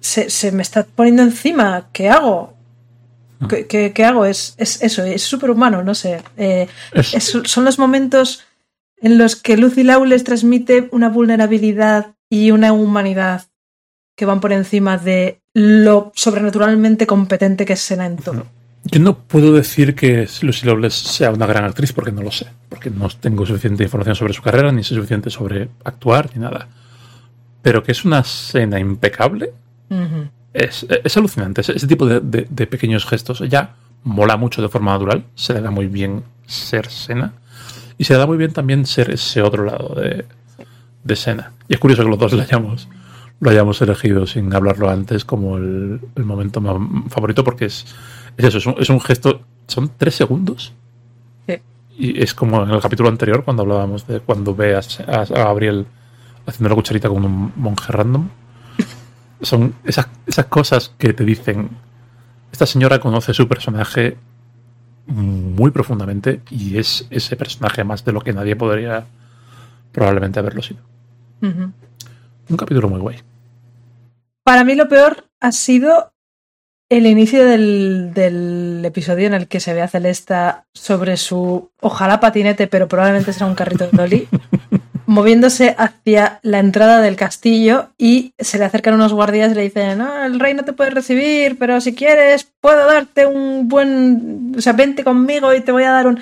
Se, 0.00 0.50
me 0.50 0.62
está 0.62 0.82
poniendo 0.82 1.22
encima. 1.22 1.90
¿Qué 1.92 2.08
hago? 2.08 2.54
Hmm. 3.38 3.46
¿Qué, 3.68 4.04
hago? 4.04 4.26
Es, 4.26 4.56
es, 4.58 4.82
eso, 4.82 5.04
es 5.04 5.22
superhumano, 5.22 5.84
no 5.84 5.94
sé. 5.94 6.24
Eh, 6.36 6.66
son 7.04 7.64
los 7.64 7.78
momentos 7.78 8.44
en 8.96 9.16
los 9.16 9.36
que 9.36 9.56
Lucy 9.56 9.84
Lawless 9.84 10.24
transmite 10.24 10.88
una 10.90 11.08
vulnerabilidad 11.08 12.16
y 12.28 12.50
una 12.50 12.72
humanidad 12.72 13.44
que 14.16 14.24
van 14.24 14.40
por 14.40 14.52
encima 14.52 14.98
de 14.98 15.40
lo 15.56 16.12
sobrenaturalmente 16.14 17.06
competente 17.06 17.64
que 17.64 17.72
es 17.72 17.80
Sena 17.80 18.04
en 18.04 18.16
todo. 18.16 18.44
Yo 18.84 19.00
no 19.00 19.16
puedo 19.16 19.54
decir 19.54 19.94
que 19.94 20.28
Lucy 20.42 20.66
Lawless 20.66 20.92
sea 20.92 21.30
una 21.30 21.46
gran 21.46 21.64
actriz 21.64 21.94
porque 21.94 22.12
no 22.12 22.20
lo 22.20 22.30
sé, 22.30 22.46
porque 22.68 22.90
no 22.90 23.08
tengo 23.08 23.46
suficiente 23.46 23.82
información 23.82 24.16
sobre 24.16 24.34
su 24.34 24.42
carrera, 24.42 24.70
ni 24.70 24.84
sé 24.84 24.94
suficiente 24.94 25.30
sobre 25.30 25.70
actuar, 25.82 26.28
ni 26.34 26.42
nada. 26.42 26.68
Pero 27.62 27.82
que 27.82 27.92
es 27.92 28.04
una 28.04 28.18
escena 28.18 28.78
impecable, 28.78 29.54
es, 30.52 30.86
alucinante. 31.16 31.62
Ese, 31.62 31.86
tipo 31.86 32.04
de, 32.04 32.66
pequeños 32.66 33.06
gestos 33.06 33.42
ya 33.48 33.76
mola 34.04 34.36
mucho 34.36 34.60
de 34.60 34.68
forma 34.68 34.92
natural, 34.92 35.24
se 35.34 35.54
le 35.54 35.62
da 35.62 35.70
muy 35.70 35.86
bien 35.86 36.22
ser 36.46 36.90
Sena, 36.90 37.32
y 37.96 38.04
se 38.04 38.12
le 38.12 38.18
da 38.18 38.26
muy 38.26 38.36
bien 38.36 38.52
también 38.52 38.84
ser 38.84 39.10
ese 39.10 39.40
otro 39.40 39.64
lado 39.64 39.94
de, 39.94 40.26
de 41.02 41.16
Sena. 41.16 41.52
Y 41.66 41.72
es 41.72 41.80
curioso 41.80 42.02
que 42.02 42.10
los 42.10 42.18
dos 42.18 42.34
le 42.34 42.42
hayamos 42.42 42.88
lo 43.40 43.50
hayamos 43.50 43.80
elegido 43.82 44.26
sin 44.26 44.54
hablarlo 44.54 44.88
antes 44.88 45.24
como 45.24 45.56
el, 45.58 46.00
momento 46.16 46.60
más 46.60 46.76
favorito 47.10 47.44
porque 47.44 47.66
es, 47.66 47.86
eso, 48.36 48.74
es 48.78 48.90
un, 48.90 49.00
gesto, 49.00 49.42
son 49.66 49.90
tres 49.96 50.14
segundos. 50.14 50.72
Y 51.98 52.22
es 52.22 52.34
como 52.34 52.62
en 52.62 52.70
el 52.70 52.80
capítulo 52.82 53.08
anterior 53.08 53.42
cuando 53.42 53.62
hablábamos 53.62 54.06
de 54.06 54.20
cuando 54.20 54.54
ve 54.54 54.76
a, 54.76 55.24
Gabriel 55.24 55.86
haciendo 56.44 56.68
la 56.68 56.74
cucharita 56.74 57.08
con 57.08 57.24
un 57.24 57.52
monje 57.56 57.90
random. 57.90 58.28
Son 59.40 59.74
esas, 59.82 60.06
esas 60.26 60.44
cosas 60.46 60.92
que 60.98 61.14
te 61.14 61.24
dicen, 61.24 61.70
esta 62.52 62.66
señora 62.66 62.98
conoce 63.00 63.32
su 63.32 63.48
personaje 63.48 64.18
muy 65.06 65.70
profundamente 65.70 66.42
y 66.50 66.76
es 66.76 67.06
ese 67.10 67.36
personaje 67.36 67.82
más 67.84 68.04
de 68.04 68.12
lo 68.12 68.20
que 68.20 68.32
nadie 68.32 68.56
podría 68.56 69.06
probablemente 69.92 70.38
haberlo 70.38 70.62
sido. 70.62 70.80
Un 72.48 72.56
capítulo 72.56 72.88
muy 72.88 73.00
guay. 73.00 73.16
Para 74.44 74.64
mí 74.64 74.74
lo 74.74 74.88
peor 74.88 75.28
ha 75.40 75.52
sido 75.52 76.12
el 76.88 77.06
inicio 77.06 77.44
del, 77.44 78.82
episodio 78.84 79.26
en 79.26 79.34
el 79.34 79.48
que 79.48 79.58
se 79.58 79.74
ve 79.74 79.82
a 79.82 79.88
Celesta 79.88 80.66
sobre 80.72 81.16
su, 81.16 81.70
ojalá 81.80 82.20
patinete, 82.20 82.68
pero 82.68 82.86
probablemente 82.86 83.32
será 83.32 83.46
un 83.46 83.56
carrito 83.56 83.88
de 83.88 83.96
Dolly, 83.96 84.28
moviéndose 85.06 85.74
hacia 85.76 86.38
la 86.42 86.60
entrada 86.60 87.00
del 87.00 87.16
castillo 87.16 87.88
y 87.98 88.34
se 88.38 88.58
le 88.58 88.64
acercan 88.64 88.94
unos 88.94 89.12
guardias 89.12 89.50
y 89.50 89.54
le 89.56 89.62
dicen, 89.62 89.98
no, 89.98 90.24
el 90.24 90.38
rey 90.38 90.54
no 90.54 90.64
te 90.64 90.72
puede 90.72 90.90
recibir, 90.90 91.58
pero 91.58 91.80
si 91.80 91.94
quieres 91.94 92.52
puedo 92.60 92.86
darte 92.86 93.26
un 93.26 93.68
buen, 93.68 94.54
o 94.56 94.60
sea, 94.60 94.72
vente 94.72 95.02
conmigo 95.02 95.52
y 95.54 95.60
te 95.62 95.72
voy 95.72 95.84
a 95.84 95.92
dar 95.92 96.06
un... 96.06 96.20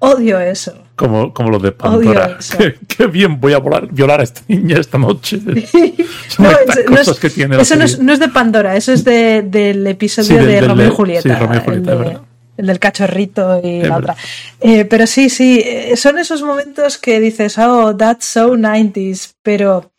Odio 0.00 0.40
eso. 0.40 0.72
Como, 0.96 1.32
como 1.32 1.50
los 1.50 1.62
de 1.62 1.72
Pandora. 1.72 2.38
Qué, 2.88 3.06
bien 3.06 3.38
voy 3.38 3.52
a 3.52 3.58
volar, 3.58 3.86
violar 3.90 4.20
a 4.20 4.22
esta 4.22 4.40
niña 4.48 4.78
esta 4.78 4.96
noche. 4.96 5.38
no, 6.38 6.50
es, 6.98 7.18
que 7.20 7.28
tiene 7.28 7.60
eso 7.60 7.76
no 7.76 8.12
es, 8.12 8.18
de 8.18 8.28
Pandora, 8.28 8.76
eso 8.76 8.92
es 8.92 9.04
de, 9.04 9.42
del 9.42 9.86
episodio 9.86 10.44
de 10.44 10.62
Romeo 10.62 10.88
y 10.88 10.90
Julieta. 10.90 11.22
Sí, 11.22 11.34
Romeo 11.34 11.60
y 11.60 11.64
Julieta, 11.64 12.20
el, 12.56 12.66
del 12.66 12.78
cachorrito 12.78 13.60
y 13.62 13.82
la 13.82 13.98
otra. 13.98 14.16
Eh, 14.58 14.86
pero 14.86 15.06
sí, 15.06 15.28
sí, 15.28 15.62
eh, 15.64 15.94
son 15.96 16.18
esos 16.18 16.42
momentos 16.42 16.96
que 16.96 17.20
dices, 17.20 17.58
oh, 17.58 17.94
that's 17.94 18.24
so 18.24 18.56
90s, 18.56 19.34
pero 19.42 19.92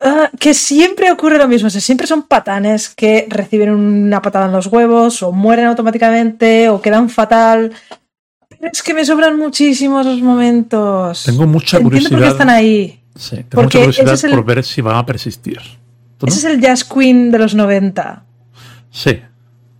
ah, 0.00 0.30
que 0.40 0.54
siempre 0.54 1.12
ocurre 1.12 1.36
lo 1.36 1.48
mismo, 1.48 1.66
o 1.66 1.70
sea, 1.70 1.82
siempre 1.82 2.06
son 2.06 2.22
patanes 2.22 2.88
que 2.88 3.26
reciben 3.28 3.70
una 3.70 4.22
patada 4.22 4.46
en 4.46 4.52
los 4.52 4.68
huevos 4.68 5.22
o 5.22 5.32
mueren 5.32 5.66
automáticamente 5.66 6.70
o 6.70 6.80
quedan 6.80 7.10
fatal 7.10 7.74
es 8.72 8.82
que 8.82 8.94
me 8.94 9.04
sobran 9.04 9.38
muchísimos 9.38 10.06
esos 10.06 10.22
momentos. 10.22 11.24
Tengo 11.24 11.46
mucha 11.46 11.80
curiosidad. 11.80 12.10
por 12.10 12.20
qué 12.20 12.28
están 12.28 12.50
ahí. 12.50 13.00
Sí, 13.14 13.44
tengo 13.48 13.64
mucha 13.64 13.78
curiosidad 13.78 14.30
por 14.30 14.44
ver 14.44 14.64
si 14.64 14.80
van 14.80 14.96
a 14.96 15.06
persistir. 15.06 15.60
Ese 16.26 16.38
es 16.38 16.44
el 16.44 16.60
Jazz 16.60 16.84
Queen 16.84 17.30
de 17.30 17.38
los 17.38 17.54
90. 17.54 18.22
Sí. 18.90 19.20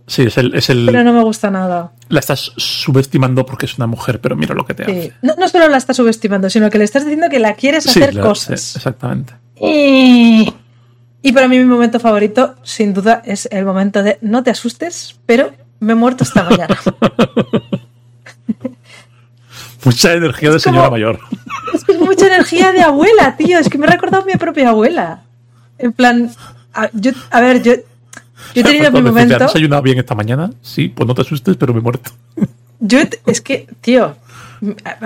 Sí, 0.05 0.23
es 0.23 0.37
el, 0.37 0.55
es 0.55 0.69
el, 0.69 0.85
Pero 0.85 1.03
no 1.03 1.11
me 1.11 1.21
gusta 1.21 1.51
nada. 1.51 1.91
La 2.07 2.21
estás 2.21 2.53
subestimando 2.55 3.45
porque 3.45 3.65
es 3.65 3.75
una 3.77 3.87
mujer, 3.87 4.21
pero 4.21 4.37
mira 4.37 4.55
lo 4.55 4.65
que 4.65 4.73
te 4.73 4.83
hace. 4.83 5.13
No, 5.21 5.35
no 5.37 5.49
solo 5.49 5.67
la 5.67 5.75
estás 5.75 5.97
subestimando, 5.97 6.49
sino 6.49 6.69
que 6.69 6.77
le 6.77 6.85
estás 6.85 7.03
diciendo 7.03 7.27
que 7.29 7.39
la 7.39 7.55
quieres 7.55 7.85
hacer 7.87 8.17
cosas. 8.17 8.61
Sí, 8.61 8.77
exactamente. 8.77 9.33
Y... 9.59 10.53
y 11.21 11.31
para 11.33 11.49
mí 11.49 11.57
mi 11.59 11.65
momento 11.65 11.99
favorito, 11.99 12.55
sin 12.63 12.93
duda, 12.93 13.21
es 13.25 13.49
el 13.51 13.65
momento 13.65 14.01
de 14.01 14.17
no 14.21 14.43
te 14.43 14.51
asustes, 14.51 15.19
pero 15.25 15.51
me 15.81 15.91
he 15.91 15.95
muerto 15.95 16.23
esta 16.23 16.43
mañana. 16.49 16.77
Mucha 19.85 20.13
energía 20.13 20.51
de 20.51 20.59
señora 20.59 20.89
mayor. 20.89 21.19
Es 21.73 21.83
que 21.83 21.93
es 21.93 21.99
mucha 21.99 22.27
energía 22.27 22.71
de 22.71 22.81
abuela, 22.81 23.37
tío. 23.37 23.59
Es 23.59 23.69
que 23.69 23.77
me 23.77 23.85
he 23.85 23.89
recordado 23.89 24.23
a 24.23 24.25
mi 24.25 24.33
propia 24.33 24.69
abuela. 24.69 25.23
En 25.77 25.93
plan, 25.93 26.31
a, 26.73 26.89
yo, 26.93 27.11
a 27.29 27.41
ver, 27.41 27.61
yo, 27.61 27.73
yo 27.73 28.61
he 28.61 28.63
tenido 28.63 28.91
mi 28.91 29.01
momento. 29.01 29.35
¿Has 29.35 29.53
desayunado 29.53 29.81
bien 29.83 29.99
esta 29.99 30.15
mañana? 30.15 30.51
Sí, 30.61 30.89
pues 30.89 31.07
no 31.07 31.13
te 31.13 31.21
asustes, 31.21 31.55
pero 31.57 31.73
me 31.73 31.79
he 31.79 31.83
muerto. 31.83 32.11
Yo, 32.79 32.99
es 33.25 33.41
que, 33.41 33.67
tío, 33.81 34.15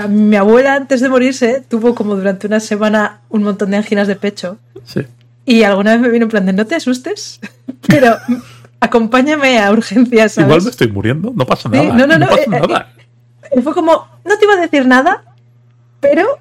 mi 0.10 0.36
abuela 0.36 0.76
antes 0.76 1.00
de 1.00 1.08
morirse 1.08 1.64
tuvo 1.68 1.96
como 1.96 2.18
durante 2.18 2.48
una 2.48 2.60
semana 2.60 3.22
un 3.30 3.44
montón 3.44 3.72
de 3.72 3.78
anginas 3.78 4.10
de 4.10 4.18
pecho. 4.18 4.58
Sí. 4.84 5.02
Y 5.46 5.64
alguna 5.64 5.94
vez 5.94 6.02
me 6.02 6.10
vino 6.10 6.26
en 6.26 6.30
plan 6.30 6.46
de 6.46 6.52
no 6.54 6.68
te 6.68 6.76
asustes, 6.76 7.40
pero 7.88 8.18
acompáñame 8.82 9.60
a 9.60 9.72
urgencias. 9.72 10.38
Igual 10.38 10.64
me 10.64 10.70
estoy 10.70 10.90
muriendo, 10.90 11.32
no 11.34 11.46
pasa 11.46 11.70
nada. 11.70 11.94
no, 11.94 12.06
no, 12.06 12.18
no, 12.18 12.28
pasa 12.28 12.42
eh, 12.42 12.48
nada. 12.50 12.94
Y 13.56 13.62
fue 13.62 13.74
como, 13.74 14.08
no 14.24 14.38
te 14.38 14.46
iba 14.46 14.54
a 14.54 14.62
decir 14.62 14.86
nada, 14.86 15.24
pero 16.00 16.40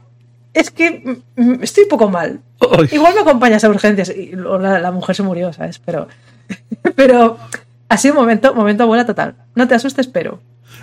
es 0.54 0.70
que 0.70 1.20
estoy 1.61 1.84
un 1.84 1.88
poco 1.88 2.08
mal. 2.08 2.40
Igual 2.90 3.14
me 3.14 3.20
acompañas 3.20 3.64
a 3.64 3.70
urgencias. 3.70 4.11
Y 4.11 4.32
la, 4.34 4.90
mujer 4.92 5.16
se 5.16 5.22
murió, 5.22 5.52
¿sabes? 5.52 5.78
Pero, 5.78 6.08
pero 6.96 7.38
ha 7.88 7.96
sido 7.96 8.14
un 8.14 8.20
momento, 8.20 8.54
momento 8.54 8.84
abuela 8.84 9.06
total. 9.06 9.34
No 9.54 9.66
te 9.66 9.74
asustes, 9.74 10.06
pero. 10.06 10.40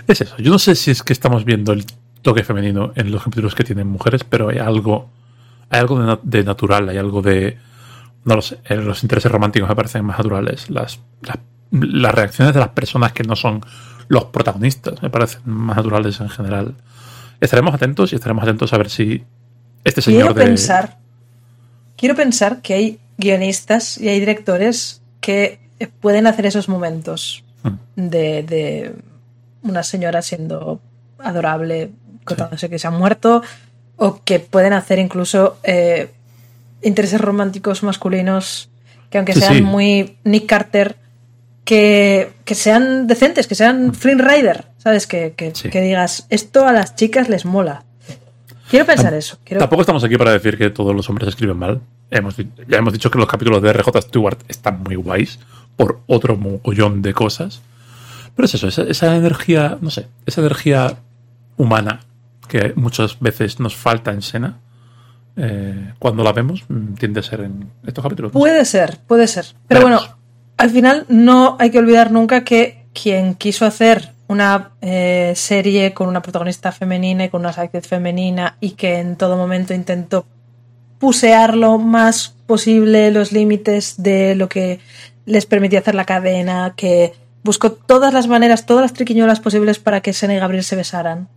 Es 0.07 0.21
eso. 0.21 0.35
Yo 0.37 0.51
no 0.51 0.59
sé 0.59 0.75
si 0.75 0.91
es 0.91 1.03
que 1.03 1.13
estamos 1.13 1.45
viendo 1.45 1.73
el 1.73 1.85
toque 2.21 2.43
femenino 2.43 2.91
en 2.95 3.11
los 3.11 3.23
capítulos 3.23 3.55
que 3.55 3.63
tienen 3.63 3.87
mujeres, 3.87 4.23
pero 4.23 4.49
hay 4.49 4.57
algo, 4.57 5.09
hay 5.69 5.79
algo 5.79 6.19
de, 6.23 6.43
natural, 6.43 6.89
hay 6.89 6.97
algo 6.97 7.21
de. 7.21 7.57
No 8.25 8.35
lo 8.35 8.41
sé. 8.41 8.57
Los 8.69 9.03
intereses 9.03 9.31
románticos 9.31 9.69
me 9.69 9.75
parecen 9.75 10.05
más 10.05 10.17
naturales. 10.17 10.69
las, 10.69 10.99
las 11.21 11.37
reacciones 11.71 12.53
de 12.53 12.59
las 12.59 12.69
personas 12.69 13.11
que 13.11 13.23
no 13.23 13.35
son 13.35 13.61
los 14.07 14.25
protagonistas, 14.25 15.01
me 15.01 15.09
parecen 15.09 15.41
más 15.45 15.77
naturales 15.77 16.19
en 16.21 16.29
general. 16.29 16.75
Estaremos 17.39 17.73
atentos 17.73 18.13
y 18.13 18.15
estaremos 18.15 18.43
atentos 18.43 18.73
a 18.73 18.77
ver 18.77 18.89
si 18.89 19.23
este 19.83 20.01
señor 20.01 20.33
quiero 20.33 20.35
pensar 20.35 20.97
quiero 21.97 22.15
pensar 22.15 22.61
que 22.61 22.73
hay 22.75 22.99
guionistas 23.17 23.97
y 23.97 24.07
hay 24.07 24.19
directores 24.19 25.01
que 25.19 25.59
pueden 25.99 26.27
hacer 26.27 26.45
esos 26.45 26.69
momentos 26.69 27.43
hmm. 27.63 28.07
de, 28.07 28.93
una 29.63 29.83
señora 29.83 30.21
siendo 30.21 30.79
adorable 31.19 31.89
contándose 32.23 32.69
que 32.69 32.79
se 32.79 32.87
ha 32.87 32.91
muerto 32.91 33.41
o 33.97 34.21
que 34.23 34.39
pueden 34.39 34.71
hacer 34.71 34.99
incluso 34.99 35.57
eh, 35.63 36.11
intereses 36.83 37.19
románticos 37.19 37.83
masculinos 37.83 38.69
que 39.09 39.17
aunque 39.17 39.33
sean 39.33 39.63
muy 39.63 40.17
Nick 40.23 40.45
Carter 40.45 40.95
que, 41.67 42.55
sean 42.55 43.07
decentes, 43.07 43.45
que 43.45 43.53
sean 43.53 43.93
Flynn 43.93 44.19
Rider, 44.19 44.65
¿sabes? 44.77 45.05
Que, 45.05 45.33
digas, 45.73 46.25
esto 46.29 46.65
a 46.65 46.71
las 46.71 46.95
chicas 46.95 47.27
les 47.27 47.43
mola. 47.43 47.83
Quiero 48.69 48.85
pensar 48.85 49.13
eso. 49.13 49.37
Tampoco 49.59 49.81
estamos 49.81 50.03
aquí 50.03 50.17
para 50.17 50.31
decir 50.31 50.57
que 50.57 50.69
todos 50.69 50.95
los 50.95 51.09
hombres 51.09 51.27
escriben 51.27 51.57
mal. 51.57 51.81
Hemos, 52.09 52.37
ya 52.37 52.77
hemos 52.77 52.93
dicho 52.93 53.11
que 53.11 53.17
los 53.17 53.27
capítulos 53.27 53.61
de 53.61 53.73
RJ 53.73 54.01
Stewart 54.01 54.39
están 54.47 54.81
muy 54.81 54.95
guays 54.95 55.39
por 55.75 55.99
otro 56.07 56.37
mogollón 56.37 57.01
de 57.01 57.13
cosas. 57.13 57.61
Pero 58.33 58.45
es 58.45 58.55
eso, 58.55 58.83
esa, 58.83 59.15
energía, 59.15 59.77
no 59.81 59.89
sé, 59.89 60.07
esa 60.25 60.41
energía 60.41 60.99
humana 61.57 61.99
que 62.47 62.71
muchas 62.77 63.19
veces 63.19 63.59
nos 63.59 63.75
falta 63.75 64.11
en 64.11 64.21
Sena, 64.21 64.59
eh, 65.35 65.93
cuando 65.99 66.23
la 66.23 66.31
vemos, 66.31 66.63
mm, 66.69 66.93
tiende 66.93 67.19
a 67.19 67.23
ser 67.23 67.41
en 67.41 67.69
estos 67.85 68.01
capítulos. 68.01 68.31
Puede 68.31 68.63
ser, 68.63 68.99
puede 69.05 69.27
ser. 69.27 69.47
Pero 69.67 69.81
bueno, 69.81 70.16
al 70.57 70.69
final 70.71 71.05
no 71.07 71.55
hay 71.59 71.69
que 71.69 71.79
olvidar 71.79 72.11
nunca 72.11 72.43
que 72.43 72.85
quien 72.93 73.35
quiso 73.35 73.65
hacer 73.65 74.13
una 74.27 74.71
eh, 74.81 75.33
serie 75.35 75.93
con 75.93 76.07
una 76.07 76.21
protagonista 76.21 76.71
femenina 76.71 77.25
y 77.25 77.29
con 77.29 77.41
una 77.41 77.49
actriz 77.49 77.87
femenina 77.87 78.57
y 78.59 78.71
que 78.71 78.99
en 78.99 79.15
todo 79.15 79.37
momento 79.37 79.73
intentó 79.73 80.25
pusear 80.99 81.55
lo 81.55 81.77
más 81.77 82.35
posible 82.45 83.11
los 83.11 83.31
límites 83.31 83.95
de 84.01 84.35
lo 84.35 84.49
que 84.49 84.79
les 85.25 85.45
permitía 85.45 85.79
hacer 85.79 85.95
la 85.95 86.05
cadena, 86.05 86.73
que 86.75 87.13
buscó 87.43 87.71
todas 87.71 88.13
las 88.13 88.27
maneras, 88.27 88.65
todas 88.65 88.81
las 88.81 88.93
triquiñuelas 88.93 89.39
posibles 89.39 89.79
para 89.79 90.01
que 90.01 90.13
Sena 90.13 90.33
y 90.35 90.39
Gabriel 90.39 90.63
se 90.63 90.75
besaran. 90.75 91.29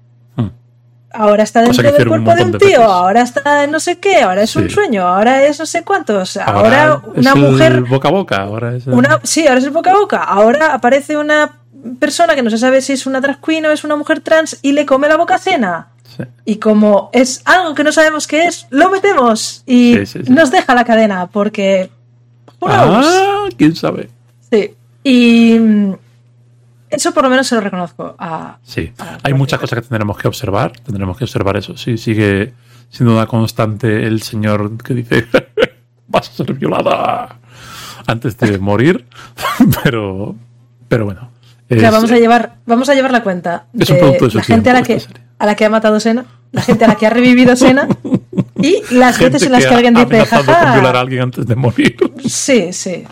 Ahora 1.13 1.43
está 1.43 1.63
dentro 1.63 1.91
del 1.91 2.07
cuerpo 2.07 2.35
de 2.35 2.45
un 2.45 2.59
tío, 2.59 2.85
ahora 2.85 3.23
está 3.23 3.67
no 3.67 3.81
sé 3.81 3.99
qué, 3.99 4.23
ahora 4.23 4.43
es 4.43 4.55
un 4.55 4.71
sueño, 4.71 5.07
ahora 5.07 5.45
es 5.45 5.59
no 5.59 5.67
sé 5.67 5.83
cuántos, 5.83 6.37
ahora, 6.37 6.85
ahora 6.85 7.03
una 7.17 7.35
mujer. 7.35 7.81
boca 7.83 8.09
a 8.09 8.13
boca, 8.13 8.37
ahora 8.37 8.77
es. 8.77 8.87
Una, 8.87 9.19
sí, 9.25 9.47
ahora 9.47 9.59
es 9.59 9.65
el 9.65 9.71
boca 9.71 9.91
a 9.91 9.95
boca, 9.95 10.23
ahora 10.23 10.73
aparece 10.73 11.17
una 11.17 11.59
persona 11.99 12.35
que 12.37 12.43
no 12.43 12.51
se 12.51 12.59
sabe 12.59 12.81
si 12.81 12.93
es 12.93 13.07
una 13.07 13.21
drag 13.21 13.41
queen 13.41 13.67
o 13.67 13.71
es 13.71 13.83
una 13.83 13.97
mujer 13.97 14.21
trans 14.21 14.59
y 14.63 14.73
le 14.73 14.87
come 14.87 15.09
la 15.09 15.17
boca 15.17 15.35
a 15.35 15.39
cena. 15.39 15.89
Y 16.45 16.57
como 16.57 17.09
es 17.13 17.43
algo 17.45 17.75
que 17.75 17.83
no 17.83 17.93
sabemos 17.93 18.27
qué 18.27 18.45
es, 18.45 18.67
lo 18.71 18.91
metemos 18.91 19.63
y 19.67 19.97
nos 20.29 20.51
deja 20.51 20.75
la 20.75 20.85
cadena 20.85 21.29
porque... 21.29 21.91
Ah, 22.63 23.47
quién 23.57 23.75
sabe. 23.75 24.11
Sí. 24.51 24.75
Y 25.03 25.59
eso 26.91 27.13
por 27.13 27.25
lo 27.25 27.31
menos 27.31 27.47
se 27.47 27.55
lo 27.55 27.61
reconozco 27.61 28.15
a... 28.19 28.59
Sí, 28.63 28.93
hay 29.23 29.33
muchas 29.35 29.59
cosas 29.61 29.81
que 29.81 29.89
tendremos 29.89 30.19
que 30.19 30.29
observar, 30.29 30.73
tendremos 30.81 31.17
que 31.17 31.25
observar 31.25 31.57
eso. 31.57 31.77
Sí, 31.77 31.97
sigue 31.97 32.53
siendo 32.91 33.15
una 33.15 33.27
constante 33.27 34.07
el 34.07 34.23
señor 34.23 34.77
que 34.79 34.95
dice, 34.95 35.27
vas 36.09 36.29
a 36.29 36.33
ser 36.33 36.53
violada 36.55 37.37
antes 38.07 38.37
de 38.39 38.59
morir, 38.59 39.07
pero, 39.85 40.35
pero 40.89 41.05
bueno 41.05 41.41
vamos 41.91 42.11
a 42.11 42.19
llevar, 42.19 42.57
vamos 42.67 42.89
a 42.89 42.95
llevar 42.95 43.13
la 43.13 43.23
cuenta 43.23 43.67
de, 43.73 43.85
la 44.35 44.43
gente 44.43 44.71
a 44.71 44.73
la 44.73 44.83
que 44.83 45.01
a 45.39 45.47
la 45.47 45.55
que 45.55 45.65
ha 45.65 45.71
matado 45.71 46.01
Sena, 46.01 46.27
la 46.53 46.63
gente 46.63 46.85
a 46.85 46.89
la 46.89 46.97
que 46.97 47.07
ha 47.07 47.11
revivido 47.11 47.57
Sena 47.57 47.89
y 48.57 48.83
las 48.91 49.19
veces 49.19 49.43
en 49.43 49.53
las 49.53 49.65
que, 49.65 49.75
alguien 49.75 49.95
dice 49.95 50.27
jaja. 50.27 50.75
violar 50.75 50.97
a 50.97 51.01
alguien 51.01 51.23
antes 51.23 51.47
de 51.47 51.57
morir. 51.57 51.97
Sí, 52.27 52.73
sí. 52.73 53.05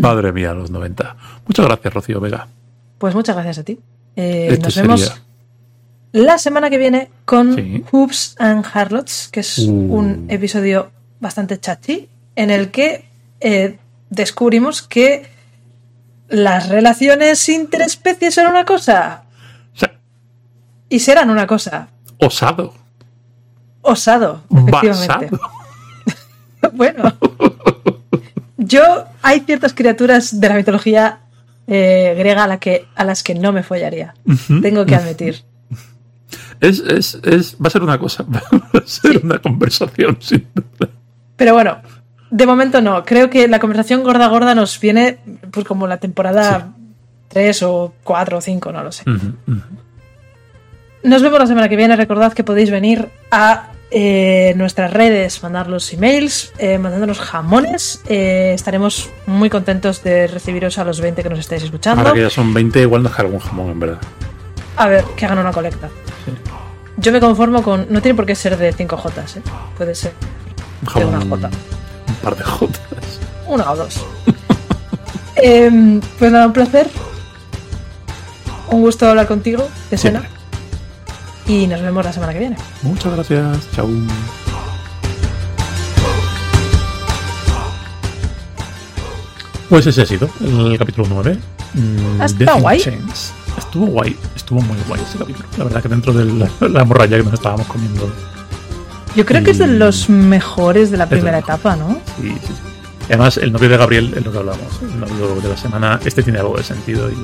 Madre 0.00 0.32
mía, 0.32 0.52
los 0.54 0.70
90. 0.70 1.16
Muchas 1.46 1.66
gracias, 1.66 1.94
Rocío 1.94 2.20
Vega. 2.20 2.48
Pues 3.02 3.16
muchas 3.16 3.34
gracias 3.34 3.58
a 3.58 3.64
ti. 3.64 3.80
Eh, 4.14 4.60
nos 4.62 4.76
vemos 4.76 5.22
la 6.12 6.38
semana 6.38 6.70
que 6.70 6.78
viene 6.78 7.10
con 7.24 7.82
Hoops 7.90 8.36
and 8.38 8.64
Harlots, 8.72 9.28
que 9.32 9.40
es 9.40 9.58
uh. 9.58 9.72
un 9.72 10.26
episodio 10.28 10.92
bastante 11.18 11.58
chachi, 11.58 12.08
en 12.36 12.52
el 12.52 12.70
que 12.70 13.04
eh, 13.40 13.76
descubrimos 14.08 14.82
que 14.82 15.28
las 16.28 16.68
relaciones 16.68 17.48
interespecies 17.48 18.36
son 18.36 18.46
una 18.46 18.64
cosa. 18.64 19.24
Y 20.88 21.00
serán 21.00 21.28
una 21.28 21.48
cosa. 21.48 21.88
Osado. 22.18 22.72
Osado, 23.80 24.44
efectivamente. 24.48 25.36
bueno. 26.72 27.12
Yo 28.58 29.06
hay 29.22 29.40
ciertas 29.40 29.74
criaturas 29.74 30.38
de 30.38 30.48
la 30.48 30.54
mitología 30.54 31.21
eh, 31.66 32.14
griega 32.18 32.44
a, 32.44 32.46
la 32.46 32.58
que, 32.58 32.86
a 32.94 33.04
las 33.04 33.22
que 33.22 33.34
no 33.34 33.52
me 33.52 33.62
follaría. 33.62 34.14
Tengo 34.60 34.84
que 34.86 34.94
admitir. 34.94 35.44
Es, 36.60 36.78
es, 36.78 37.18
es, 37.24 37.56
va 37.56 37.66
a 37.66 37.70
ser 37.70 37.82
una 37.82 37.98
cosa, 37.98 38.22
va 38.28 38.40
a 38.72 38.86
ser 38.86 39.20
una 39.24 39.38
conversación, 39.40 40.16
sin 40.20 40.46
Pero 41.36 41.54
bueno, 41.54 41.78
de 42.30 42.46
momento 42.46 42.80
no. 42.80 43.04
Creo 43.04 43.30
que 43.30 43.48
la 43.48 43.58
conversación 43.58 44.02
gorda 44.02 44.28
gorda 44.28 44.54
nos 44.54 44.78
viene 44.78 45.18
pues 45.50 45.66
como 45.66 45.86
la 45.86 45.98
temporada 45.98 46.72
3 47.28 47.62
o 47.64 47.94
4 48.04 48.38
o 48.38 48.40
5, 48.40 48.72
no 48.72 48.82
lo 48.82 48.92
sé. 48.92 49.04
Nos 51.02 51.22
vemos 51.22 51.38
la 51.38 51.46
semana 51.46 51.68
que 51.68 51.76
viene. 51.76 51.96
Recordad 51.96 52.32
que 52.32 52.44
podéis 52.44 52.70
venir 52.70 53.08
a 53.30 53.72
eh, 53.92 54.54
nuestras 54.56 54.90
redes, 54.92 55.42
mandar 55.42 55.68
los 55.68 55.92
emails, 55.92 56.52
eh, 56.58 56.78
mandándonos 56.78 57.20
jamones. 57.20 58.00
Eh, 58.08 58.52
estaremos 58.54 59.10
muy 59.26 59.50
contentos 59.50 60.02
de 60.02 60.26
recibiros 60.26 60.78
a 60.78 60.84
los 60.84 61.00
20 61.00 61.22
que 61.22 61.28
nos 61.28 61.38
estáis 61.38 61.62
escuchando. 61.62 62.00
Ahora 62.00 62.14
que 62.14 62.22
ya 62.22 62.30
son 62.30 62.54
20, 62.54 62.80
igual 62.80 63.02
nos 63.02 63.18
algún 63.18 63.38
jamón, 63.38 63.70
en 63.70 63.80
verdad. 63.80 63.98
A 64.76 64.88
ver, 64.88 65.04
que 65.16 65.26
hagan 65.26 65.38
una 65.38 65.52
colecta. 65.52 65.90
Yo 66.96 67.12
me 67.12 67.20
conformo 67.20 67.62
con. 67.62 67.86
No 67.90 68.00
tiene 68.00 68.16
por 68.16 68.24
qué 68.24 68.34
ser 68.34 68.56
de 68.56 68.72
5 68.72 68.96
Jotas, 68.96 69.36
¿eh? 69.36 69.42
Puede 69.76 69.94
ser 69.94 70.12
de 70.94 71.04
una 71.04 71.20
J 71.20 71.50
par 72.22 72.36
de 72.36 72.44
jotas. 72.44 73.20
Una 73.46 73.70
o 73.72 73.76
dos. 73.76 74.06
Em, 75.36 76.00
pues 76.18 76.30
nada, 76.30 76.46
un 76.46 76.52
placer. 76.52 76.88
Un 78.70 78.82
gusto 78.82 79.08
hablar 79.08 79.26
contigo, 79.26 79.68
de 79.90 79.98
cena. 79.98 80.28
Y 81.46 81.66
nos 81.66 81.82
vemos 81.82 82.04
la 82.04 82.12
semana 82.12 82.32
que 82.32 82.38
viene. 82.38 82.56
Muchas 82.82 83.14
gracias. 83.14 83.70
Chao. 83.74 83.88
Pues 89.68 89.86
ese 89.86 90.02
ha 90.02 90.06
sido 90.06 90.28
el 90.40 90.78
capítulo 90.78 91.08
9. 91.10 91.38
Mm, 91.74 92.22
¿Está 92.22 92.54
guay? 92.54 92.82
Estuvo 93.56 93.86
guay, 93.86 94.16
estuvo 94.36 94.60
muy 94.60 94.76
guay 94.86 95.00
ese 95.00 95.18
capítulo. 95.18 95.48
La 95.56 95.64
verdad 95.64 95.82
que 95.82 95.88
dentro 95.88 96.12
de 96.12 96.24
la, 96.24 96.50
la 96.68 96.84
morralla 96.84 97.16
que 97.16 97.22
nos 97.22 97.34
estábamos 97.34 97.66
comiendo 97.66 98.10
yo 99.14 99.26
creo 99.26 99.44
que 99.44 99.50
es 99.50 99.58
de 99.58 99.66
los 99.66 100.08
mejores 100.08 100.90
de 100.90 100.96
la 100.96 101.06
primera 101.08 101.38
etapa, 101.38 101.76
¿no? 101.76 102.00
Sí, 102.20 102.30
sí, 102.40 102.46
sí. 102.46 102.52
Además, 103.08 103.36
el 103.36 103.52
novio 103.52 103.68
de 103.68 103.76
Gabriel 103.76 104.14
es 104.16 104.24
lo 104.24 104.32
que 104.32 104.38
hablamos. 104.38 104.80
El 104.80 105.00
novio 105.00 105.40
de 105.40 105.48
la 105.48 105.56
semana, 105.56 106.00
este 106.04 106.22
tiene 106.22 106.38
algo 106.38 106.56
de 106.56 106.62
sentido 106.62 107.10
y 107.10 107.14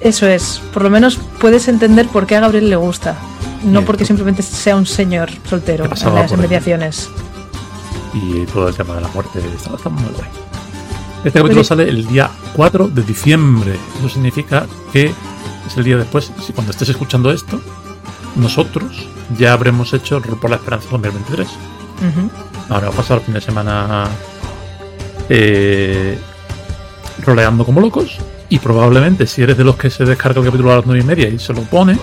Eso 0.00 0.26
es. 0.26 0.60
Por 0.72 0.82
lo 0.82 0.90
menos 0.90 1.18
puedes 1.38 1.68
entender 1.68 2.08
por 2.08 2.26
qué 2.26 2.36
a 2.36 2.40
Gabriel 2.40 2.70
le 2.70 2.76
gusta. 2.76 3.16
No 3.64 3.84
porque 3.84 4.06
simplemente 4.06 4.42
sea 4.42 4.76
un 4.76 4.86
señor 4.86 5.30
soltero 5.48 5.84
en 5.84 6.14
las 6.14 6.32
inmediaciones. 6.32 7.10
Y 8.14 8.46
todo 8.46 8.68
el 8.68 8.74
tema 8.74 8.94
de 8.94 9.02
la 9.02 9.08
muerte 9.08 9.38
está, 9.54 9.88
muy 9.90 10.02
guay. 10.02 10.28
Este 11.24 11.38
capítulo 11.38 11.62
sale 11.62 11.88
el 11.88 12.06
día 12.06 12.30
4 12.56 12.88
de 12.88 13.02
diciembre. 13.02 13.76
Eso 13.98 14.08
significa 14.08 14.66
que 14.92 15.12
es 15.66 15.76
el 15.76 15.84
día 15.84 15.98
después, 15.98 16.32
si 16.44 16.52
cuando 16.54 16.72
estés 16.72 16.88
escuchando 16.88 17.30
esto, 17.30 17.60
nosotros 18.36 19.06
ya 19.38 19.52
habremos 19.52 19.92
hecho 19.92 20.20
por 20.22 20.50
la 20.50 20.56
Esperanza 20.56 20.88
2023. 20.90 21.48
Ahora 22.70 22.88
va 22.88 22.94
a 22.94 22.96
pasar 22.96 23.18
el 23.18 23.24
fin 23.24 23.34
de 23.34 23.40
semana 23.42 24.08
eh, 25.28 26.18
roleando 27.22 27.64
como 27.66 27.80
locos. 27.80 28.18
Y 28.50 28.58
probablemente, 28.58 29.26
si 29.26 29.42
eres 29.42 29.56
de 29.56 29.64
los 29.64 29.76
que 29.76 29.90
se 29.90 30.04
descarga 30.04 30.40
el 30.40 30.46
capítulo 30.46 30.72
a 30.72 30.76
las 30.76 30.86
9 30.86 31.00
y 31.00 31.06
media 31.06 31.28
y 31.28 31.38
se 31.38 31.54
lo 31.54 31.62
pone, 31.62 31.96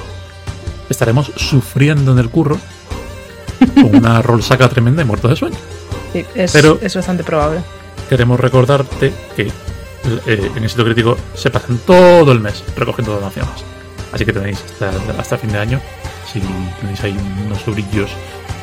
estaremos 0.89 1.31
sufriendo 1.35 2.13
en 2.13 2.19
el 2.19 2.29
curro 2.29 2.57
con 3.75 3.95
una 3.95 4.23
saca 4.41 4.69
tremenda 4.69 5.01
y 5.01 5.05
muertos 5.05 5.29
de 5.29 5.35
sueño. 5.35 5.57
Sí, 6.13 6.25
es, 6.33 6.53
Pero 6.53 6.79
es 6.81 6.95
bastante 6.95 7.25
probable. 7.25 7.59
Queremos 8.09 8.39
recordarte 8.39 9.13
que 9.35 9.51
eh, 10.25 10.51
en 10.55 10.63
el 10.63 10.69
sitio 10.69 10.85
crítico 10.85 11.17
se 11.33 11.49
pasan 11.49 11.79
todo 11.79 12.31
el 12.31 12.39
mes 12.39 12.63
recogiendo 12.77 13.13
donaciones. 13.13 13.65
Así 14.13 14.23
que 14.25 14.31
tenéis 14.31 14.63
hasta, 14.63 14.91
hasta 15.19 15.37
fin 15.37 15.51
de 15.51 15.59
año 15.59 15.81
si 16.31 16.39
tenéis 16.79 17.03
ahí 17.03 17.17
unos 17.45 17.61
sobrillos 17.61 18.09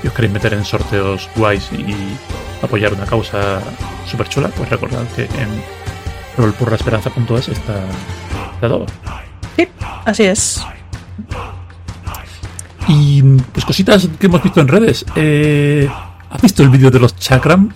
y 0.02 0.06
os 0.06 0.12
queréis 0.14 0.32
meter 0.32 0.54
en 0.54 0.64
sorteos 0.64 1.28
guays 1.36 1.70
y 1.72 1.94
apoyar 2.62 2.94
una 2.94 3.04
causa 3.04 3.60
súper 4.06 4.28
chula, 4.28 4.48
pues 4.48 4.68
recordad 4.70 5.06
que 5.14 5.24
en 5.24 5.62
rollpurraesperanza.es 6.36 7.48
está, 7.48 7.74
está 8.54 8.68
todo. 8.68 8.86
Sí, 9.56 9.68
así 10.04 10.24
es. 10.24 10.64
Y 12.88 13.22
pues 13.52 13.64
cositas 13.64 14.08
que 14.18 14.26
hemos 14.26 14.42
visto 14.42 14.60
en 14.60 14.68
redes. 14.68 15.04
Eh, 15.16 15.88
¿Has 16.30 16.42
visto 16.42 16.62
el 16.62 16.68
vídeo 16.68 16.90
de 16.90 17.00
los 17.00 17.16
chakram? 17.16 17.72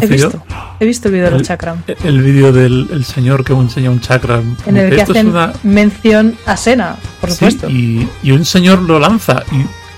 He 0.00 0.06
visto, 0.06 0.42
he 0.80 0.86
visto 0.86 1.08
el 1.08 1.14
vídeo 1.14 1.26
de 1.26 1.30
los 1.32 1.42
chakram. 1.42 1.82
El, 2.02 2.22
vídeo 2.22 2.52
del 2.52 3.04
señor 3.04 3.44
que 3.44 3.52
enseña 3.52 3.90
un 3.90 4.00
chakram. 4.00 4.56
En 4.66 4.76
el 4.76 4.94
que 4.94 5.02
hacen 5.02 5.32
mención 5.62 6.36
a 6.46 6.56
Sena, 6.56 6.96
por 7.20 7.30
supuesto. 7.30 7.68
Y, 7.68 8.08
un 8.24 8.44
señor 8.44 8.80
lo 8.82 8.98
lanza 8.98 9.42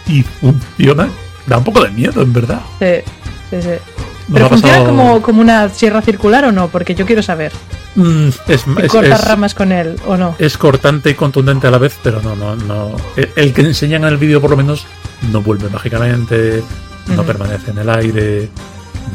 y, 0.07 0.22
funciona. 0.22 1.09
Da 1.46 1.59
un 1.59 1.64
poco 1.64 1.82
de 1.82 1.90
miedo, 1.90 2.22
en 2.22 2.32
verdad. 2.32 2.61
Sí, 2.78 3.12
sí, 3.50 3.62
sí. 3.62 3.93
¿Pero 4.32 4.48
funciona 4.48 4.84
como, 4.84 5.22
como, 5.22 5.40
una 5.40 5.68
sierra 5.68 6.00
circular 6.00 6.46
o 6.46 6.52
no? 6.52 6.68
Porque 6.68 6.94
yo 6.94 7.04
quiero 7.04 7.22
saber. 7.22 7.52
Mm, 7.94 8.28
es, 8.48 8.64
cortas 8.88 9.26
ramas 9.26 9.54
con 9.54 9.70
él 9.70 9.96
o 10.06 10.16
no? 10.16 10.34
Es 10.38 10.56
cortante 10.56 11.10
y 11.10 11.14
contundente 11.14 11.66
a 11.66 11.70
la 11.70 11.78
vez, 11.78 11.98
pero 12.02 12.22
no, 12.22 12.34
no, 12.34 12.56
no. 12.56 12.96
El, 13.16 13.52
que 13.52 13.60
enseñan 13.60 14.04
en 14.04 14.08
el 14.08 14.16
vídeo, 14.16 14.40
por 14.40 14.50
lo 14.50 14.56
menos, 14.56 14.86
no 15.30 15.42
vuelve 15.42 15.68
mágicamente, 15.68 16.62
no 17.08 17.22
permanece 17.24 17.70
en 17.70 17.78
el 17.78 17.90
aire, 17.90 18.48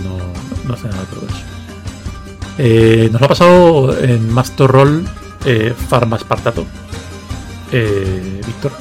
no, 0.04 0.18
no 0.68 0.74
hace 0.74 0.88
nada 0.88 1.02
de 1.02 1.08
todo 1.08 1.26
eso. 1.28 1.44
Eh, 2.58 3.10
nos 3.12 3.22
lo 3.22 3.26
ha 3.26 3.30
pasado 3.30 4.00
en 4.02 4.32
Master 4.32 4.68
Roll 4.68 5.08
eh, 5.46 5.74
Farma 5.88 6.18
Espartato. 6.18 6.66
Eh, 7.72 8.42
Víctor, 8.46 8.72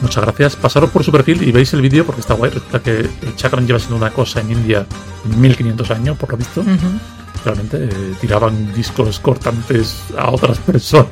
muchas 0.00 0.24
gracias. 0.24 0.56
Pasaros 0.56 0.90
por 0.90 1.04
su 1.04 1.12
perfil 1.12 1.42
y 1.42 1.52
veis 1.52 1.72
el 1.74 1.80
vídeo 1.82 2.04
porque 2.06 2.20
está 2.20 2.34
guay. 2.34 2.50
Resulta 2.50 2.80
que 2.80 3.00
el 3.00 3.36
chakram 3.36 3.66
lleva 3.66 3.78
siendo 3.78 3.96
una 3.96 4.10
cosa 4.10 4.40
en 4.40 4.52
India 4.52 4.86
1500 5.36 5.90
años, 5.90 6.16
por 6.18 6.30
lo 6.30 6.36
visto. 6.38 6.64
realmente 7.44 7.84
eh, 7.84 8.14
tiraban 8.20 8.72
discos 8.74 9.18
cortantes 9.20 9.96
a 10.16 10.30
otras 10.30 10.58
personas. 10.58 11.08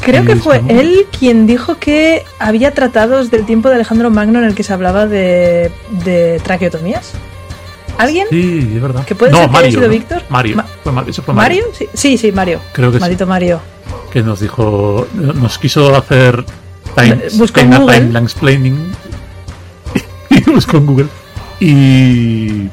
Creo 0.00 0.24
que 0.24 0.36
fue 0.36 0.62
él 0.68 1.06
quien 1.16 1.46
dijo 1.46 1.76
que 1.78 2.24
había 2.40 2.72
tratados 2.74 3.30
del 3.30 3.44
tiempo 3.46 3.68
de 3.68 3.76
Alejandro 3.76 4.10
Magno 4.10 4.38
en 4.40 4.46
el 4.46 4.54
que 4.54 4.62
se 4.64 4.72
hablaba 4.72 5.06
de, 5.06 5.70
de 6.04 6.40
traqueotomías. 6.42 7.12
¿Alguien? 7.96 8.26
Sí, 8.30 8.72
es 8.76 8.80
verdad. 8.82 9.04
¿Que 9.04 9.14
puede 9.14 9.32
no, 9.32 9.38
ser 9.38 9.46
que 9.46 9.52
Mario, 9.52 9.66
haya 9.68 9.76
sido 9.78 9.88
¿no? 9.88 9.92
Víctor? 9.92 10.22
Mario. 10.30 10.56
Ma- 10.56 10.66
Fue 10.84 10.92
Ma- 10.92 11.04
eso 11.06 11.22
fue 11.22 11.34
¿Mario? 11.34 11.64
Sí, 11.76 11.88
sí, 11.94 12.16
sí, 12.18 12.32
Mario. 12.32 12.60
Creo 12.72 12.90
que 12.90 12.96
sí. 12.98 13.00
Maldito 13.00 13.26
Mario. 13.26 13.60
Que 14.12 14.22
nos 14.22 14.40
dijo, 14.40 15.06
nos 15.14 15.58
quiso 15.58 15.94
hacer 15.96 16.44
time, 16.94 17.18
Buscó 17.34 17.60
en 17.60 17.70
time- 17.70 17.80
Google. 17.80 17.98
timeline 17.98 18.24
explaining 18.24 18.92
y 20.30 20.50
buscó 20.50 20.76
en 20.78 20.86
Google 20.86 21.06
y 21.60 22.68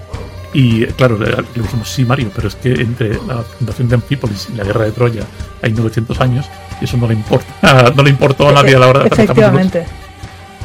y 0.54 0.86
claro 0.98 1.18
le, 1.18 1.32
le 1.32 1.62
dijimos 1.64 1.90
sí 1.90 2.06
Mario 2.06 2.32
pero 2.34 2.48
es 2.48 2.56
que 2.56 2.72
entre 2.74 3.10
la 3.28 3.44
fundación 3.44 3.90
de 3.90 3.96
Anfípolis 3.96 4.48
y 4.54 4.56
la 4.56 4.64
guerra 4.64 4.86
de 4.86 4.92
Troya 4.92 5.24
hay 5.62 5.74
900 5.74 6.20
años 6.22 6.46
y 6.80 6.86
eso 6.86 6.96
no 6.98 7.08
le 7.08 7.14
importa 7.14 7.92
no 7.96 8.04
le 8.04 8.10
importó 8.10 8.48
a 8.50 8.54
nadie 8.54 8.76
a 8.76 8.80
la 8.80 8.88
hora 8.88 9.00
de. 9.02 9.08
Efectivamente, 9.08 9.86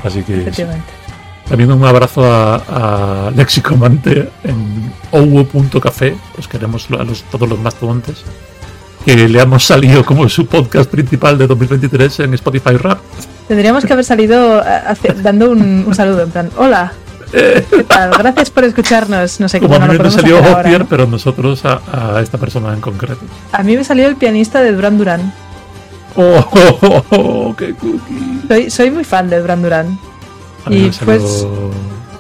así 0.05 0.22
que 0.22 0.42
efectivamente. 0.42 0.84
también 1.48 1.72
un 1.72 1.84
abrazo 1.84 2.24
a, 2.24 3.26
a 3.26 3.30
Lexicomante 3.32 4.30
en 4.44 4.92
owo.café 5.11 6.14
os 6.38 6.46
queremos 6.46 6.86
a 6.90 7.03
los, 7.03 7.22
todos 7.24 7.48
los 7.48 7.59
mastodontes 7.59 8.22
que 9.05 9.28
le 9.28 9.40
hemos 9.40 9.64
salido 9.66 10.05
como 10.05 10.28
su 10.28 10.46
podcast 10.46 10.88
principal 10.90 11.36
de 11.38 11.46
2023 11.48 12.20
en 12.20 12.34
Spotify 12.34 12.76
Rap 12.76 13.01
Tendríamos 13.51 13.84
que 13.84 13.92
haber 13.92 14.05
salido 14.05 14.61
eh, 14.61 14.80
hace- 14.86 15.12
dando 15.12 15.51
un, 15.51 15.82
un 15.84 15.92
saludo, 15.92 16.22
en 16.22 16.30
plan, 16.30 16.51
hola, 16.57 16.92
¿qué 17.32 17.82
tal? 17.88 18.11
Gracias 18.16 18.48
por 18.48 18.62
escucharnos. 18.62 19.40
No 19.40 19.48
sé 19.48 19.59
cómo 19.59 19.74
a 19.74 19.80
no 19.80 19.92
mí 19.92 19.98
lo 19.98 20.09
salió 20.09 20.40
pero 20.88 21.09
nosotros 21.09 21.64
a, 21.64 21.80
a 22.16 22.20
esta 22.20 22.38
persona 22.38 22.72
en 22.72 22.80
concreto. 22.80 23.22
A 23.51 23.64
mí 23.64 23.76
me 23.76 23.82
salió 23.82 24.07
el 24.07 24.14
pianista 24.14 24.61
de 24.62 24.70
Duran 24.70 24.96
Duran. 24.98 25.32
¡Oh, 26.14 26.44
oh, 26.48 26.78
oh, 26.82 27.05
oh, 27.11 27.57
qué 27.57 27.74
cookie! 27.74 28.42
Soy, 28.46 28.70
soy 28.70 28.90
muy 28.92 29.03
fan 29.03 29.28
de 29.28 29.40
Duran 29.40 29.62
Duran. 29.62 29.98
Y 30.68 30.92
salió- 30.92 31.18
pues- 31.18 31.46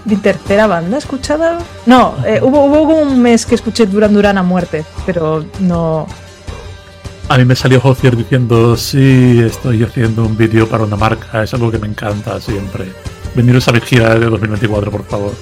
Mi 0.06 0.16
tercera 0.16 0.66
banda 0.66 0.98
escuchada. 0.98 1.58
No, 1.86 2.16
eh, 2.26 2.40
hubo, 2.42 2.64
hubo 2.64 2.94
un 2.96 3.22
mes 3.22 3.46
que 3.46 3.54
escuché 3.54 3.86
Duran 3.86 4.12
Duran 4.12 4.36
a 4.36 4.42
muerte, 4.42 4.84
pero 5.06 5.44
no. 5.60 6.08
A 7.30 7.38
mí 7.38 7.44
me 7.44 7.54
salió 7.54 7.80
Hozier 7.80 8.16
diciendo, 8.16 8.76
sí, 8.76 9.40
estoy 9.40 9.84
haciendo 9.84 10.24
un 10.24 10.36
vídeo 10.36 10.68
para 10.68 10.82
una 10.82 10.96
marca, 10.96 11.44
es 11.44 11.54
algo 11.54 11.70
que 11.70 11.78
me 11.78 11.86
encanta 11.86 12.40
siempre. 12.40 12.86
Veniros 13.36 13.68
a 13.68 13.72
mi 13.72 13.80
gira 13.80 14.16
de 14.18 14.26
2024, 14.26 14.90
por 14.90 15.04
favor. 15.04 15.32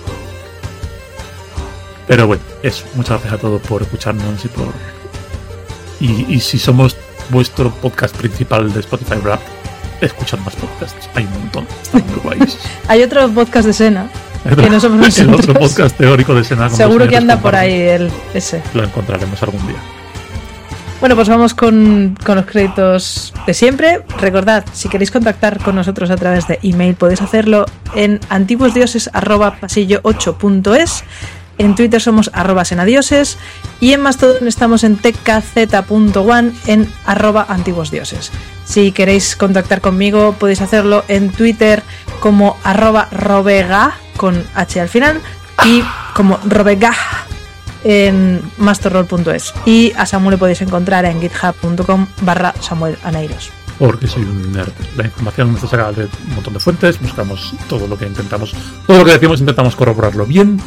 Pero 2.06 2.26
bueno, 2.26 2.42
eso. 2.62 2.84
Muchas 2.94 3.12
gracias 3.12 3.32
a 3.32 3.38
todos 3.38 3.62
por 3.62 3.80
escucharnos 3.80 4.44
y 4.44 4.48
por... 4.48 4.66
Y, 5.98 6.34
y 6.34 6.40
si 6.40 6.58
somos 6.58 6.94
vuestro 7.30 7.70
podcast 7.70 8.14
principal 8.14 8.70
de 8.70 8.80
Spotify 8.80 9.20
Rap, 9.24 9.40
escuchad 10.02 10.40
más 10.40 10.56
podcasts. 10.56 11.08
Hay 11.14 11.24
un 11.24 11.40
montón. 11.40 11.66
Están 11.82 12.04
muy 12.08 12.16
guays. 12.16 12.58
Hay 12.88 13.02
otro 13.02 13.30
podcast 13.30 13.66
de 13.66 13.72
Sena, 13.72 14.10
que 14.44 14.68
no 14.68 14.78
somos 14.78 15.18
El 15.20 15.32
otro 15.32 15.54
podcast 15.54 15.96
teórico 15.96 16.34
de 16.34 16.44
Sena. 16.44 16.68
Seguro 16.68 17.08
que 17.08 17.16
anda 17.16 17.40
por 17.40 17.56
ahí 17.56 17.80
el, 17.80 18.10
ese. 18.34 18.62
Lo 18.74 18.84
encontraremos 18.84 19.42
algún 19.42 19.66
día. 19.66 19.97
Bueno, 21.00 21.14
pues 21.14 21.28
vamos 21.28 21.54
con, 21.54 22.18
con 22.26 22.34
los 22.36 22.46
créditos 22.46 23.32
de 23.46 23.54
siempre. 23.54 24.02
Recordad, 24.20 24.64
si 24.72 24.88
queréis 24.88 25.12
contactar 25.12 25.62
con 25.62 25.76
nosotros 25.76 26.10
a 26.10 26.16
través 26.16 26.48
de 26.48 26.58
email, 26.62 26.96
podéis 26.96 27.22
hacerlo 27.22 27.66
en 27.94 28.18
antiguosdioses.pasillo8.es. 28.30 31.04
En 31.58 31.76
Twitter 31.76 32.00
somos 32.00 32.30
arroba 32.34 32.64
senadioses 32.64 33.38
y 33.80 33.92
en 33.92 34.00
Mastodon 34.00 34.48
estamos 34.48 34.82
en 34.84 34.96
tkz.one 34.96 36.52
en 36.66 36.88
arroba 37.04 37.44
antiguosdioses. 37.48 38.30
Si 38.64 38.92
queréis 38.92 39.34
contactar 39.36 39.80
conmigo 39.80 40.36
podéis 40.38 40.60
hacerlo 40.62 41.04
en 41.08 41.30
Twitter 41.30 41.82
como 42.20 42.56
arroba 42.62 43.08
robega 43.10 43.94
con 44.16 44.44
h 44.54 44.80
al 44.80 44.88
final 44.88 45.20
y 45.64 45.82
como 46.14 46.38
robega 46.44 46.92
en 47.84 48.40
masterroll.es 48.58 49.54
y 49.66 49.92
a 49.96 50.06
Samuel 50.06 50.32
le 50.34 50.38
podéis 50.38 50.62
encontrar 50.62 51.04
en 51.04 51.20
github.com 51.20 52.06
barra 52.22 52.54
Samuel 52.60 52.96
Aneiros. 53.04 53.50
Porque 53.78 54.08
soy 54.08 54.22
un 54.22 54.52
nerd. 54.52 54.72
La 54.96 55.04
información 55.04 55.54
está 55.54 55.68
sacada 55.68 55.92
de 55.92 56.04
un 56.28 56.34
montón 56.34 56.54
de 56.54 56.60
fuentes. 56.60 57.00
Buscamos 57.00 57.54
todo 57.68 57.86
lo 57.86 57.96
que 57.96 58.06
intentamos. 58.06 58.52
Todo 58.86 58.98
lo 58.98 59.04
que 59.04 59.12
decimos 59.12 59.38
intentamos 59.40 59.76
corroborarlo 59.76 60.26
bien. 60.26 60.60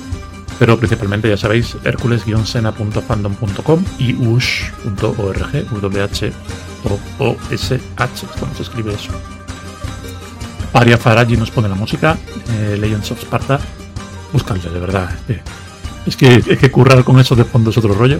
Pero 0.59 0.77
principalmente, 0.77 1.27
ya 1.27 1.35
sabéis, 1.37 1.75
hercules-sena.fandom.com 1.83 3.83
y 3.97 4.13
ush.org, 4.13 5.51
W-H-O-O-S-H, 6.83 8.27
¿cómo 8.39 8.53
se 8.55 8.61
escribe 8.63 8.93
eso? 8.93 9.11
Aria 10.73 10.97
Faraji 10.97 11.35
nos 11.35 11.51
pone 11.51 11.67
la 11.67 11.75
música, 11.75 12.17
eh, 12.53 12.77
Legends 12.79 13.11
of 13.11 13.21
Sparta. 13.21 13.59
Buscadle, 14.31 14.69
de 14.69 14.79
verdad. 14.79 15.09
eh. 15.27 15.41
Es 16.05 16.17
que, 16.17 16.35
es 16.35 16.57
que 16.57 16.71
currar 16.71 17.03
con 17.03 17.19
eso 17.19 17.35
de 17.35 17.45
fondo 17.45 17.69
es 17.69 17.77
otro 17.77 17.93
rollo. 17.93 18.19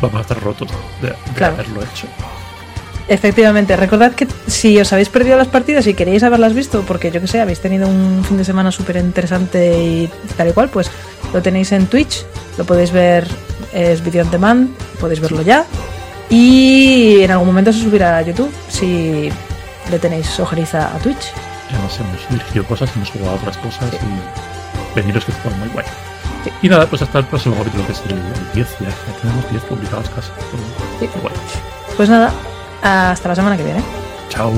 vamos 0.00 0.18
a 0.18 0.20
estar 0.20 0.40
rotos 0.40 0.68
de, 1.02 1.08
de 1.08 1.14
Claro. 1.34 1.54
haberlo 1.54 1.80
hecho. 1.82 2.06
Efectivamente, 3.08 3.74
recordad 3.74 4.12
que 4.12 4.28
si 4.46 4.78
os 4.78 4.92
habéis 4.92 5.08
perdido 5.08 5.38
las 5.38 5.48
partidas 5.48 5.86
y 5.86 5.94
queréis 5.94 6.22
haberlas 6.22 6.52
visto, 6.52 6.82
porque 6.86 7.10
yo 7.10 7.22
que 7.22 7.26
sé, 7.26 7.40
habéis 7.40 7.58
tenido 7.60 7.88
un 7.88 8.22
fin 8.22 8.36
de 8.36 8.44
semana 8.44 8.70
súper 8.70 8.96
interesante 8.98 9.72
y 9.82 10.10
tal 10.36 10.48
y 10.48 10.52
cual, 10.52 10.68
pues 10.68 10.90
lo 11.32 11.40
tenéis 11.40 11.72
en 11.72 11.86
Twitch, 11.86 12.24
lo 12.58 12.64
podéis 12.64 12.92
ver, 12.92 13.26
es 13.72 14.02
video 14.02 14.24
on 14.24 14.30
demand, 14.30 14.70
podéis 15.00 15.20
verlo 15.20 15.42
ya. 15.42 15.64
Y 16.30 17.20
en 17.22 17.30
algún 17.30 17.46
momento 17.48 17.72
se 17.72 17.80
subirá 17.80 18.18
a 18.18 18.22
YouTube 18.22 18.52
si 18.68 19.30
le 19.90 19.98
tenéis 19.98 20.38
ojeriza 20.40 20.94
a 20.94 20.98
Twitch. 20.98 21.32
Además 21.70 21.98
hemos 22.00 22.28
dirigido 22.30 22.64
cosas, 22.64 22.90
hemos 22.96 23.10
jugado 23.10 23.36
otras 23.36 23.56
cosas 23.58 23.90
y 23.92 24.96
veniros 24.96 25.24
que 25.24 25.32
está 25.32 25.50
muy 25.50 25.68
guay. 25.68 25.86
Sí. 26.44 26.50
Y 26.62 26.68
nada, 26.68 26.86
pues 26.86 27.02
hasta 27.02 27.18
el 27.18 27.24
próximo 27.26 27.56
capítulo 27.56 27.86
que 27.86 27.92
es 27.92 28.02
el, 28.06 28.12
el 28.12 28.52
10, 28.54 28.68
ya, 28.80 28.88
ya 28.88 29.20
tenemos 29.20 29.50
10 29.50 29.62
publicados 29.64 30.08
casi. 30.10 30.28
Sí. 31.00 31.08
Pues 31.96 32.08
nada, 32.08 32.32
hasta 32.82 33.28
la 33.28 33.34
semana 33.34 33.56
que 33.56 33.64
viene. 33.64 33.82
Chao. 34.28 34.52